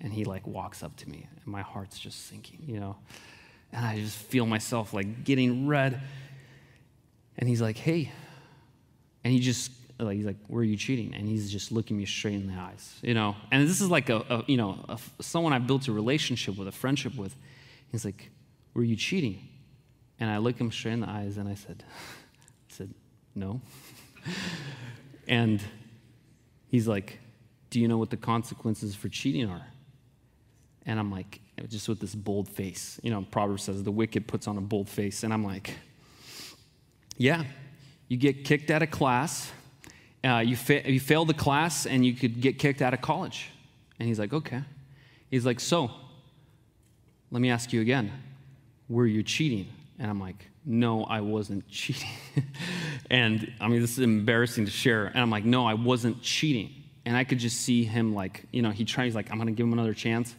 And 0.00 0.12
he 0.12 0.24
like 0.24 0.46
walks 0.46 0.82
up 0.82 0.96
to 0.96 1.08
me 1.08 1.28
and 1.36 1.46
my 1.46 1.62
heart's 1.62 1.98
just 1.98 2.28
sinking, 2.28 2.62
you 2.66 2.80
know? 2.80 2.96
And 3.72 3.84
I 3.84 3.98
just 3.98 4.16
feel 4.16 4.46
myself 4.46 4.94
like 4.94 5.24
getting 5.24 5.66
red. 5.66 6.00
And 7.36 7.48
he's 7.48 7.60
like, 7.60 7.76
hey, 7.76 8.12
and 9.26 9.32
he 9.32 9.40
just 9.40 9.72
like 9.98 10.16
he's 10.16 10.24
like, 10.24 10.36
"Where 10.46 10.60
are 10.60 10.64
you 10.64 10.76
cheating?" 10.76 11.12
And 11.12 11.26
he's 11.26 11.50
just 11.50 11.72
looking 11.72 11.96
me 11.96 12.06
straight 12.06 12.34
in 12.34 12.46
the 12.46 12.54
eyes, 12.54 12.96
you 13.02 13.12
know. 13.12 13.34
And 13.50 13.68
this 13.68 13.80
is 13.80 13.90
like 13.90 14.08
a, 14.08 14.18
a 14.30 14.44
you 14.46 14.56
know 14.56 14.84
a, 14.88 15.00
someone 15.20 15.52
I 15.52 15.58
built 15.58 15.88
a 15.88 15.92
relationship 15.92 16.56
with, 16.56 16.68
a 16.68 16.72
friendship 16.72 17.16
with. 17.16 17.34
He's 17.90 18.04
like, 18.04 18.30
"Were 18.74 18.84
you 18.84 18.94
cheating?" 18.94 19.48
And 20.20 20.30
I 20.30 20.38
look 20.38 20.60
him 20.60 20.70
straight 20.70 20.92
in 20.92 21.00
the 21.00 21.08
eyes 21.08 21.38
and 21.38 21.48
I 21.48 21.54
said, 21.56 21.82
"I 21.90 22.72
said 22.72 22.94
no." 23.34 23.60
and 25.26 25.60
he's 26.68 26.86
like, 26.86 27.18
"Do 27.70 27.80
you 27.80 27.88
know 27.88 27.98
what 27.98 28.10
the 28.10 28.16
consequences 28.16 28.94
for 28.94 29.08
cheating 29.08 29.50
are?" 29.50 29.66
And 30.88 31.00
I'm 31.00 31.10
like, 31.10 31.40
just 31.68 31.88
with 31.88 31.98
this 31.98 32.14
bold 32.14 32.48
face, 32.48 33.00
you 33.02 33.10
know. 33.10 33.26
Proverbs 33.32 33.64
says, 33.64 33.82
"The 33.82 33.90
wicked 33.90 34.28
puts 34.28 34.46
on 34.46 34.56
a 34.56 34.60
bold 34.60 34.88
face," 34.88 35.24
and 35.24 35.32
I'm 35.32 35.42
like, 35.42 35.74
"Yeah." 37.16 37.42
You 38.08 38.16
get 38.16 38.44
kicked 38.44 38.70
out 38.70 38.82
of 38.82 38.90
class, 38.90 39.50
uh, 40.24 40.38
you, 40.38 40.56
fa- 40.56 40.90
you 40.90 41.00
fail 41.00 41.24
the 41.24 41.34
class, 41.34 41.86
and 41.86 42.04
you 42.04 42.14
could 42.14 42.40
get 42.40 42.58
kicked 42.58 42.82
out 42.82 42.94
of 42.94 43.00
college. 43.00 43.50
And 43.98 44.08
he's 44.08 44.18
like, 44.18 44.32
okay. 44.32 44.62
He's 45.30 45.46
like, 45.46 45.60
so, 45.60 45.90
let 47.30 47.40
me 47.40 47.50
ask 47.50 47.72
you 47.72 47.80
again, 47.80 48.12
were 48.88 49.06
you 49.06 49.22
cheating? 49.22 49.68
And 49.98 50.10
I'm 50.10 50.20
like, 50.20 50.46
no, 50.64 51.04
I 51.04 51.20
wasn't 51.20 51.68
cheating. 51.70 52.08
and 53.10 53.52
I 53.60 53.68
mean, 53.68 53.80
this 53.80 53.92
is 53.92 54.00
embarrassing 54.00 54.66
to 54.66 54.70
share. 54.70 55.06
And 55.06 55.18
I'm 55.18 55.30
like, 55.30 55.44
no, 55.44 55.66
I 55.66 55.74
wasn't 55.74 56.22
cheating. 56.22 56.70
And 57.04 57.16
I 57.16 57.24
could 57.24 57.38
just 57.38 57.60
see 57.60 57.84
him 57.84 58.14
like, 58.14 58.44
you 58.50 58.62
know, 58.62 58.70
he 58.70 58.84
tries 58.84 59.14
like, 59.14 59.30
I'm 59.30 59.38
to 59.44 59.52
give 59.52 59.66
him 59.66 59.72
another 59.72 59.94
chance. 59.94 60.34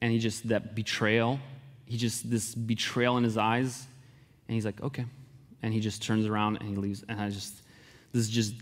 And 0.00 0.12
he 0.12 0.18
just, 0.18 0.48
that 0.48 0.74
betrayal 0.74 1.40
he 1.86 1.96
just, 1.96 2.28
this 2.28 2.54
betrayal 2.54 3.16
in 3.16 3.24
his 3.24 3.38
eyes. 3.38 3.86
And 4.48 4.54
he's 4.54 4.66
like, 4.66 4.80
okay. 4.82 5.06
And 5.62 5.72
he 5.72 5.80
just 5.80 6.02
turns 6.02 6.26
around 6.26 6.56
and 6.56 6.68
he 6.68 6.76
leaves. 6.76 7.04
And 7.08 7.20
I 7.20 7.30
just, 7.30 7.62
this 8.12 8.28
just 8.28 8.54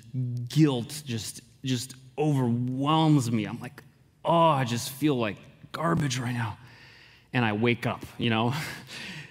guilt 0.48 1.02
just, 1.04 1.40
just 1.64 1.94
overwhelms 2.16 3.30
me. 3.30 3.44
I'm 3.44 3.60
like, 3.60 3.82
oh, 4.24 4.48
I 4.48 4.64
just 4.64 4.90
feel 4.90 5.16
like 5.16 5.36
garbage 5.72 6.18
right 6.18 6.32
now. 6.32 6.58
And 7.32 7.44
I 7.44 7.52
wake 7.52 7.86
up, 7.86 8.04
you 8.18 8.30
know? 8.30 8.54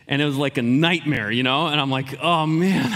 And 0.06 0.22
it 0.22 0.26
was 0.26 0.36
like 0.36 0.58
a 0.58 0.62
nightmare, 0.62 1.32
you 1.32 1.44
know? 1.44 1.68
And 1.68 1.80
I'm 1.80 1.90
like, 1.90 2.20
oh 2.22 2.46
man, 2.46 2.94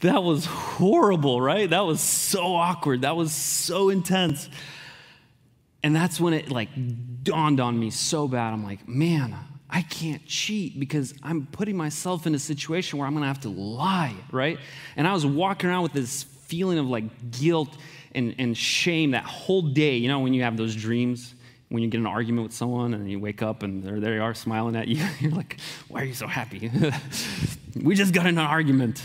that 0.00 0.22
was 0.22 0.44
horrible, 0.44 1.40
right? 1.40 1.68
That 1.68 1.86
was 1.86 2.00
so 2.00 2.54
awkward. 2.54 3.02
That 3.02 3.16
was 3.16 3.32
so 3.32 3.88
intense. 3.88 4.48
And 5.82 5.94
that's 5.94 6.20
when 6.20 6.34
it 6.34 6.50
like 6.50 6.68
dawned 7.22 7.60
on 7.60 7.78
me 7.78 7.90
so 7.90 8.28
bad. 8.28 8.52
I'm 8.52 8.64
like, 8.64 8.88
man, 8.88 9.36
I 9.68 9.82
can't 9.82 10.24
cheat 10.26 10.78
because 10.78 11.14
I'm 11.22 11.46
putting 11.46 11.76
myself 11.76 12.26
in 12.26 12.34
a 12.34 12.38
situation 12.38 12.98
where 12.98 13.06
I'm 13.06 13.14
gonna 13.14 13.26
have 13.26 13.40
to 13.40 13.48
lie, 13.48 14.14
right? 14.30 14.58
And 14.96 15.08
I 15.08 15.12
was 15.12 15.26
walking 15.26 15.68
around 15.68 15.82
with 15.82 15.92
this 15.92 16.22
feeling 16.22 16.78
of 16.78 16.86
like 16.86 17.32
guilt 17.32 17.76
and, 18.14 18.34
and 18.38 18.56
shame 18.56 19.10
that 19.10 19.24
whole 19.24 19.62
day. 19.62 19.96
You 19.96 20.08
know, 20.08 20.20
when 20.20 20.34
you 20.34 20.42
have 20.42 20.56
those 20.56 20.74
dreams, 20.74 21.34
when 21.68 21.82
you 21.82 21.88
get 21.88 21.98
an 21.98 22.06
argument 22.06 22.44
with 22.44 22.54
someone 22.54 22.94
and 22.94 23.10
you 23.10 23.18
wake 23.18 23.42
up 23.42 23.62
and 23.62 23.82
there 23.82 23.98
they 23.98 24.18
are 24.18 24.34
smiling 24.34 24.76
at 24.76 24.86
you, 24.86 25.04
you're 25.20 25.32
like, 25.32 25.58
why 25.88 26.02
are 26.02 26.04
you 26.04 26.14
so 26.14 26.28
happy? 26.28 26.70
we 27.82 27.94
just 27.94 28.14
got 28.14 28.26
in 28.26 28.38
an 28.38 28.44
argument. 28.44 29.02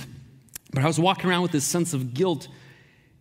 But 0.74 0.84
I 0.84 0.88
was 0.88 0.99
walking 0.99 1.30
around 1.30 1.41
with 1.41 1.51
this 1.51 1.66
sense 1.66 1.93
of 1.93 2.14
guilt, 2.14 2.47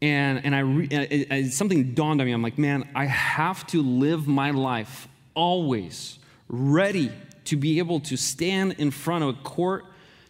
and, 0.01 0.45
and 0.45 0.55
I 0.55 0.61
re, 0.61 0.86
it, 0.91 1.53
something 1.53 1.95
dawned 1.95 2.20
on 2.20 2.26
me. 2.26 2.32
I'm 2.32 2.43
like, 2.43 2.59
man, 2.59 2.88
I 2.95 3.07
have 3.07 3.66
to 3.68 3.82
live 3.82 4.28
my 4.28 4.53
life 4.53 5.09
always 5.34 6.18
ready 6.49 7.11
to 7.51 7.57
be 7.57 7.80
able 7.80 7.98
to 7.98 8.16
stand 8.16 8.76
in 8.78 8.92
front 8.92 9.24
of 9.24 9.30
a 9.30 9.32
court, 9.42 9.84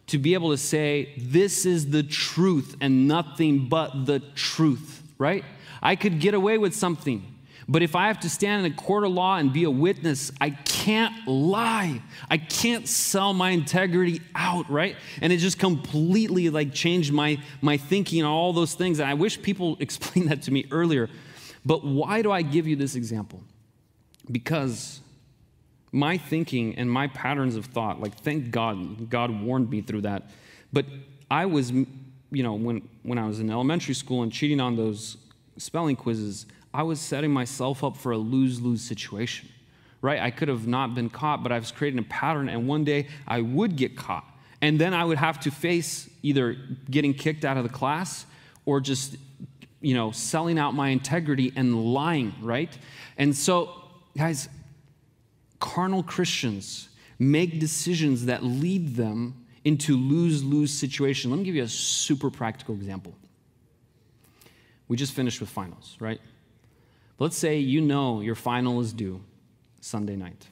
to 0.06 0.16
be 0.16 0.32
able 0.32 0.52
to 0.52 0.56
say, 0.56 1.12
this 1.18 1.66
is 1.66 1.90
the 1.90 2.02
truth 2.02 2.74
and 2.80 3.06
nothing 3.06 3.68
but 3.68 4.06
the 4.06 4.20
truth, 4.34 5.02
right? 5.18 5.44
I 5.82 5.96
could 5.96 6.18
get 6.18 6.32
away 6.32 6.56
with 6.56 6.74
something. 6.74 7.22
But 7.68 7.82
if 7.82 7.94
I 7.94 8.06
have 8.06 8.20
to 8.20 8.30
stand 8.30 8.64
in 8.64 8.72
a 8.72 8.74
court 8.74 9.04
of 9.04 9.10
law 9.10 9.36
and 9.36 9.52
be 9.52 9.64
a 9.64 9.70
witness, 9.70 10.32
I 10.40 10.48
can't 10.48 11.28
lie. 11.28 12.00
I 12.30 12.38
can't 12.38 12.88
sell 12.88 13.34
my 13.34 13.50
integrity 13.50 14.22
out, 14.34 14.70
right? 14.70 14.96
And 15.20 15.30
it 15.30 15.36
just 15.36 15.58
completely 15.58 16.48
like 16.48 16.72
changed 16.72 17.12
my, 17.12 17.36
my 17.60 17.76
thinking 17.76 18.24
on 18.24 18.30
all 18.30 18.54
those 18.54 18.72
things. 18.72 18.98
And 18.98 19.10
I 19.10 19.12
wish 19.12 19.42
people 19.42 19.76
explained 19.80 20.30
that 20.30 20.40
to 20.44 20.50
me 20.50 20.64
earlier. 20.70 21.10
But 21.66 21.84
why 21.84 22.22
do 22.22 22.32
I 22.32 22.40
give 22.40 22.66
you 22.66 22.76
this 22.76 22.94
example? 22.94 23.42
Because 24.32 24.99
my 25.92 26.16
thinking 26.16 26.76
and 26.76 26.90
my 26.90 27.08
patterns 27.08 27.56
of 27.56 27.66
thought, 27.66 28.00
like 28.00 28.18
thank 28.20 28.50
God, 28.50 29.10
God 29.10 29.30
warned 29.30 29.70
me 29.70 29.80
through 29.80 30.02
that. 30.02 30.30
But 30.72 30.86
I 31.30 31.46
was, 31.46 31.70
you 31.70 31.86
know, 32.30 32.54
when, 32.54 32.88
when 33.02 33.18
I 33.18 33.26
was 33.26 33.40
in 33.40 33.50
elementary 33.50 33.94
school 33.94 34.22
and 34.22 34.32
cheating 34.32 34.60
on 34.60 34.76
those 34.76 35.16
spelling 35.56 35.96
quizzes, 35.96 36.46
I 36.72 36.82
was 36.84 37.00
setting 37.00 37.32
myself 37.32 37.82
up 37.82 37.96
for 37.96 38.12
a 38.12 38.18
lose 38.18 38.60
lose 38.60 38.82
situation, 38.82 39.48
right? 40.00 40.20
I 40.20 40.30
could 40.30 40.48
have 40.48 40.66
not 40.66 40.94
been 40.94 41.10
caught, 41.10 41.42
but 41.42 41.50
I 41.50 41.58
was 41.58 41.72
creating 41.72 41.98
a 41.98 42.04
pattern, 42.04 42.48
and 42.48 42.68
one 42.68 42.84
day 42.84 43.08
I 43.26 43.40
would 43.40 43.76
get 43.76 43.96
caught. 43.96 44.24
And 44.62 44.78
then 44.78 44.94
I 44.94 45.04
would 45.04 45.18
have 45.18 45.40
to 45.40 45.50
face 45.50 46.08
either 46.22 46.56
getting 46.90 47.14
kicked 47.14 47.44
out 47.44 47.56
of 47.56 47.62
the 47.64 47.70
class 47.70 48.26
or 48.66 48.80
just, 48.80 49.16
you 49.80 49.94
know, 49.94 50.10
selling 50.10 50.58
out 50.58 50.74
my 50.74 50.88
integrity 50.90 51.52
and 51.56 51.94
lying, 51.94 52.34
right? 52.42 52.76
And 53.16 53.34
so, 53.34 53.82
guys, 54.16 54.48
carnal 55.60 56.02
Christians 56.02 56.88
make 57.18 57.60
decisions 57.60 58.26
that 58.26 58.42
lead 58.42 58.96
them 58.96 59.46
into 59.64 59.96
lose 59.96 60.42
lose 60.42 60.72
situation. 60.72 61.30
Let 61.30 61.38
me 61.38 61.44
give 61.44 61.54
you 61.54 61.62
a 61.62 61.68
super 61.68 62.30
practical 62.30 62.74
example. 62.74 63.14
We 64.88 64.96
just 64.96 65.12
finished 65.12 65.40
with 65.40 65.50
finals, 65.50 65.96
right? 66.00 66.20
Let's 67.18 67.36
say 67.36 67.58
you 67.58 67.80
know 67.80 68.22
your 68.22 68.34
final 68.34 68.80
is 68.80 68.92
due 68.92 69.22
Sunday 69.80 70.16
night, 70.16 70.46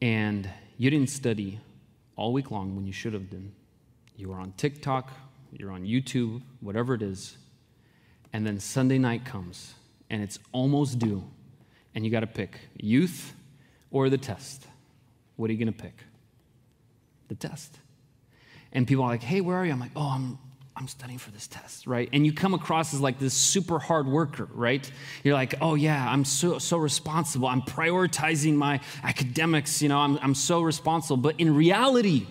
and 0.00 0.48
you 0.78 0.88
didn't 0.90 1.10
study 1.10 1.60
all 2.16 2.32
week 2.32 2.50
long 2.50 2.76
when 2.76 2.86
you 2.86 2.92
should 2.92 3.12
have 3.12 3.28
done. 3.28 3.52
You 4.16 4.28
were 4.28 4.36
on 4.36 4.52
TikTok, 4.56 5.10
you're 5.52 5.72
on 5.72 5.84
YouTube, 5.84 6.42
whatever 6.60 6.94
it 6.94 7.02
is, 7.02 7.36
and 8.32 8.46
then 8.46 8.60
Sunday 8.60 8.98
night 8.98 9.24
comes 9.24 9.74
and 10.10 10.22
it's 10.22 10.38
almost 10.52 10.98
due, 10.98 11.24
and 11.94 12.04
you 12.04 12.10
got 12.10 12.20
to 12.20 12.26
pick 12.26 12.58
youth 12.76 13.34
or 13.90 14.08
the 14.08 14.18
test. 14.18 14.66
What 15.36 15.50
are 15.50 15.52
you 15.52 15.58
going 15.58 15.72
to 15.72 15.82
pick? 15.82 15.96
The 17.28 17.34
test. 17.34 17.78
And 18.72 18.86
people 18.86 19.04
are 19.04 19.08
like, 19.08 19.22
hey, 19.22 19.40
where 19.40 19.56
are 19.56 19.66
you? 19.66 19.72
I'm 19.72 19.80
like, 19.80 19.92
oh, 19.96 20.12
I'm 20.14 20.38
I'm 20.76 20.88
studying 20.88 21.18
for 21.18 21.30
this 21.30 21.46
test, 21.46 21.86
right? 21.86 22.08
And 22.10 22.24
you 22.24 22.32
come 22.32 22.54
across 22.54 22.94
as 22.94 23.00
like 23.00 23.18
this 23.18 23.34
super 23.34 23.78
hard 23.78 24.06
worker, 24.06 24.48
right? 24.54 24.90
You're 25.22 25.34
like, 25.34 25.56
oh 25.60 25.74
yeah, 25.74 26.10
I'm 26.10 26.24
so 26.24 26.58
so 26.58 26.78
responsible. 26.78 27.48
I'm 27.48 27.60
prioritizing 27.60 28.54
my 28.54 28.80
academics, 29.02 29.82
you 29.82 29.90
know, 29.90 29.98
I'm, 29.98 30.18
I'm 30.22 30.34
so 30.34 30.62
responsible. 30.62 31.18
But 31.18 31.38
in 31.38 31.54
reality, 31.54 32.26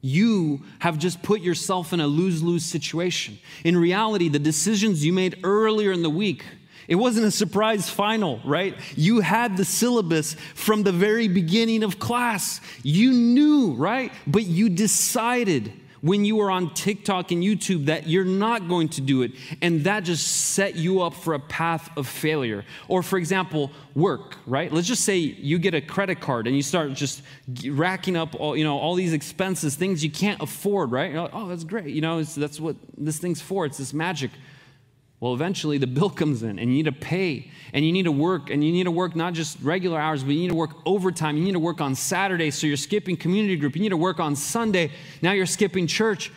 you 0.00 0.62
have 0.78 0.98
just 0.98 1.22
put 1.22 1.40
yourself 1.42 1.92
in 1.92 2.00
a 2.00 2.06
lose-lose 2.06 2.64
situation. 2.64 3.38
In 3.64 3.76
reality, 3.76 4.28
the 4.28 4.38
decisions 4.38 5.04
you 5.04 5.12
made 5.12 5.40
earlier 5.42 5.92
in 5.92 6.02
the 6.02 6.10
week, 6.10 6.44
it 6.88 6.94
wasn't 6.94 7.26
a 7.26 7.30
surprise 7.30 7.90
final, 7.90 8.40
right? 8.44 8.74
You 8.94 9.20
had 9.20 9.56
the 9.56 9.64
syllabus 9.64 10.34
from 10.54 10.82
the 10.82 10.92
very 10.92 11.28
beginning 11.28 11.82
of 11.82 11.98
class. 11.98 12.60
You 12.82 13.12
knew, 13.12 13.74
right? 13.74 14.12
But 14.26 14.44
you 14.44 14.68
decided 14.68 15.72
when 16.02 16.24
you 16.24 16.36
were 16.36 16.50
on 16.50 16.72
TikTok 16.74 17.32
and 17.32 17.42
YouTube 17.42 17.86
that 17.86 18.06
you're 18.06 18.24
not 18.24 18.68
going 18.68 18.88
to 18.90 19.00
do 19.00 19.22
it, 19.22 19.32
and 19.60 19.82
that 19.84 20.04
just 20.04 20.24
set 20.26 20.76
you 20.76 21.02
up 21.02 21.14
for 21.14 21.34
a 21.34 21.40
path 21.40 21.90
of 21.96 22.06
failure. 22.06 22.64
Or, 22.86 23.02
for 23.02 23.18
example, 23.18 23.72
work, 23.94 24.36
right? 24.46 24.72
Let's 24.72 24.86
just 24.86 25.04
say 25.04 25.16
you 25.16 25.58
get 25.58 25.74
a 25.74 25.80
credit 25.80 26.20
card 26.20 26.46
and 26.46 26.54
you 26.54 26.62
start 26.62 26.92
just 26.92 27.22
racking 27.64 28.14
up 28.14 28.38
all, 28.38 28.56
you 28.56 28.62
know, 28.62 28.78
all 28.78 28.94
these 28.94 29.12
expenses, 29.12 29.74
things 29.74 30.04
you 30.04 30.10
can't 30.10 30.40
afford, 30.40 30.92
right? 30.92 31.12
Like, 31.12 31.30
oh, 31.32 31.48
that's 31.48 31.64
great. 31.64 31.88
You 31.88 32.02
know, 32.02 32.22
that's 32.22 32.60
what 32.60 32.76
this 32.96 33.18
thing's 33.18 33.40
for. 33.40 33.66
It's 33.66 33.78
this 33.78 33.92
magic. 33.92 34.30
Well, 35.26 35.34
eventually 35.34 35.76
the 35.78 35.88
bill 35.88 36.10
comes 36.22 36.44
in 36.44 36.60
and 36.60 36.70
you 36.70 36.76
need 36.76 36.84
to 36.84 36.92
pay 36.92 37.50
and 37.72 37.84
you 37.84 37.90
need 37.90 38.04
to 38.04 38.12
work 38.12 38.48
and 38.48 38.62
you 38.62 38.70
need 38.70 38.84
to 38.84 38.92
work 38.92 39.16
not 39.16 39.32
just 39.32 39.58
regular 39.60 39.98
hours, 39.98 40.22
but 40.22 40.34
you 40.34 40.40
need 40.42 40.50
to 40.50 40.54
work 40.54 40.70
overtime. 40.86 41.36
You 41.36 41.42
need 41.42 41.54
to 41.54 41.58
work 41.58 41.80
on 41.80 41.96
Saturday. 41.96 42.52
So 42.52 42.68
you're 42.68 42.76
skipping 42.76 43.16
community 43.16 43.56
group. 43.56 43.74
You 43.74 43.82
need 43.82 43.88
to 43.88 43.96
work 43.96 44.20
on 44.20 44.36
Sunday. 44.36 44.92
Now 45.22 45.32
you're 45.32 45.46
skipping 45.46 45.88
church 45.88 46.30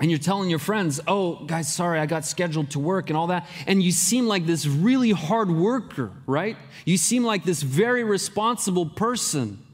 and 0.00 0.10
you're 0.10 0.20
telling 0.20 0.50
your 0.50 0.58
friends, 0.58 1.00
oh, 1.08 1.36
guys, 1.46 1.72
sorry, 1.72 1.98
I 1.98 2.04
got 2.04 2.26
scheduled 2.26 2.70
to 2.72 2.78
work 2.78 3.08
and 3.08 3.16
all 3.16 3.28
that. 3.28 3.46
And 3.66 3.82
you 3.82 3.90
seem 3.90 4.26
like 4.26 4.44
this 4.44 4.66
really 4.66 5.12
hard 5.12 5.50
worker, 5.50 6.12
right? 6.26 6.58
You 6.84 6.98
seem 6.98 7.24
like 7.24 7.44
this 7.44 7.62
very 7.62 8.04
responsible 8.04 8.84
person. 8.84 9.64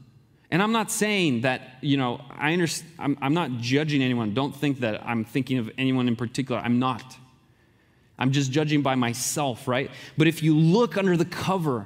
And 0.51 0.63
I'm 0.63 0.71
not 0.71 0.89
saying 0.89 1.41
that, 1.41 1.79
you 1.81 1.97
know, 1.97 2.21
I 2.31 2.53
understand, 2.53 2.93
I'm, 2.97 3.17
I'm 3.21 3.33
not 3.33 3.57
judging 3.57 4.01
anyone. 4.01 4.33
Don't 4.33 4.55
think 4.55 4.79
that 4.79 5.05
I'm 5.05 5.25
thinking 5.25 5.57
of 5.57 5.69
anyone 5.77 6.07
in 6.07 6.15
particular. 6.15 6.61
I'm 6.61 6.79
not. 6.79 7.17
I'm 8.17 8.31
just 8.31 8.51
judging 8.51 8.81
by 8.81 8.95
myself, 8.95 9.67
right? 9.67 9.91
But 10.17 10.27
if 10.27 10.41
you 10.41 10.55
look 10.55 10.97
under 10.97 11.17
the 11.17 11.25
cover, 11.25 11.85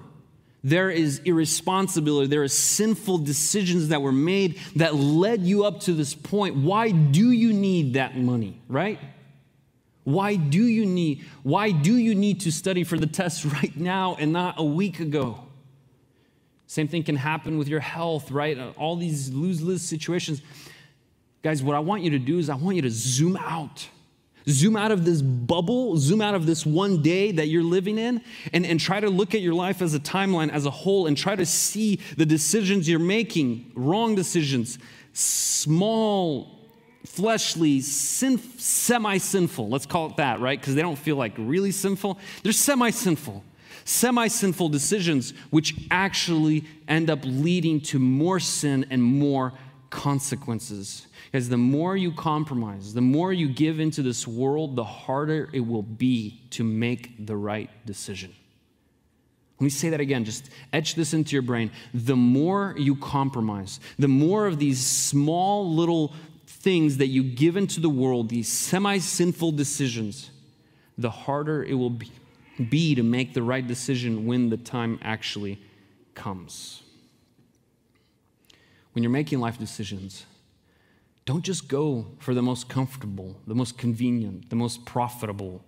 there 0.64 0.90
is 0.90 1.20
irresponsibility, 1.26 2.28
there 2.28 2.44
are 2.44 2.48
sinful 2.48 3.20
decisions 3.20 3.88
that 3.90 4.02
were 4.02 4.12
made 4.12 4.60
that 4.76 4.96
led 4.96 5.42
you 5.42 5.66
up 5.66 5.80
to 5.82 5.94
this 5.94 6.14
point. 6.14 6.58
Why 6.58 6.92
do 6.92 7.32
you 7.32 7.54
need 7.54 7.94
that 7.94 8.18
money, 8.18 8.62
right? 8.68 9.00
Why 10.04 10.36
do 10.36 10.64
you 10.64 10.86
need 10.86 11.24
why 11.44 11.72
do 11.72 11.96
you 11.96 12.16
need 12.16 12.42
to 12.42 12.52
study 12.52 12.84
for 12.84 12.98
the 12.98 13.08
test 13.08 13.46
right 13.62 13.76
now 13.76 14.16
and 14.20 14.34
not 14.34 14.56
a 14.58 14.64
week 14.64 15.00
ago? 15.00 15.46
Same 16.68 16.88
thing 16.88 17.04
can 17.04 17.16
happen 17.16 17.58
with 17.58 17.68
your 17.68 17.80
health, 17.80 18.30
right? 18.30 18.58
All 18.78 18.96
these 18.96 19.32
lose-lose 19.32 19.82
situations. 19.82 20.42
Guys, 21.42 21.64
what 21.64 21.76
I 21.76 21.80
want 21.80 22.04
you 22.04 22.12
to 22.12 22.20
do 22.20 22.38
is 22.38 22.50
I 22.50 22.56
want 22.56 22.76
you 22.76 22.84
to 22.84 22.92
zoom 22.92 23.38
out 23.38 23.88
Zoom 24.50 24.76
out 24.76 24.92
of 24.92 25.06
this 25.06 25.22
bubble, 25.22 25.98
zoom 25.98 26.22
out 26.22 26.36
of 26.36 26.46
this 26.46 26.66
one 26.66 27.02
day 27.02 27.32
that 27.32 27.48
you're 27.48 27.64
living 27.64 27.98
in, 27.98 28.22
and, 28.54 28.66
and 28.66 28.80
try 28.80 29.00
to 29.00 29.10
look 29.10 29.36
at 29.36 29.42
your 29.42 29.54
life 29.54 29.82
as 29.82 29.94
a 29.94 30.00
timeline, 30.00 30.50
as 30.50 30.66
a 30.66 30.72
whole, 30.72 31.08
and 31.08 31.18
try 31.18 31.36
to 31.36 31.46
see 31.46 32.00
the 32.18 32.26
decisions 32.26 32.90
you're 32.90 33.00
making, 33.00 33.72
wrong 33.76 34.16
decisions, 34.16 34.80
small, 35.14 36.60
fleshly, 37.06 37.82
semi 37.82 39.18
sinful. 39.18 39.70
Let's 39.70 39.86
call 39.86 40.08
it 40.08 40.18
that, 40.18 40.40
right? 40.40 40.60
Because 40.60 40.76
they 40.76 40.82
don't 40.82 40.98
feel 40.98 41.16
like 41.16 41.34
really 41.38 41.72
sinful. 41.72 42.18
They're 42.44 42.52
semi 42.52 42.90
sinful. 42.90 43.44
Semi 43.86 44.28
sinful 44.28 44.70
decisions, 44.70 45.34
which 45.50 45.76
actually 45.90 46.66
end 46.88 47.10
up 47.10 47.20
leading 47.24 47.82
to 47.82 48.00
more 48.00 48.40
sin 48.40 48.86
and 48.90 49.02
more 49.02 49.54
consequences. 49.90 51.08
Because 51.32 51.48
the 51.48 51.58
more 51.58 51.96
you 51.96 52.12
compromise, 52.12 52.96
the 52.96 53.02
more 53.02 53.32
you 53.32 53.48
give 53.48 53.80
into 53.80 54.02
this 54.02 54.28
world, 54.28 54.76
the 54.76 54.84
harder 54.84 55.48
it 55.54 55.60
will 55.60 55.84
be 55.84 56.42
to 56.52 56.64
make 56.64 57.24
the 57.24 57.36
right 57.36 57.70
decision. 57.86 58.34
Let 59.60 59.64
me 59.66 59.70
say 59.70 59.90
that 59.90 60.00
again, 60.00 60.26
just 60.26 60.50
etch 60.74 60.96
this 60.96 61.14
into 61.14 61.34
your 61.34 61.44
brain. 61.44 61.70
The 61.94 62.16
more 62.16 62.74
you 62.78 62.96
compromise, 62.96 63.80
the 64.00 64.08
more 64.08 64.48
of 64.48 64.58
these 64.58 64.84
small 64.84 65.72
little 65.72 66.14
things 66.48 66.98
that 66.98 67.08
you 67.08 67.22
give 67.22 67.58
into 67.58 67.80
the 67.80 67.90
world, 67.90 68.30
these 68.30 68.52
semi 68.52 68.98
sinful 68.98 69.52
decisions, 69.52 70.32
the 70.98 71.12
harder 71.12 71.64
it 71.64 71.76
will 71.76 71.92
be, 71.92 72.12
be 72.70 72.96
to 72.96 73.04
make 73.04 73.36
the 73.36 73.44
right 73.44 73.68
decision 73.68 74.26
when 74.26 74.50
the 74.50 74.58
time 74.58 74.98
actually 75.04 75.62
comes. 76.16 76.82
When 78.94 79.04
you're 79.04 79.12
making 79.12 79.40
life 79.40 79.60
decisions, 79.60 80.26
don't 81.30 81.46
just 81.46 81.68
go 81.68 82.08
for 82.18 82.34
the 82.34 82.42
most 82.42 82.70
comfortable, 82.70 83.40
the 83.46 83.54
most 83.54 83.78
convenient, 83.78 84.50
the 84.50 84.56
most 84.56 84.84
profitable. 84.84 85.64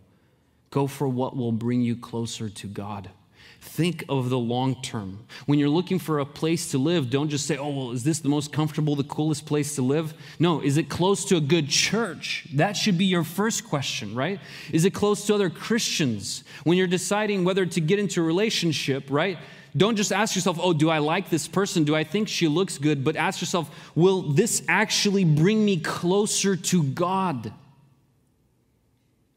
Go 0.71 0.87
for 0.87 1.07
what 1.07 1.37
will 1.37 1.51
bring 1.51 1.81
you 1.81 1.95
closer 1.95 2.49
to 2.49 2.65
God. 2.65 3.11
Think 3.59 4.03
of 4.09 4.31
the 4.31 4.39
long 4.39 4.81
term. 4.81 5.27
When 5.45 5.59
you're 5.59 5.69
looking 5.69 5.99
for 5.99 6.17
a 6.17 6.25
place 6.25 6.71
to 6.71 6.79
live, 6.79 7.11
don't 7.11 7.29
just 7.29 7.45
say, 7.45 7.57
oh, 7.57 7.69
well, 7.69 7.91
is 7.91 8.03
this 8.03 8.21
the 8.21 8.27
most 8.27 8.51
comfortable, 8.51 8.95
the 8.95 9.03
coolest 9.03 9.45
place 9.45 9.75
to 9.75 9.83
live? 9.83 10.15
No, 10.39 10.61
is 10.61 10.77
it 10.77 10.89
close 10.89 11.25
to 11.25 11.35
a 11.35 11.41
good 11.41 11.69
church? 11.69 12.47
That 12.55 12.75
should 12.75 12.97
be 12.97 13.05
your 13.05 13.23
first 13.23 13.63
question, 13.63 14.15
right? 14.15 14.39
Is 14.71 14.83
it 14.83 14.95
close 14.95 15.27
to 15.27 15.35
other 15.35 15.51
Christians? 15.51 16.43
When 16.63 16.75
you're 16.75 16.87
deciding 16.87 17.43
whether 17.43 17.67
to 17.67 17.79
get 17.79 17.99
into 17.99 18.19
a 18.19 18.25
relationship, 18.25 19.11
right? 19.11 19.37
Don't 19.75 19.95
just 19.95 20.11
ask 20.11 20.35
yourself, 20.35 20.59
oh, 20.61 20.73
do 20.73 20.89
I 20.89 20.97
like 20.97 21.29
this 21.29 21.47
person? 21.47 21.85
Do 21.85 21.95
I 21.95 22.03
think 22.03 22.27
she 22.27 22.47
looks 22.47 22.77
good? 22.77 23.03
But 23.03 23.15
ask 23.15 23.39
yourself, 23.39 23.69
will 23.95 24.21
this 24.21 24.63
actually 24.67 25.23
bring 25.23 25.63
me 25.63 25.77
closer 25.77 26.55
to 26.57 26.83
God? 26.83 27.53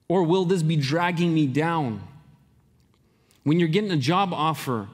Or 0.08 0.24
will 0.24 0.44
this 0.44 0.62
be 0.62 0.76
dragging 0.76 1.32
me 1.32 1.46
down? 1.46 2.02
When 3.44 3.60
you're 3.60 3.68
getting 3.68 3.92
a 3.92 3.96
job 3.96 4.32
offer, 4.32 4.88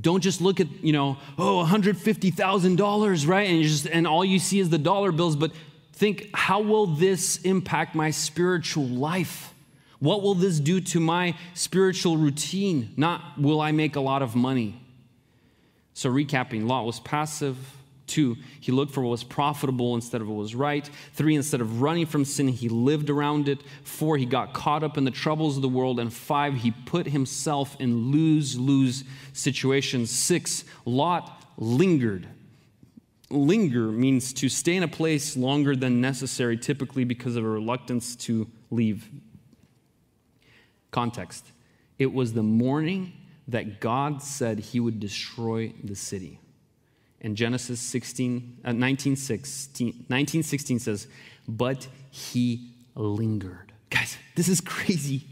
don't 0.00 0.22
just 0.22 0.40
look 0.40 0.58
at, 0.58 0.66
you 0.82 0.92
know, 0.92 1.16
oh, 1.38 1.64
$150,000, 1.64 3.28
right? 3.28 3.48
And 3.48 3.62
just 3.62 3.86
and 3.86 4.06
all 4.06 4.24
you 4.24 4.40
see 4.40 4.58
is 4.58 4.70
the 4.70 4.78
dollar 4.78 5.12
bills, 5.12 5.36
but 5.36 5.52
think, 5.92 6.30
how 6.34 6.60
will 6.60 6.86
this 6.86 7.36
impact 7.42 7.94
my 7.94 8.10
spiritual 8.10 8.86
life? 8.86 9.53
What 10.04 10.20
will 10.20 10.34
this 10.34 10.60
do 10.60 10.82
to 10.82 11.00
my 11.00 11.34
spiritual 11.54 12.18
routine? 12.18 12.92
Not 12.98 13.40
will 13.40 13.62
I 13.62 13.72
make 13.72 13.96
a 13.96 14.00
lot 14.00 14.20
of 14.20 14.36
money. 14.36 14.82
So 15.94 16.10
recapping, 16.10 16.66
Lot 16.66 16.84
was 16.84 17.00
passive, 17.00 17.56
Two, 18.06 18.36
he 18.60 18.70
looked 18.70 18.92
for 18.92 19.00
what 19.00 19.10
was 19.10 19.24
profitable 19.24 19.94
instead 19.94 20.20
of 20.20 20.28
what 20.28 20.36
was 20.36 20.54
right. 20.54 20.88
Three, 21.14 21.34
instead 21.34 21.62
of 21.62 21.80
running 21.80 22.04
from 22.04 22.26
sin, 22.26 22.48
he 22.48 22.68
lived 22.68 23.08
around 23.08 23.48
it. 23.48 23.60
Four, 23.82 24.18
he 24.18 24.26
got 24.26 24.52
caught 24.52 24.82
up 24.82 24.98
in 24.98 25.04
the 25.04 25.10
troubles 25.10 25.56
of 25.56 25.62
the 25.62 25.70
world. 25.70 25.98
And 25.98 26.12
five, 26.12 26.54
he 26.54 26.70
put 26.70 27.06
himself 27.06 27.74
in 27.80 28.12
lose 28.12 28.58
lose 28.58 29.04
situations. 29.32 30.10
Six, 30.10 30.64
Lot 30.84 31.44
lingered. 31.56 32.28
Linger 33.30 33.90
means 33.90 34.34
to 34.34 34.50
stay 34.50 34.76
in 34.76 34.82
a 34.82 34.88
place 34.88 35.34
longer 35.34 35.74
than 35.74 36.02
necessary, 36.02 36.58
typically 36.58 37.04
because 37.04 37.36
of 37.36 37.44
a 37.44 37.48
reluctance 37.48 38.16
to 38.16 38.46
leave. 38.70 39.08
Context 40.94 41.50
it 41.98 42.12
was 42.12 42.34
the 42.34 42.42
morning 42.44 43.12
that 43.48 43.80
God 43.80 44.22
said 44.22 44.60
he 44.60 44.78
would 44.78 45.00
destroy 45.00 45.72
the 45.82 45.96
city. 45.96 46.38
And 47.20 47.36
Genesis 47.36 47.80
16, 47.80 48.58
uh, 48.64 48.72
19, 48.72 49.16
16, 49.16 50.06
19, 50.08 50.42
16 50.44 50.78
says, 50.78 51.08
But 51.48 51.88
he 52.10 52.74
lingered. 52.94 53.72
Guys, 53.90 54.16
this 54.36 54.48
is 54.48 54.60
crazy. 54.60 55.26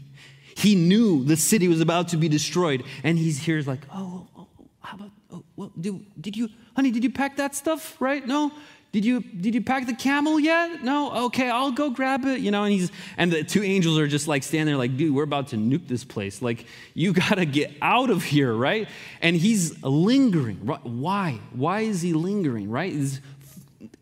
He 0.57 0.75
knew 0.75 1.23
the 1.23 1.37
city 1.37 1.69
was 1.69 1.79
about 1.79 2.09
to 2.09 2.17
be 2.17 2.27
destroyed. 2.27 2.83
And 3.01 3.17
he's 3.17 3.39
here, 3.39 3.61
like, 3.61 3.85
oh, 3.93 4.27
oh, 4.35 4.47
oh 4.59 4.67
how 4.81 4.97
about, 4.97 5.11
oh, 5.31 5.43
well, 5.55 5.71
did 5.79 6.35
you, 6.35 6.49
honey, 6.75 6.91
did 6.91 7.05
you 7.05 7.09
pack 7.09 7.37
that 7.37 7.55
stuff, 7.55 8.01
right? 8.01 8.27
No? 8.27 8.51
Did 8.93 9.05
you 9.05 9.21
did 9.21 9.55
you 9.55 9.61
pack 9.61 9.87
the 9.87 9.95
camel 9.95 10.39
yet? 10.39 10.83
No? 10.83 11.25
Okay, 11.25 11.49
I'll 11.49 11.71
go 11.71 11.89
grab 11.89 12.25
it. 12.25 12.41
You 12.41 12.51
know, 12.51 12.63
and 12.63 12.71
he's 12.71 12.91
and 13.17 13.31
the 13.31 13.43
two 13.43 13.63
angels 13.63 13.97
are 13.97 14.07
just 14.07 14.27
like 14.27 14.43
standing 14.43 14.67
there 14.67 14.77
like, 14.77 14.95
dude, 14.95 15.15
we're 15.15 15.23
about 15.23 15.47
to 15.47 15.55
nuke 15.57 15.87
this 15.87 16.03
place. 16.03 16.43
Like, 16.43 16.67
you 16.93 17.11
gotta 17.27 17.45
get 17.45 17.71
out 17.81 18.11
of 18.11 18.23
here, 18.23 18.53
right? 18.53 18.87
And 19.19 19.35
he's 19.35 19.81
lingering. 19.83 20.57
Why? 20.57 21.39
Why 21.53 21.81
is 21.81 22.03
he 22.03 22.13
lingering, 22.13 22.69
right? 22.69 22.93
This 22.93 23.19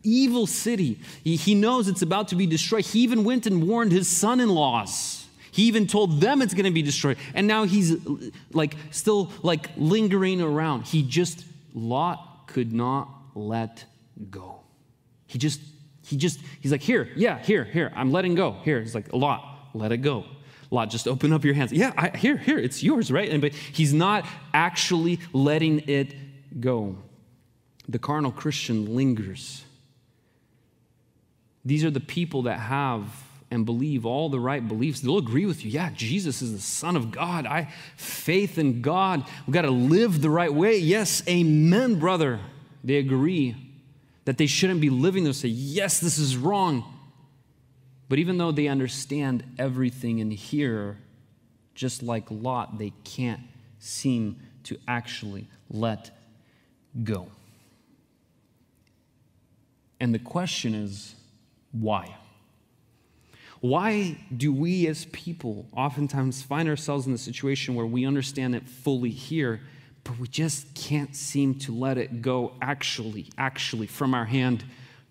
evil 0.02 0.46
city. 0.46 0.98
He, 1.24 1.36
he 1.36 1.54
knows 1.54 1.88
it's 1.88 2.02
about 2.02 2.28
to 2.28 2.36
be 2.36 2.46
destroyed. 2.46 2.84
He 2.84 3.00
even 3.00 3.24
went 3.24 3.46
and 3.46 3.66
warned 3.66 3.92
his 3.92 4.08
son-in-laws. 4.08 5.26
He 5.52 5.64
even 5.64 5.86
told 5.86 6.20
them 6.20 6.42
it's 6.42 6.54
going 6.54 6.64
to 6.64 6.70
be 6.70 6.82
destroyed. 6.82 7.16
And 7.34 7.46
now 7.46 7.64
he's 7.64 7.96
like 8.52 8.74
still 8.90 9.30
like 9.42 9.70
lingering 9.76 10.42
around. 10.42 10.82
He 10.82 11.02
just 11.02 11.44
Lot 11.74 12.46
could 12.46 12.72
not 12.72 13.08
let 13.34 13.84
go. 14.30 14.61
He 15.32 15.38
just, 15.38 15.62
he 16.04 16.18
just, 16.18 16.40
he's 16.60 16.72
like, 16.72 16.82
here, 16.82 17.08
yeah, 17.16 17.38
here, 17.38 17.64
here, 17.64 17.90
I'm 17.96 18.12
letting 18.12 18.34
go. 18.34 18.52
Here, 18.64 18.82
he's 18.82 18.94
like, 18.94 19.10
a 19.14 19.16
lot, 19.16 19.70
let 19.72 19.90
it 19.90 20.02
go. 20.02 20.26
Lot, 20.70 20.90
just 20.90 21.08
open 21.08 21.32
up 21.32 21.42
your 21.42 21.54
hands. 21.54 21.72
Yeah, 21.72 21.90
I, 21.96 22.14
here, 22.14 22.36
here, 22.36 22.58
it's 22.58 22.82
yours, 22.82 23.10
right? 23.10 23.30
And, 23.30 23.40
but 23.40 23.54
he's 23.54 23.94
not 23.94 24.26
actually 24.52 25.20
letting 25.32 25.88
it 25.88 26.14
go. 26.60 26.98
The 27.88 27.98
carnal 27.98 28.30
Christian 28.30 28.94
lingers. 28.94 29.64
These 31.64 31.82
are 31.82 31.90
the 31.90 32.00
people 32.00 32.42
that 32.42 32.58
have 32.58 33.06
and 33.50 33.64
believe 33.64 34.04
all 34.04 34.28
the 34.28 34.40
right 34.40 34.66
beliefs. 34.68 35.00
They'll 35.00 35.16
agree 35.16 35.46
with 35.46 35.64
you. 35.64 35.70
Yeah, 35.70 35.88
Jesus 35.94 36.42
is 36.42 36.52
the 36.52 36.60
Son 36.60 36.94
of 36.94 37.10
God. 37.10 37.46
I 37.46 37.72
faith 37.96 38.58
in 38.58 38.82
God. 38.82 39.24
We've 39.46 39.54
got 39.54 39.62
to 39.62 39.70
live 39.70 40.20
the 40.20 40.28
right 40.28 40.52
way. 40.52 40.76
Yes, 40.76 41.22
amen, 41.26 41.98
brother. 41.98 42.38
They 42.84 42.96
agree 42.96 43.71
that 44.24 44.38
they 44.38 44.46
shouldn't 44.46 44.80
be 44.80 44.90
living 44.90 45.24
those 45.24 45.38
say 45.38 45.48
yes 45.48 46.00
this 46.00 46.18
is 46.18 46.36
wrong. 46.36 46.84
But 48.08 48.18
even 48.18 48.36
though 48.36 48.52
they 48.52 48.68
understand 48.68 49.42
everything 49.58 50.18
in 50.18 50.30
here 50.30 50.98
just 51.74 52.02
like 52.02 52.30
Lot 52.30 52.78
they 52.78 52.92
can't 53.04 53.40
seem 53.78 54.36
to 54.64 54.78
actually 54.86 55.48
let 55.70 56.10
go. 57.02 57.28
And 59.98 60.14
the 60.14 60.18
question 60.18 60.74
is 60.74 61.14
why? 61.72 62.16
Why 63.60 64.18
do 64.36 64.52
we 64.52 64.88
as 64.88 65.04
people 65.06 65.66
oftentimes 65.72 66.42
find 66.42 66.68
ourselves 66.68 67.06
in 67.06 67.12
the 67.12 67.18
situation 67.18 67.76
where 67.76 67.86
we 67.86 68.04
understand 68.04 68.56
it 68.56 68.68
fully 68.68 69.10
here 69.10 69.60
but 70.04 70.18
we 70.18 70.26
just 70.26 70.74
can't 70.74 71.14
seem 71.14 71.54
to 71.60 71.72
let 71.72 71.98
it 71.98 72.22
go 72.22 72.52
actually, 72.60 73.28
actually, 73.38 73.86
from 73.86 74.14
our 74.14 74.24
hand 74.24 74.64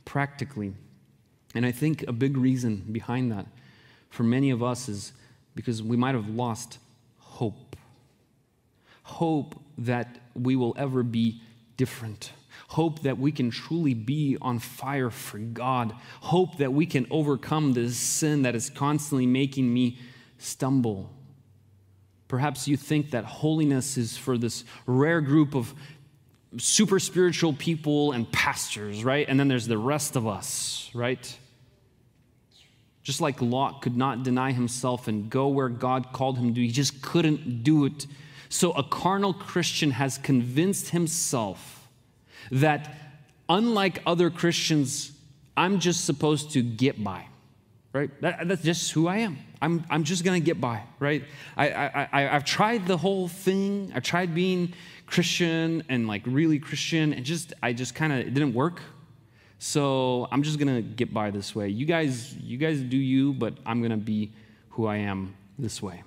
practically. 0.06 0.74
And 1.56 1.66
I 1.66 1.72
think 1.72 2.04
a 2.08 2.12
big 2.14 2.38
reason 2.38 2.86
behind 2.92 3.32
that 3.32 3.46
for 4.10 4.24
many 4.24 4.50
of 4.50 4.62
us 4.62 4.90
is 4.90 5.14
because 5.56 5.82
we 5.82 5.98
might 5.98 6.16
have 6.16 6.30
lost 6.30 6.78
hope. 7.18 7.76
Hope 9.04 9.60
that 9.78 10.20
we 10.36 10.56
will 10.56 10.76
ever 10.78 11.04
be 11.04 11.42
different. 11.78 12.32
Hope 12.70 13.02
that 13.02 13.18
we 13.18 13.32
can 13.32 13.50
truly 13.50 13.94
be 13.94 14.38
on 14.42 14.60
fire 14.60 15.10
for 15.10 15.38
God. 15.38 15.94
Hope 16.22 16.58
that 16.58 16.72
we 16.72 16.86
can 16.86 17.08
overcome 17.10 17.74
this 17.74 17.98
sin 17.98 18.44
that 18.44 18.56
is 18.56 18.70
constantly 18.70 19.26
making 19.26 19.74
me 19.74 19.98
stumble 20.38 21.10
Perhaps 22.32 22.66
you 22.66 22.78
think 22.78 23.12
that 23.12 23.26
holiness 23.26 23.98
is 23.98 24.16
for 24.16 24.38
this 24.38 24.64
rare 24.86 25.20
group 25.20 25.54
of 25.54 25.76
super 26.56 26.98
spiritual 26.98 27.52
people 27.52 28.14
and 28.14 28.32
pastors, 28.32 29.04
right? 29.04 29.28
And 29.28 29.38
then 29.38 29.50
there's 29.50 29.68
the 29.68 29.78
rest 29.78 30.16
of 30.16 30.26
us, 30.26 30.90
right? 30.94 31.38
Just 33.04 33.20
like 33.20 33.42
Lot 33.42 33.82
could 33.82 33.98
not 33.98 34.24
deny 34.24 34.54
himself 34.54 35.10
and 35.10 35.30
go 35.30 35.50
where 35.50 35.68
God 35.68 36.14
called 36.14 36.38
him 36.38 36.54
to, 36.56 36.62
he 36.62 36.72
just 36.72 37.02
couldn't 37.02 37.64
do 37.64 37.84
it. 37.84 38.08
So 38.48 38.72
a 38.72 38.84
carnal 38.84 39.34
Christian 39.34 39.92
has 39.92 40.18
convinced 40.18 40.92
himself 40.92 41.90
that 42.50 42.96
unlike 43.50 44.02
other 44.06 44.30
Christians, 44.30 45.12
I'm 45.58 45.82
just 45.82 46.06
supposed 46.06 46.52
to 46.52 46.62
get 46.62 47.04
by 47.04 47.26
right? 47.94 48.10
That, 48.22 48.48
that's 48.48 48.64
just 48.64 48.92
who 48.92 49.08
I 49.08 49.18
am. 49.18 49.38
I'm, 49.62 49.86
I'm 49.90 50.04
just 50.04 50.24
going 50.24 50.42
to 50.42 50.46
get 50.46 50.60
by, 50.60 50.84
right? 51.00 51.24
I, 51.58 51.70
I, 51.70 52.10
I, 52.12 52.36
I've 52.36 52.46
tried 52.46 52.88
the 52.88 52.98
whole 52.98 53.28
thing. 53.28 53.92
I 53.94 54.00
tried 54.00 54.34
being 54.34 54.74
Christian 55.06 55.84
and 55.90 56.08
like 56.08 56.24
really 56.26 56.60
Christian, 56.60 57.14
and 57.14 57.26
just, 57.26 57.54
I 57.62 57.74
just 57.74 57.94
kind 57.94 58.14
of, 58.14 58.20
it 58.20 58.34
didn't 58.34 58.54
work. 58.54 58.82
So 59.60 60.28
I'm 60.32 60.42
just 60.42 60.58
going 60.58 60.76
to 60.76 60.82
get 60.82 61.14
by 61.14 61.30
this 61.32 61.54
way. 61.54 61.68
You 61.70 61.86
guys, 61.86 62.34
you 62.36 62.58
guys 62.58 62.80
do 62.80 62.98
you, 62.98 63.34
but 63.34 63.54
I'm 63.66 63.80
going 63.80 63.92
to 63.92 63.98
be 63.98 64.32
who 64.70 64.88
I 64.88 64.98
am 64.98 65.36
this 65.60 65.82
way. 65.82 66.04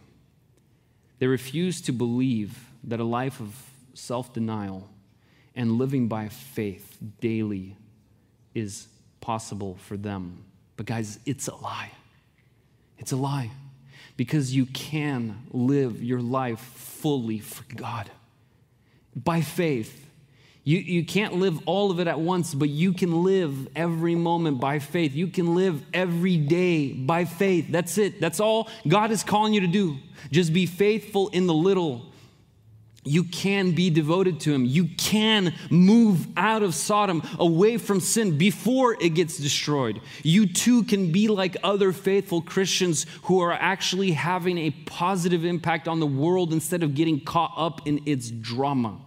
They 1.19 1.27
refuse 1.27 1.81
to 1.83 1.93
believe 1.93 2.59
that 2.85 2.99
a 2.99 3.05
life 3.05 3.41
of 3.41 3.55
self 3.93 4.33
denial 4.33 4.89
and 5.55 5.73
living 5.73 6.09
by 6.09 6.29
faith 6.29 6.99
daily 7.21 7.77
is 8.55 8.89
possible 9.21 9.77
for 9.77 9.97
them 9.97 10.45
but, 10.77 10.87
guys, 10.87 11.19
it's 11.25 11.49
a 11.49 11.55
lie. 11.55 11.93
It's 12.99 13.13
a 13.13 13.17
lie. 13.17 13.51
because 14.17 14.55
you 14.55 14.67
can 14.67 15.47
live 15.51 16.03
your 16.03 16.21
life 16.21 16.61
fully 16.61 17.39
for 17.39 17.65
God 17.75 18.11
by 19.15 19.41
faith. 19.41 20.01
You, 20.63 20.79
you 20.79 21.05
can't 21.05 21.35
live 21.35 21.59
all 21.67 21.91
of 21.91 22.01
it 22.01 22.07
at 22.07 22.19
once, 22.19 22.55
but 22.55 22.71
you 22.71 22.95
can 22.95 23.23
live 23.23 23.69
every 23.77 24.15
moment 24.15 24.61
by 24.61 24.79
faith. 24.79 25.15
You 25.15 25.27
can 25.27 25.55
live 25.55 25.83
every 25.93 26.39
day 26.39 26.93
by 26.93 27.27
faith. 27.27 27.67
That's 27.71 27.99
it. 27.99 28.21
That's 28.21 28.41
all 28.41 28.69
God 28.89 29.11
is 29.11 29.23
calling 29.23 29.53
you 29.53 29.61
to 29.61 29.67
do. 29.67 29.99
Just 30.31 30.55
be 30.55 30.65
faithful 30.65 31.29
in 31.29 31.47
the 31.47 31.55
little. 31.55 32.07
You 33.05 33.25
can 33.25 33.73
be 33.73 33.91
devoted 33.91 34.41
to 34.41 34.53
Him. 34.53 34.65
You 34.65 34.87
can 34.97 35.55
move 35.71 36.27
out 36.37 36.63
of 36.63 36.75
Sodom, 36.75 37.23
away 37.39 37.77
from 37.77 38.01
sin 38.01 38.39
before 38.39 38.97
it 39.01 39.11
gets 39.11 39.37
destroyed. 39.37 40.01
You 40.23 40.47
too 40.47 40.85
can 40.85 41.13
be 41.13 41.29
like 41.29 41.57
other 41.63 41.93
faithful 41.93 42.41
Christians 42.41 43.05
who 43.25 43.41
are 43.41 43.53
actually 43.53 44.13
having 44.13 44.57
a 44.57 44.71
positive 44.71 45.45
impact 45.45 45.87
on 45.87 46.01
the 46.01 46.07
world 46.07 46.53
instead 46.53 46.83
of 46.83 46.95
getting 46.95 47.21
caught 47.21 47.53
up 47.57 47.87
in 47.87 48.01
its 48.07 48.31
drama. 48.31 48.99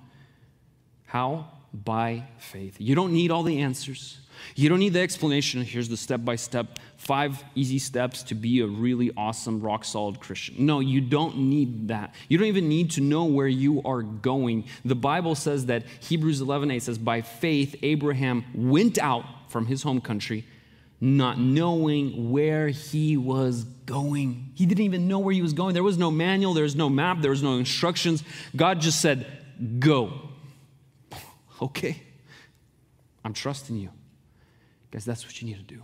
How? 1.06 1.48
By 1.74 2.26
faith. 2.38 2.76
You 2.80 2.93
don't 2.93 3.14
need 3.14 3.32
all 3.32 3.43
the 3.43 3.62
answers. 3.62 4.20
You 4.55 4.69
don't 4.69 4.79
need 4.79 4.93
the 4.93 5.01
explanation. 5.01 5.63
Here's 5.63 5.89
the 5.89 5.97
step 5.97 6.23
by 6.23 6.35
step, 6.35 6.79
five 6.97 7.43
easy 7.55 7.79
steps 7.79 8.23
to 8.23 8.35
be 8.35 8.61
a 8.61 8.67
really 8.67 9.11
awesome, 9.15 9.61
rock 9.61 9.85
solid 9.85 10.19
Christian. 10.19 10.65
No, 10.65 10.79
you 10.79 11.01
don't 11.01 11.38
need 11.38 11.89
that. 11.89 12.13
You 12.27 12.38
don't 12.38 12.47
even 12.47 12.69
need 12.69 12.91
to 12.91 13.01
know 13.01 13.25
where 13.25 13.47
you 13.47 13.81
are 13.83 14.01
going. 14.01 14.65
The 14.85 14.95
Bible 14.95 15.35
says 15.35 15.67
that 15.67 15.83
Hebrews 16.01 16.41
11 16.41 16.71
8 16.71 16.83
says, 16.83 16.97
By 16.97 17.21
faith, 17.21 17.75
Abraham 17.83 18.45
went 18.53 18.97
out 18.97 19.25
from 19.49 19.65
his 19.65 19.83
home 19.83 20.01
country, 20.01 20.45
not 20.99 21.39
knowing 21.39 22.31
where 22.31 22.67
he 22.67 23.17
was 23.17 23.63
going. 23.63 24.51
He 24.55 24.65
didn't 24.65 24.83
even 24.83 25.07
know 25.07 25.19
where 25.19 25.33
he 25.33 25.41
was 25.41 25.53
going. 25.53 25.73
There 25.73 25.83
was 25.83 25.97
no 25.97 26.11
manual, 26.11 26.53
there 26.53 26.63
was 26.63 26.75
no 26.75 26.89
map, 26.89 27.21
there 27.21 27.31
was 27.31 27.43
no 27.43 27.57
instructions. 27.57 28.23
God 28.55 28.81
just 28.81 29.01
said, 29.01 29.25
Go. 29.79 30.13
Okay, 31.59 31.99
I'm 33.25 33.33
trusting 33.33 33.77
you. 33.77 33.89
Guys, 34.91 35.05
that's 35.05 35.25
what 35.25 35.41
you 35.41 35.47
need 35.47 35.57
to 35.57 35.75
do. 35.75 35.83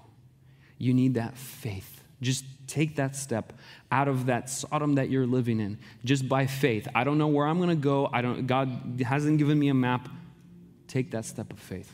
You 0.77 0.93
need 0.93 1.15
that 1.15 1.37
faith. 1.37 2.03
Just 2.21 2.45
take 2.67 2.95
that 2.95 3.15
step 3.15 3.53
out 3.91 4.07
of 4.07 4.27
that 4.27 4.49
Sodom 4.49 4.95
that 4.95 5.09
you're 5.09 5.27
living 5.27 5.59
in, 5.59 5.77
just 6.05 6.27
by 6.27 6.47
faith. 6.47 6.87
I 6.95 7.03
don't 7.03 7.17
know 7.17 7.27
where 7.27 7.45
I'm 7.45 7.57
going 7.57 7.69
to 7.69 7.75
go. 7.75 8.09
I 8.11 8.21
don't. 8.21 8.47
God 8.47 9.01
hasn't 9.05 9.37
given 9.37 9.59
me 9.59 9.67
a 9.67 9.73
map. 9.73 10.07
Take 10.87 11.11
that 11.11 11.25
step 11.25 11.51
of 11.51 11.59
faith 11.59 11.91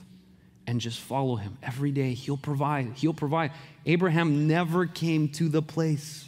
and 0.68 0.80
just 0.80 0.99
follow 0.99 1.36
Him 1.36 1.57
every 1.64 1.91
day. 1.91 2.14
He'll 2.14 2.38
provide. 2.38 2.93
He'll 2.95 3.14
provide. 3.14 3.53
Abraham 3.86 4.47
never 4.47 4.86
came 4.86 5.30
to 5.30 5.49
the 5.49 5.64
place, 5.64 6.28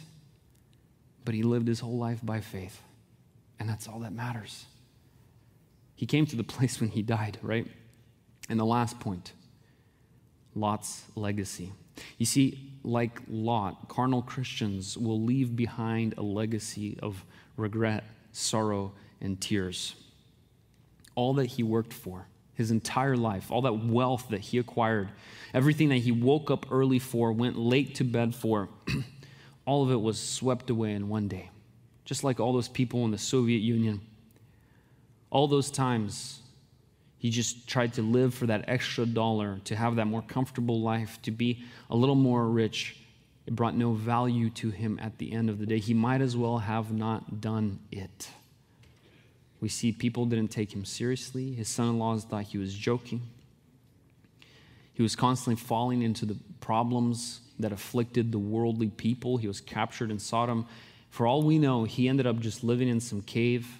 but 1.24 1.34
he 1.34 1.44
lived 1.44 1.68
his 1.68 1.78
whole 1.78 1.98
life 1.98 2.18
by 2.22 2.40
faith, 2.40 2.80
and 3.60 3.68
that's 3.68 3.86
all 3.86 4.00
that 4.00 4.12
matters. 4.12 4.64
He 5.94 6.06
came 6.06 6.26
to 6.26 6.36
the 6.36 6.44
place 6.54 6.80
when 6.80 6.90
he 6.90 7.02
died, 7.02 7.38
right? 7.40 7.68
And 8.48 8.58
the 8.58 8.66
last 8.66 8.98
point 8.98 9.32
Lot's 10.54 11.04
legacy. 11.14 11.72
You 12.18 12.26
see, 12.26 12.72
like 12.82 13.20
Lot, 13.28 13.88
carnal 13.88 14.22
Christians 14.22 14.96
will 14.96 15.20
leave 15.20 15.54
behind 15.54 16.14
a 16.16 16.22
legacy 16.22 16.98
of 17.02 17.24
regret, 17.56 18.04
sorrow, 18.32 18.92
and 19.20 19.40
tears. 19.40 19.94
All 21.14 21.34
that 21.34 21.46
he 21.46 21.62
worked 21.62 21.92
for, 21.92 22.26
his 22.54 22.70
entire 22.70 23.16
life, 23.16 23.50
all 23.50 23.62
that 23.62 23.84
wealth 23.84 24.28
that 24.30 24.40
he 24.40 24.58
acquired, 24.58 25.10
everything 25.52 25.90
that 25.90 25.98
he 25.98 26.12
woke 26.12 26.50
up 26.50 26.66
early 26.70 26.98
for, 26.98 27.32
went 27.32 27.58
late 27.58 27.94
to 27.96 28.04
bed 28.04 28.34
for, 28.34 28.68
all 29.66 29.82
of 29.82 29.90
it 29.90 30.00
was 30.00 30.18
swept 30.18 30.70
away 30.70 30.92
in 30.92 31.08
one 31.08 31.28
day. 31.28 31.50
Just 32.04 32.24
like 32.24 32.40
all 32.40 32.52
those 32.52 32.68
people 32.68 33.04
in 33.04 33.10
the 33.10 33.18
Soviet 33.18 33.58
Union 33.58 34.00
all 35.32 35.48
those 35.48 35.70
times, 35.70 36.41
he 37.22 37.30
just 37.30 37.68
tried 37.68 37.94
to 37.94 38.02
live 38.02 38.34
for 38.34 38.46
that 38.46 38.64
extra 38.66 39.06
dollar, 39.06 39.60
to 39.66 39.76
have 39.76 39.94
that 39.94 40.08
more 40.08 40.22
comfortable 40.22 40.80
life, 40.80 41.22
to 41.22 41.30
be 41.30 41.62
a 41.88 41.94
little 41.94 42.16
more 42.16 42.48
rich. 42.48 42.96
It 43.46 43.54
brought 43.54 43.76
no 43.76 43.92
value 43.92 44.50
to 44.50 44.70
him 44.70 44.98
at 45.00 45.18
the 45.18 45.30
end 45.30 45.48
of 45.48 45.60
the 45.60 45.66
day. 45.66 45.78
He 45.78 45.94
might 45.94 46.20
as 46.20 46.36
well 46.36 46.58
have 46.58 46.92
not 46.92 47.40
done 47.40 47.78
it. 47.92 48.28
We 49.60 49.68
see 49.68 49.92
people 49.92 50.26
didn't 50.26 50.48
take 50.50 50.74
him 50.74 50.84
seriously. 50.84 51.54
His 51.54 51.68
son 51.68 51.90
in 51.90 52.00
laws 52.00 52.24
thought 52.24 52.42
he 52.42 52.58
was 52.58 52.74
joking. 52.74 53.22
He 54.92 55.04
was 55.04 55.14
constantly 55.14 55.62
falling 55.62 56.02
into 56.02 56.26
the 56.26 56.36
problems 56.58 57.42
that 57.60 57.70
afflicted 57.70 58.32
the 58.32 58.40
worldly 58.40 58.88
people. 58.88 59.36
He 59.36 59.46
was 59.46 59.60
captured 59.60 60.10
in 60.10 60.18
Sodom. 60.18 60.66
For 61.08 61.28
all 61.28 61.44
we 61.44 61.60
know, 61.60 61.84
he 61.84 62.08
ended 62.08 62.26
up 62.26 62.40
just 62.40 62.64
living 62.64 62.88
in 62.88 62.98
some 62.98 63.22
cave 63.22 63.78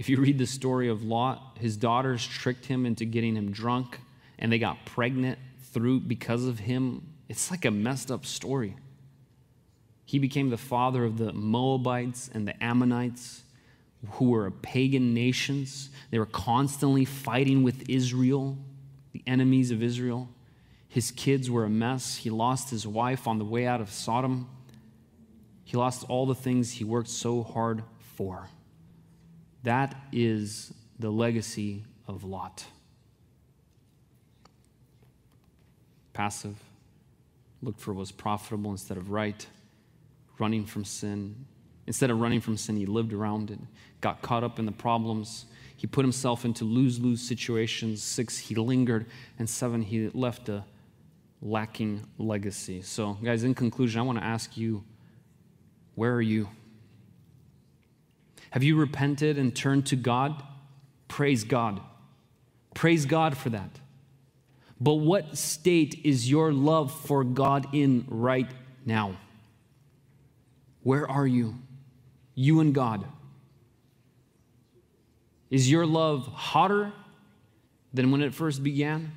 if 0.00 0.08
you 0.08 0.18
read 0.18 0.38
the 0.38 0.46
story 0.46 0.88
of 0.88 1.04
Lot, 1.04 1.58
his 1.60 1.76
daughters 1.76 2.26
tricked 2.26 2.64
him 2.64 2.86
into 2.86 3.04
getting 3.04 3.36
him 3.36 3.52
drunk 3.52 4.00
and 4.38 4.50
they 4.50 4.58
got 4.58 4.86
pregnant 4.86 5.38
through 5.74 6.00
because 6.00 6.46
of 6.46 6.58
him. 6.58 7.06
It's 7.28 7.50
like 7.50 7.66
a 7.66 7.70
messed 7.70 8.10
up 8.10 8.24
story. 8.24 8.76
He 10.06 10.18
became 10.18 10.48
the 10.48 10.56
father 10.56 11.04
of 11.04 11.18
the 11.18 11.34
Moabites 11.34 12.30
and 12.32 12.48
the 12.48 12.64
Ammonites, 12.64 13.42
who 14.12 14.30
were 14.30 14.50
pagan 14.50 15.12
nations. 15.12 15.90
They 16.10 16.18
were 16.18 16.24
constantly 16.24 17.04
fighting 17.04 17.62
with 17.62 17.90
Israel, 17.90 18.56
the 19.12 19.22
enemies 19.26 19.70
of 19.70 19.82
Israel. 19.82 20.30
His 20.88 21.10
kids 21.10 21.50
were 21.50 21.66
a 21.66 21.70
mess. 21.70 22.16
He 22.16 22.30
lost 22.30 22.70
his 22.70 22.86
wife 22.86 23.28
on 23.28 23.36
the 23.36 23.44
way 23.44 23.66
out 23.66 23.82
of 23.82 23.90
Sodom. 23.90 24.48
He 25.62 25.76
lost 25.76 26.06
all 26.08 26.24
the 26.24 26.34
things 26.34 26.72
he 26.72 26.84
worked 26.84 27.10
so 27.10 27.42
hard 27.42 27.82
for. 28.16 28.48
That 29.62 29.94
is 30.12 30.72
the 30.98 31.10
legacy 31.10 31.84
of 32.06 32.24
Lot. 32.24 32.64
Passive, 36.12 36.56
looked 37.62 37.80
for 37.80 37.92
what 37.92 38.00
was 38.00 38.12
profitable 38.12 38.70
instead 38.70 38.96
of 38.96 39.10
right, 39.10 39.46
running 40.38 40.64
from 40.64 40.84
sin. 40.84 41.46
Instead 41.86 42.10
of 42.10 42.20
running 42.20 42.40
from 42.40 42.56
sin, 42.56 42.76
he 42.76 42.86
lived 42.86 43.12
around 43.12 43.50
it, 43.50 43.58
got 44.00 44.22
caught 44.22 44.44
up 44.44 44.58
in 44.58 44.66
the 44.66 44.72
problems. 44.72 45.46
He 45.76 45.86
put 45.86 46.04
himself 46.04 46.44
into 46.44 46.64
lose 46.64 47.00
lose 47.00 47.22
situations. 47.22 48.02
Six, 48.02 48.38
he 48.38 48.54
lingered. 48.54 49.06
And 49.38 49.48
seven, 49.48 49.82
he 49.82 50.08
left 50.10 50.48
a 50.48 50.64
lacking 51.42 52.06
legacy. 52.18 52.82
So, 52.82 53.14
guys, 53.14 53.44
in 53.44 53.54
conclusion, 53.54 53.98
I 54.00 54.04
want 54.04 54.18
to 54.18 54.24
ask 54.24 54.56
you 54.56 54.84
where 55.94 56.14
are 56.14 56.22
you? 56.22 56.48
Have 58.50 58.62
you 58.62 58.76
repented 58.76 59.38
and 59.38 59.54
turned 59.54 59.86
to 59.86 59.96
God? 59.96 60.42
Praise 61.08 61.44
God. 61.44 61.80
Praise 62.74 63.06
God 63.06 63.36
for 63.36 63.50
that. 63.50 63.70
But 64.80 64.94
what 64.94 65.36
state 65.36 66.00
is 66.04 66.30
your 66.30 66.52
love 66.52 66.92
for 66.92 67.22
God 67.22 67.74
in 67.74 68.06
right 68.08 68.50
now? 68.84 69.16
Where 70.82 71.08
are 71.08 71.26
you? 71.26 71.56
You 72.34 72.60
and 72.60 72.74
God. 72.74 73.04
Is 75.50 75.70
your 75.70 75.84
love 75.84 76.26
hotter 76.28 76.92
than 77.92 78.10
when 78.10 78.22
it 78.22 78.32
first 78.32 78.62
began? 78.62 79.12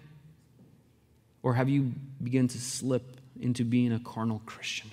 Or 1.43 1.53
have 1.53 1.69
you 1.69 1.93
begun 2.21 2.47
to 2.49 2.57
slip 2.59 3.17
into 3.39 3.63
being 3.63 3.93
a 3.93 3.99
carnal 3.99 4.41
Christian? 4.45 4.91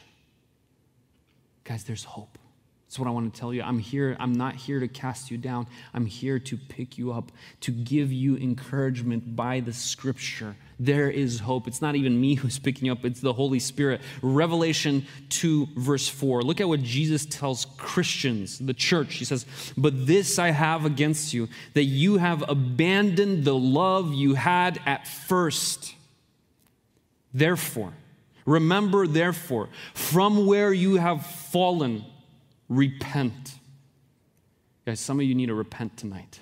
Guys, 1.64 1.84
there's 1.84 2.04
hope. 2.04 2.38
That's 2.90 2.98
what 2.98 3.06
I 3.06 3.12
want 3.12 3.32
to 3.32 3.38
tell 3.38 3.54
you. 3.54 3.62
I'm 3.62 3.78
here. 3.78 4.16
I'm 4.18 4.32
not 4.32 4.56
here 4.56 4.80
to 4.80 4.88
cast 4.88 5.30
you 5.30 5.38
down. 5.38 5.68
I'm 5.94 6.06
here 6.06 6.40
to 6.40 6.56
pick 6.56 6.98
you 6.98 7.12
up, 7.12 7.30
to 7.60 7.70
give 7.70 8.10
you 8.12 8.36
encouragement 8.36 9.36
by 9.36 9.60
the 9.60 9.72
scripture. 9.72 10.56
There 10.80 11.08
is 11.08 11.38
hope. 11.38 11.68
It's 11.68 11.80
not 11.80 11.94
even 11.94 12.20
me 12.20 12.34
who's 12.40 12.58
picking 12.58 12.86
you 12.86 12.92
up, 12.92 13.04
it's 13.04 13.20
the 13.20 13.32
Holy 13.32 13.60
Spirit. 13.60 14.00
Revelation 14.22 15.06
2, 15.28 15.68
verse 15.76 16.08
4. 16.08 16.42
Look 16.42 16.60
at 16.60 16.66
what 16.66 16.82
Jesus 16.82 17.26
tells 17.26 17.64
Christians, 17.76 18.58
the 18.58 18.74
church. 18.74 19.14
He 19.14 19.24
says, 19.24 19.46
But 19.76 20.08
this 20.08 20.40
I 20.40 20.50
have 20.50 20.84
against 20.84 21.32
you, 21.32 21.46
that 21.74 21.84
you 21.84 22.16
have 22.16 22.42
abandoned 22.48 23.44
the 23.44 23.54
love 23.54 24.12
you 24.12 24.34
had 24.34 24.80
at 24.84 25.06
first. 25.06 25.94
Therefore, 27.32 27.92
remember, 28.46 29.06
therefore, 29.06 29.68
from 29.94 30.44
where 30.44 30.72
you 30.72 30.96
have 30.96 31.24
fallen 31.24 32.04
repent. 32.70 33.58
Guys, 34.86 35.00
some 35.00 35.20
of 35.20 35.26
you 35.26 35.34
need 35.34 35.46
to 35.46 35.54
repent 35.54 35.98
tonight. 35.98 36.40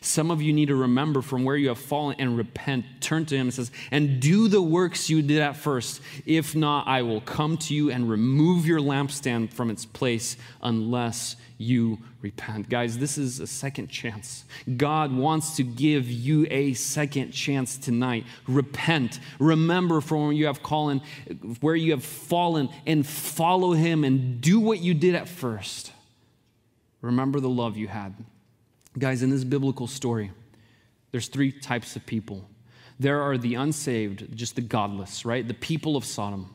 Some 0.00 0.30
of 0.30 0.40
you 0.40 0.52
need 0.52 0.68
to 0.68 0.76
remember 0.76 1.22
from 1.22 1.44
where 1.44 1.56
you 1.56 1.68
have 1.68 1.78
fallen 1.78 2.16
and 2.18 2.36
repent. 2.36 2.84
Turn 3.00 3.26
to 3.26 3.34
Him 3.34 3.48
and 3.48 3.54
says, 3.54 3.70
and 3.90 4.20
do 4.20 4.48
the 4.48 4.62
works 4.62 5.10
you 5.10 5.22
did 5.22 5.40
at 5.40 5.56
first. 5.56 6.00
If 6.26 6.54
not, 6.54 6.86
I 6.86 7.02
will 7.02 7.20
come 7.20 7.56
to 7.58 7.74
you 7.74 7.90
and 7.90 8.08
remove 8.08 8.66
your 8.66 8.80
lampstand 8.80 9.52
from 9.52 9.70
its 9.70 9.84
place 9.84 10.36
unless 10.62 11.36
you 11.56 11.98
repent. 12.20 12.68
Guys, 12.68 12.98
this 12.98 13.16
is 13.16 13.40
a 13.40 13.46
second 13.46 13.88
chance. 13.88 14.44
God 14.76 15.12
wants 15.12 15.56
to 15.56 15.62
give 15.62 16.10
you 16.10 16.46
a 16.50 16.74
second 16.74 17.32
chance 17.32 17.76
tonight. 17.76 18.24
Repent. 18.46 19.20
Remember 19.38 20.00
from 20.00 20.24
where 20.24 20.32
you 20.32 20.46
have 20.46 20.58
fallen, 20.58 21.00
where 21.60 21.76
you 21.76 21.92
have 21.92 22.04
fallen, 22.04 22.68
and 22.86 23.06
follow 23.06 23.72
Him 23.72 24.04
and 24.04 24.40
do 24.40 24.58
what 24.58 24.80
you 24.80 24.94
did 24.94 25.14
at 25.14 25.28
first. 25.28 25.92
Remember 27.00 27.38
the 27.38 27.48
love 27.48 27.76
you 27.76 27.86
had. 27.86 28.14
Guys, 28.98 29.22
in 29.22 29.30
this 29.30 29.44
biblical 29.44 29.86
story, 29.86 30.32
there's 31.12 31.28
three 31.28 31.52
types 31.52 31.94
of 31.94 32.04
people. 32.04 32.48
There 32.98 33.22
are 33.22 33.38
the 33.38 33.54
unsaved, 33.54 34.36
just 34.36 34.56
the 34.56 34.60
godless, 34.60 35.24
right? 35.24 35.46
The 35.46 35.54
people 35.54 35.96
of 35.96 36.04
Sodom, 36.04 36.52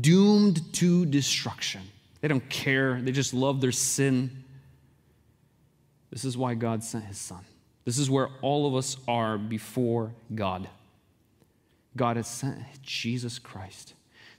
doomed 0.00 0.72
to 0.74 1.04
destruction. 1.04 1.82
They 2.22 2.28
don't 2.28 2.48
care, 2.48 2.98
they 3.02 3.12
just 3.12 3.34
love 3.34 3.60
their 3.60 3.72
sin. 3.72 4.44
This 6.10 6.24
is 6.24 6.36
why 6.36 6.54
God 6.54 6.82
sent 6.84 7.04
his 7.04 7.18
son. 7.18 7.44
This 7.84 7.98
is 7.98 8.10
where 8.10 8.28
all 8.42 8.66
of 8.66 8.74
us 8.74 8.96
are 9.06 9.38
before 9.38 10.12
God. 10.34 10.68
God 11.96 12.16
has 12.16 12.26
sent 12.26 12.58
Jesus 12.82 13.38
Christ 13.38 13.94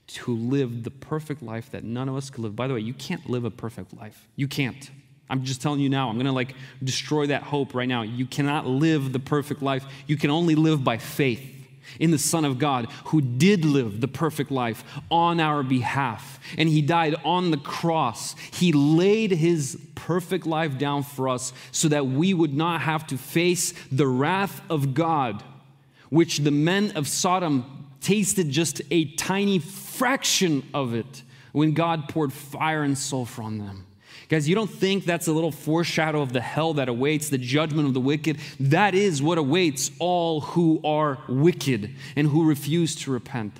to 0.08 0.34
live 0.34 0.84
the 0.84 0.90
perfect 0.90 1.42
life 1.42 1.70
that 1.70 1.84
none 1.84 2.08
of 2.08 2.16
us 2.16 2.30
could 2.30 2.42
live. 2.42 2.56
By 2.56 2.66
the 2.66 2.74
way, 2.74 2.80
you 2.80 2.94
can't 2.94 3.28
live 3.28 3.44
a 3.44 3.50
perfect 3.50 3.94
life. 3.94 4.26
You 4.36 4.48
can't. 4.48 4.90
I'm 5.30 5.44
just 5.44 5.60
telling 5.60 5.80
you 5.80 5.88
now. 5.88 6.08
I'm 6.08 6.16
going 6.16 6.26
to 6.26 6.32
like 6.32 6.54
destroy 6.82 7.26
that 7.26 7.42
hope 7.42 7.74
right 7.74 7.88
now. 7.88 8.02
You 8.02 8.26
cannot 8.26 8.66
live 8.66 9.12
the 9.12 9.18
perfect 9.18 9.60
life. 9.60 9.84
You 10.06 10.16
can 10.16 10.30
only 10.30 10.54
live 10.54 10.82
by 10.82 10.96
faith 10.96 11.57
in 11.98 12.10
the 12.10 12.18
Son 12.18 12.44
of 12.44 12.58
God 12.58 12.86
who 13.06 13.20
did 13.20 13.64
live 13.64 14.00
the 14.00 14.08
perfect 14.08 14.50
life 14.50 14.84
on 15.10 15.40
our 15.40 15.62
behalf. 15.62 16.40
And 16.56 16.68
he 16.68 16.82
died 16.82 17.14
on 17.24 17.50
the 17.50 17.56
cross. 17.56 18.34
He 18.52 18.72
laid 18.72 19.30
his 19.32 19.78
perfect 19.94 20.46
life 20.46 20.78
down 20.78 21.02
for 21.02 21.28
us 21.28 21.52
so 21.72 21.88
that 21.88 22.06
we 22.06 22.32
would 22.32 22.54
not 22.54 22.82
have 22.82 23.06
to 23.08 23.18
face 23.18 23.72
the 23.90 24.06
wrath 24.06 24.60
of 24.70 24.94
God, 24.94 25.42
which 26.08 26.38
the 26.38 26.50
men 26.50 26.92
of 26.92 27.08
Sodom 27.08 27.88
tasted 28.00 28.50
just 28.50 28.80
a 28.90 29.06
tiny 29.16 29.58
fraction 29.58 30.66
of 30.72 30.94
it 30.94 31.22
when 31.52 31.72
God 31.72 32.08
poured 32.08 32.32
fire 32.32 32.82
and 32.82 32.96
sulfur 32.96 33.42
on 33.42 33.58
them. 33.58 33.87
Guys, 34.28 34.46
you 34.46 34.54
don't 34.54 34.70
think 34.70 35.04
that's 35.04 35.26
a 35.26 35.32
little 35.32 35.50
foreshadow 35.50 36.20
of 36.20 36.34
the 36.34 36.40
hell 36.40 36.74
that 36.74 36.88
awaits, 36.88 37.30
the 37.30 37.38
judgment 37.38 37.88
of 37.88 37.94
the 37.94 38.00
wicked? 38.00 38.38
That 38.60 38.94
is 38.94 39.22
what 39.22 39.38
awaits 39.38 39.90
all 39.98 40.42
who 40.42 40.80
are 40.84 41.18
wicked 41.28 41.94
and 42.14 42.28
who 42.28 42.46
refuse 42.46 42.94
to 42.96 43.10
repent. 43.10 43.58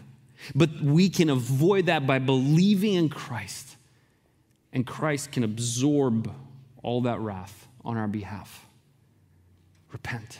But 0.54 0.82
we 0.82 1.08
can 1.08 1.30
avoid 1.30 1.86
that 1.86 2.06
by 2.06 2.18
believing 2.18 2.94
in 2.94 3.08
Christ, 3.08 3.76
and 4.72 4.86
Christ 4.86 5.32
can 5.32 5.42
absorb 5.42 6.30
all 6.82 7.00
that 7.02 7.18
wrath 7.18 7.66
on 7.82 7.96
our 7.96 8.06
behalf. 8.06 8.66
Repent. 9.90 10.38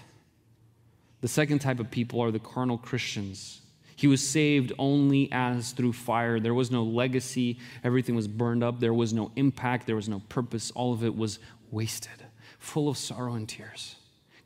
The 1.22 1.29
second 1.29 1.61
type 1.61 1.81
of 1.81 1.91
people 1.91 2.20
are 2.20 2.31
the 2.31 2.39
carnal 2.39 2.76
Christians 2.76 3.62
he 3.99 4.07
was 4.07 4.24
saved 4.24 4.72
only 4.78 5.28
as 5.32 5.72
through 5.72 5.92
fire. 5.92 6.38
There 6.38 6.55
was 6.55 6.70
no 6.70 6.84
legacy. 6.84 7.59
Everything 7.82 8.14
was 8.14 8.28
burned 8.28 8.62
up. 8.62 8.78
There 8.78 8.94
was 8.94 9.12
no 9.12 9.32
impact. 9.34 9.88
There 9.88 9.96
was 9.96 10.09
no 10.09 10.22
purpose. 10.28 10.70
All 10.70 10.92
of 10.92 11.03
it 11.03 11.16
was 11.16 11.40
wasted, 11.72 12.24
full 12.61 12.88
of 12.88 12.96
sorrow 12.96 13.34
and 13.34 13.49
tears. 13.49 13.96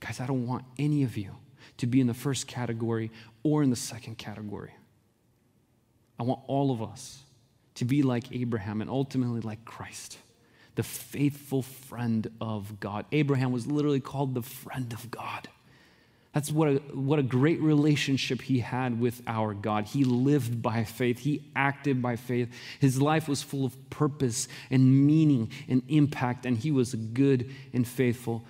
Guys, 0.01 0.21
I 0.21 0.27
don't 0.27 0.47
want 0.47 0.65
any 0.79 1.03
of 1.03 1.19
you 1.19 1.37
to 1.77 1.87
be 1.87 2.01
in 2.01 2.07
the 2.07 2.15
first 2.15 2.47
category 2.47 3.11
or 3.43 3.63
in 3.63 3.69
the 3.69 3.77
second 3.77 4.17
category. 4.17 4.73
I 6.19 6.23
want 6.23 6.41
all 6.47 6.71
of 6.71 6.83
us 6.83 7.19
to 7.75 7.85
be 7.85 8.03
like 8.03 8.35
Abraham 8.35 8.81
and 8.81 8.89
ultimately 8.89 9.43
like 9.43 9.67
Christ, 9.67 10.17
the 10.77 10.83
faithful 10.83 11.61
friend 11.61 12.27
of 12.41 12.81
God. 12.81 13.05
Abraham 13.13 13.53
was 13.53 13.67
literally 13.67 14.01
called 14.01 14.33
the 14.33 14.41
friend 14.41 14.95
of 14.95 15.11
God. 15.11 15.49
That's 16.33 16.51
what 16.51 16.69
a, 16.69 16.75
what 16.95 17.19
a 17.19 17.23
great 17.23 17.61
relationship 17.61 18.41
he 18.41 18.61
had 18.61 18.99
with 18.99 19.23
our 19.27 19.53
God. 19.53 19.85
He 19.85 20.05
lived 20.05 20.63
by 20.63 20.85
faith, 20.85 21.19
he 21.19 21.51
acted 21.55 22.01
by 22.01 22.17
faith. 22.17 22.49
His 22.81 23.01
life 23.03 23.29
was 23.29 23.43
full 23.43 23.67
of 23.67 23.91
purpose 23.91 24.49
and 24.71 25.07
meaning 25.07 25.51
and 25.69 25.83
impact, 25.89 26.47
and 26.47 26.57
he 26.57 26.71
was 26.71 26.95
a 26.95 26.97
good 26.97 27.51
and 27.75 27.87
faithful 27.87 28.45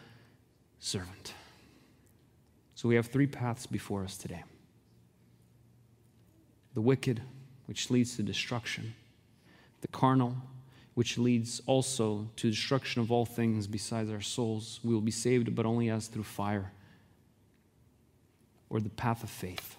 servant. 0.78 1.34
So 2.76 2.88
we 2.88 2.94
have 2.94 3.06
three 3.06 3.26
paths 3.26 3.66
before 3.66 4.04
us 4.04 4.16
today 4.16 4.44
the 6.74 6.80
wicked, 6.80 7.20
which 7.66 7.90
leads 7.90 8.16
to 8.16 8.22
destruction, 8.22 8.94
the 9.82 9.88
carnal, 9.88 10.34
which 10.94 11.18
leads 11.18 11.60
also 11.66 12.28
to 12.36 12.48
destruction 12.48 13.02
of 13.02 13.12
all 13.12 13.26
things 13.26 13.66
besides 13.66 14.10
our 14.10 14.22
souls. 14.22 14.80
We 14.82 14.94
will 14.94 15.02
be 15.02 15.10
saved, 15.10 15.54
but 15.54 15.66
only 15.66 15.90
as 15.90 16.06
through 16.06 16.22
fire 16.22 16.72
or 18.72 18.80
the 18.80 18.88
path 18.88 19.22
of 19.22 19.28
faith, 19.28 19.76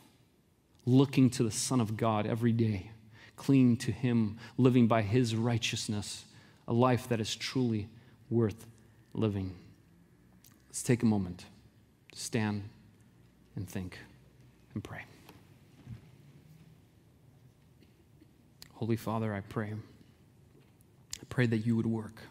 looking 0.85 1.27
to 1.27 1.43
the 1.43 1.49
Son 1.49 1.81
of 1.81 1.97
God 1.97 2.27
every 2.27 2.51
day, 2.51 2.91
clinging 3.35 3.75
to 3.75 3.91
Him, 3.91 4.37
living 4.55 4.85
by 4.85 5.01
His 5.01 5.35
righteousness, 5.35 6.25
a 6.67 6.73
life 6.73 7.09
that 7.09 7.19
is 7.19 7.35
truly 7.35 7.89
worth 8.29 8.67
living. 9.15 9.55
Let's 10.69 10.83
take 10.83 11.01
a 11.01 11.07
moment 11.07 11.45
to 12.11 12.19
stand 12.19 12.69
and 13.55 13.67
think 13.67 13.97
and 14.75 14.83
pray. 14.83 15.01
Holy 18.73 18.95
Father, 18.95 19.33
I 19.33 19.39
pray. 19.39 19.73
I 19.73 21.25
pray 21.29 21.47
that 21.47 21.65
you 21.65 21.75
would 21.75 21.87
work, 21.87 22.21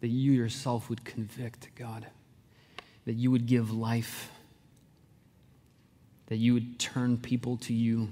that 0.00 0.08
you 0.08 0.32
yourself 0.32 0.88
would 0.88 1.04
convict, 1.04 1.68
God, 1.74 2.06
that 3.04 3.14
you 3.14 3.30
would 3.30 3.44
give 3.44 3.70
life 3.70 4.30
that 6.26 6.36
you 6.36 6.54
would 6.54 6.78
turn 6.78 7.18
people 7.18 7.56
to 7.58 7.72
you 7.72 8.08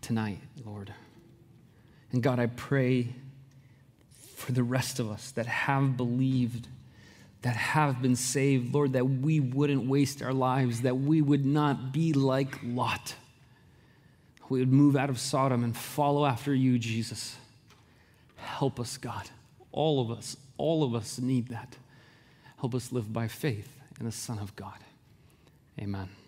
tonight, 0.00 0.38
Lord. 0.64 0.92
And 2.12 2.22
God, 2.22 2.38
I 2.38 2.46
pray 2.46 3.08
for 4.36 4.52
the 4.52 4.62
rest 4.62 5.00
of 5.00 5.10
us 5.10 5.30
that 5.32 5.46
have 5.46 5.96
believed, 5.96 6.68
that 7.42 7.56
have 7.56 8.02
been 8.02 8.14
saved, 8.14 8.74
Lord, 8.74 8.92
that 8.92 9.04
we 9.04 9.40
wouldn't 9.40 9.88
waste 9.88 10.22
our 10.22 10.32
lives, 10.32 10.82
that 10.82 10.96
we 10.96 11.22
would 11.22 11.44
not 11.44 11.92
be 11.92 12.12
like 12.12 12.58
Lot. 12.62 13.14
We 14.48 14.60
would 14.60 14.72
move 14.72 14.94
out 14.94 15.10
of 15.10 15.18
Sodom 15.18 15.64
and 15.64 15.76
follow 15.76 16.26
after 16.26 16.54
you, 16.54 16.78
Jesus. 16.78 17.36
Help 18.36 18.78
us, 18.78 18.98
God. 18.98 19.30
All 19.72 20.00
of 20.00 20.10
us, 20.10 20.36
all 20.58 20.84
of 20.84 20.94
us 20.94 21.18
need 21.18 21.48
that. 21.48 21.76
Help 22.58 22.74
us 22.74 22.92
live 22.92 23.12
by 23.12 23.26
faith 23.26 23.80
in 23.98 24.06
the 24.06 24.12
Son 24.12 24.38
of 24.38 24.54
God. 24.54 24.78
Amen. 25.80 26.23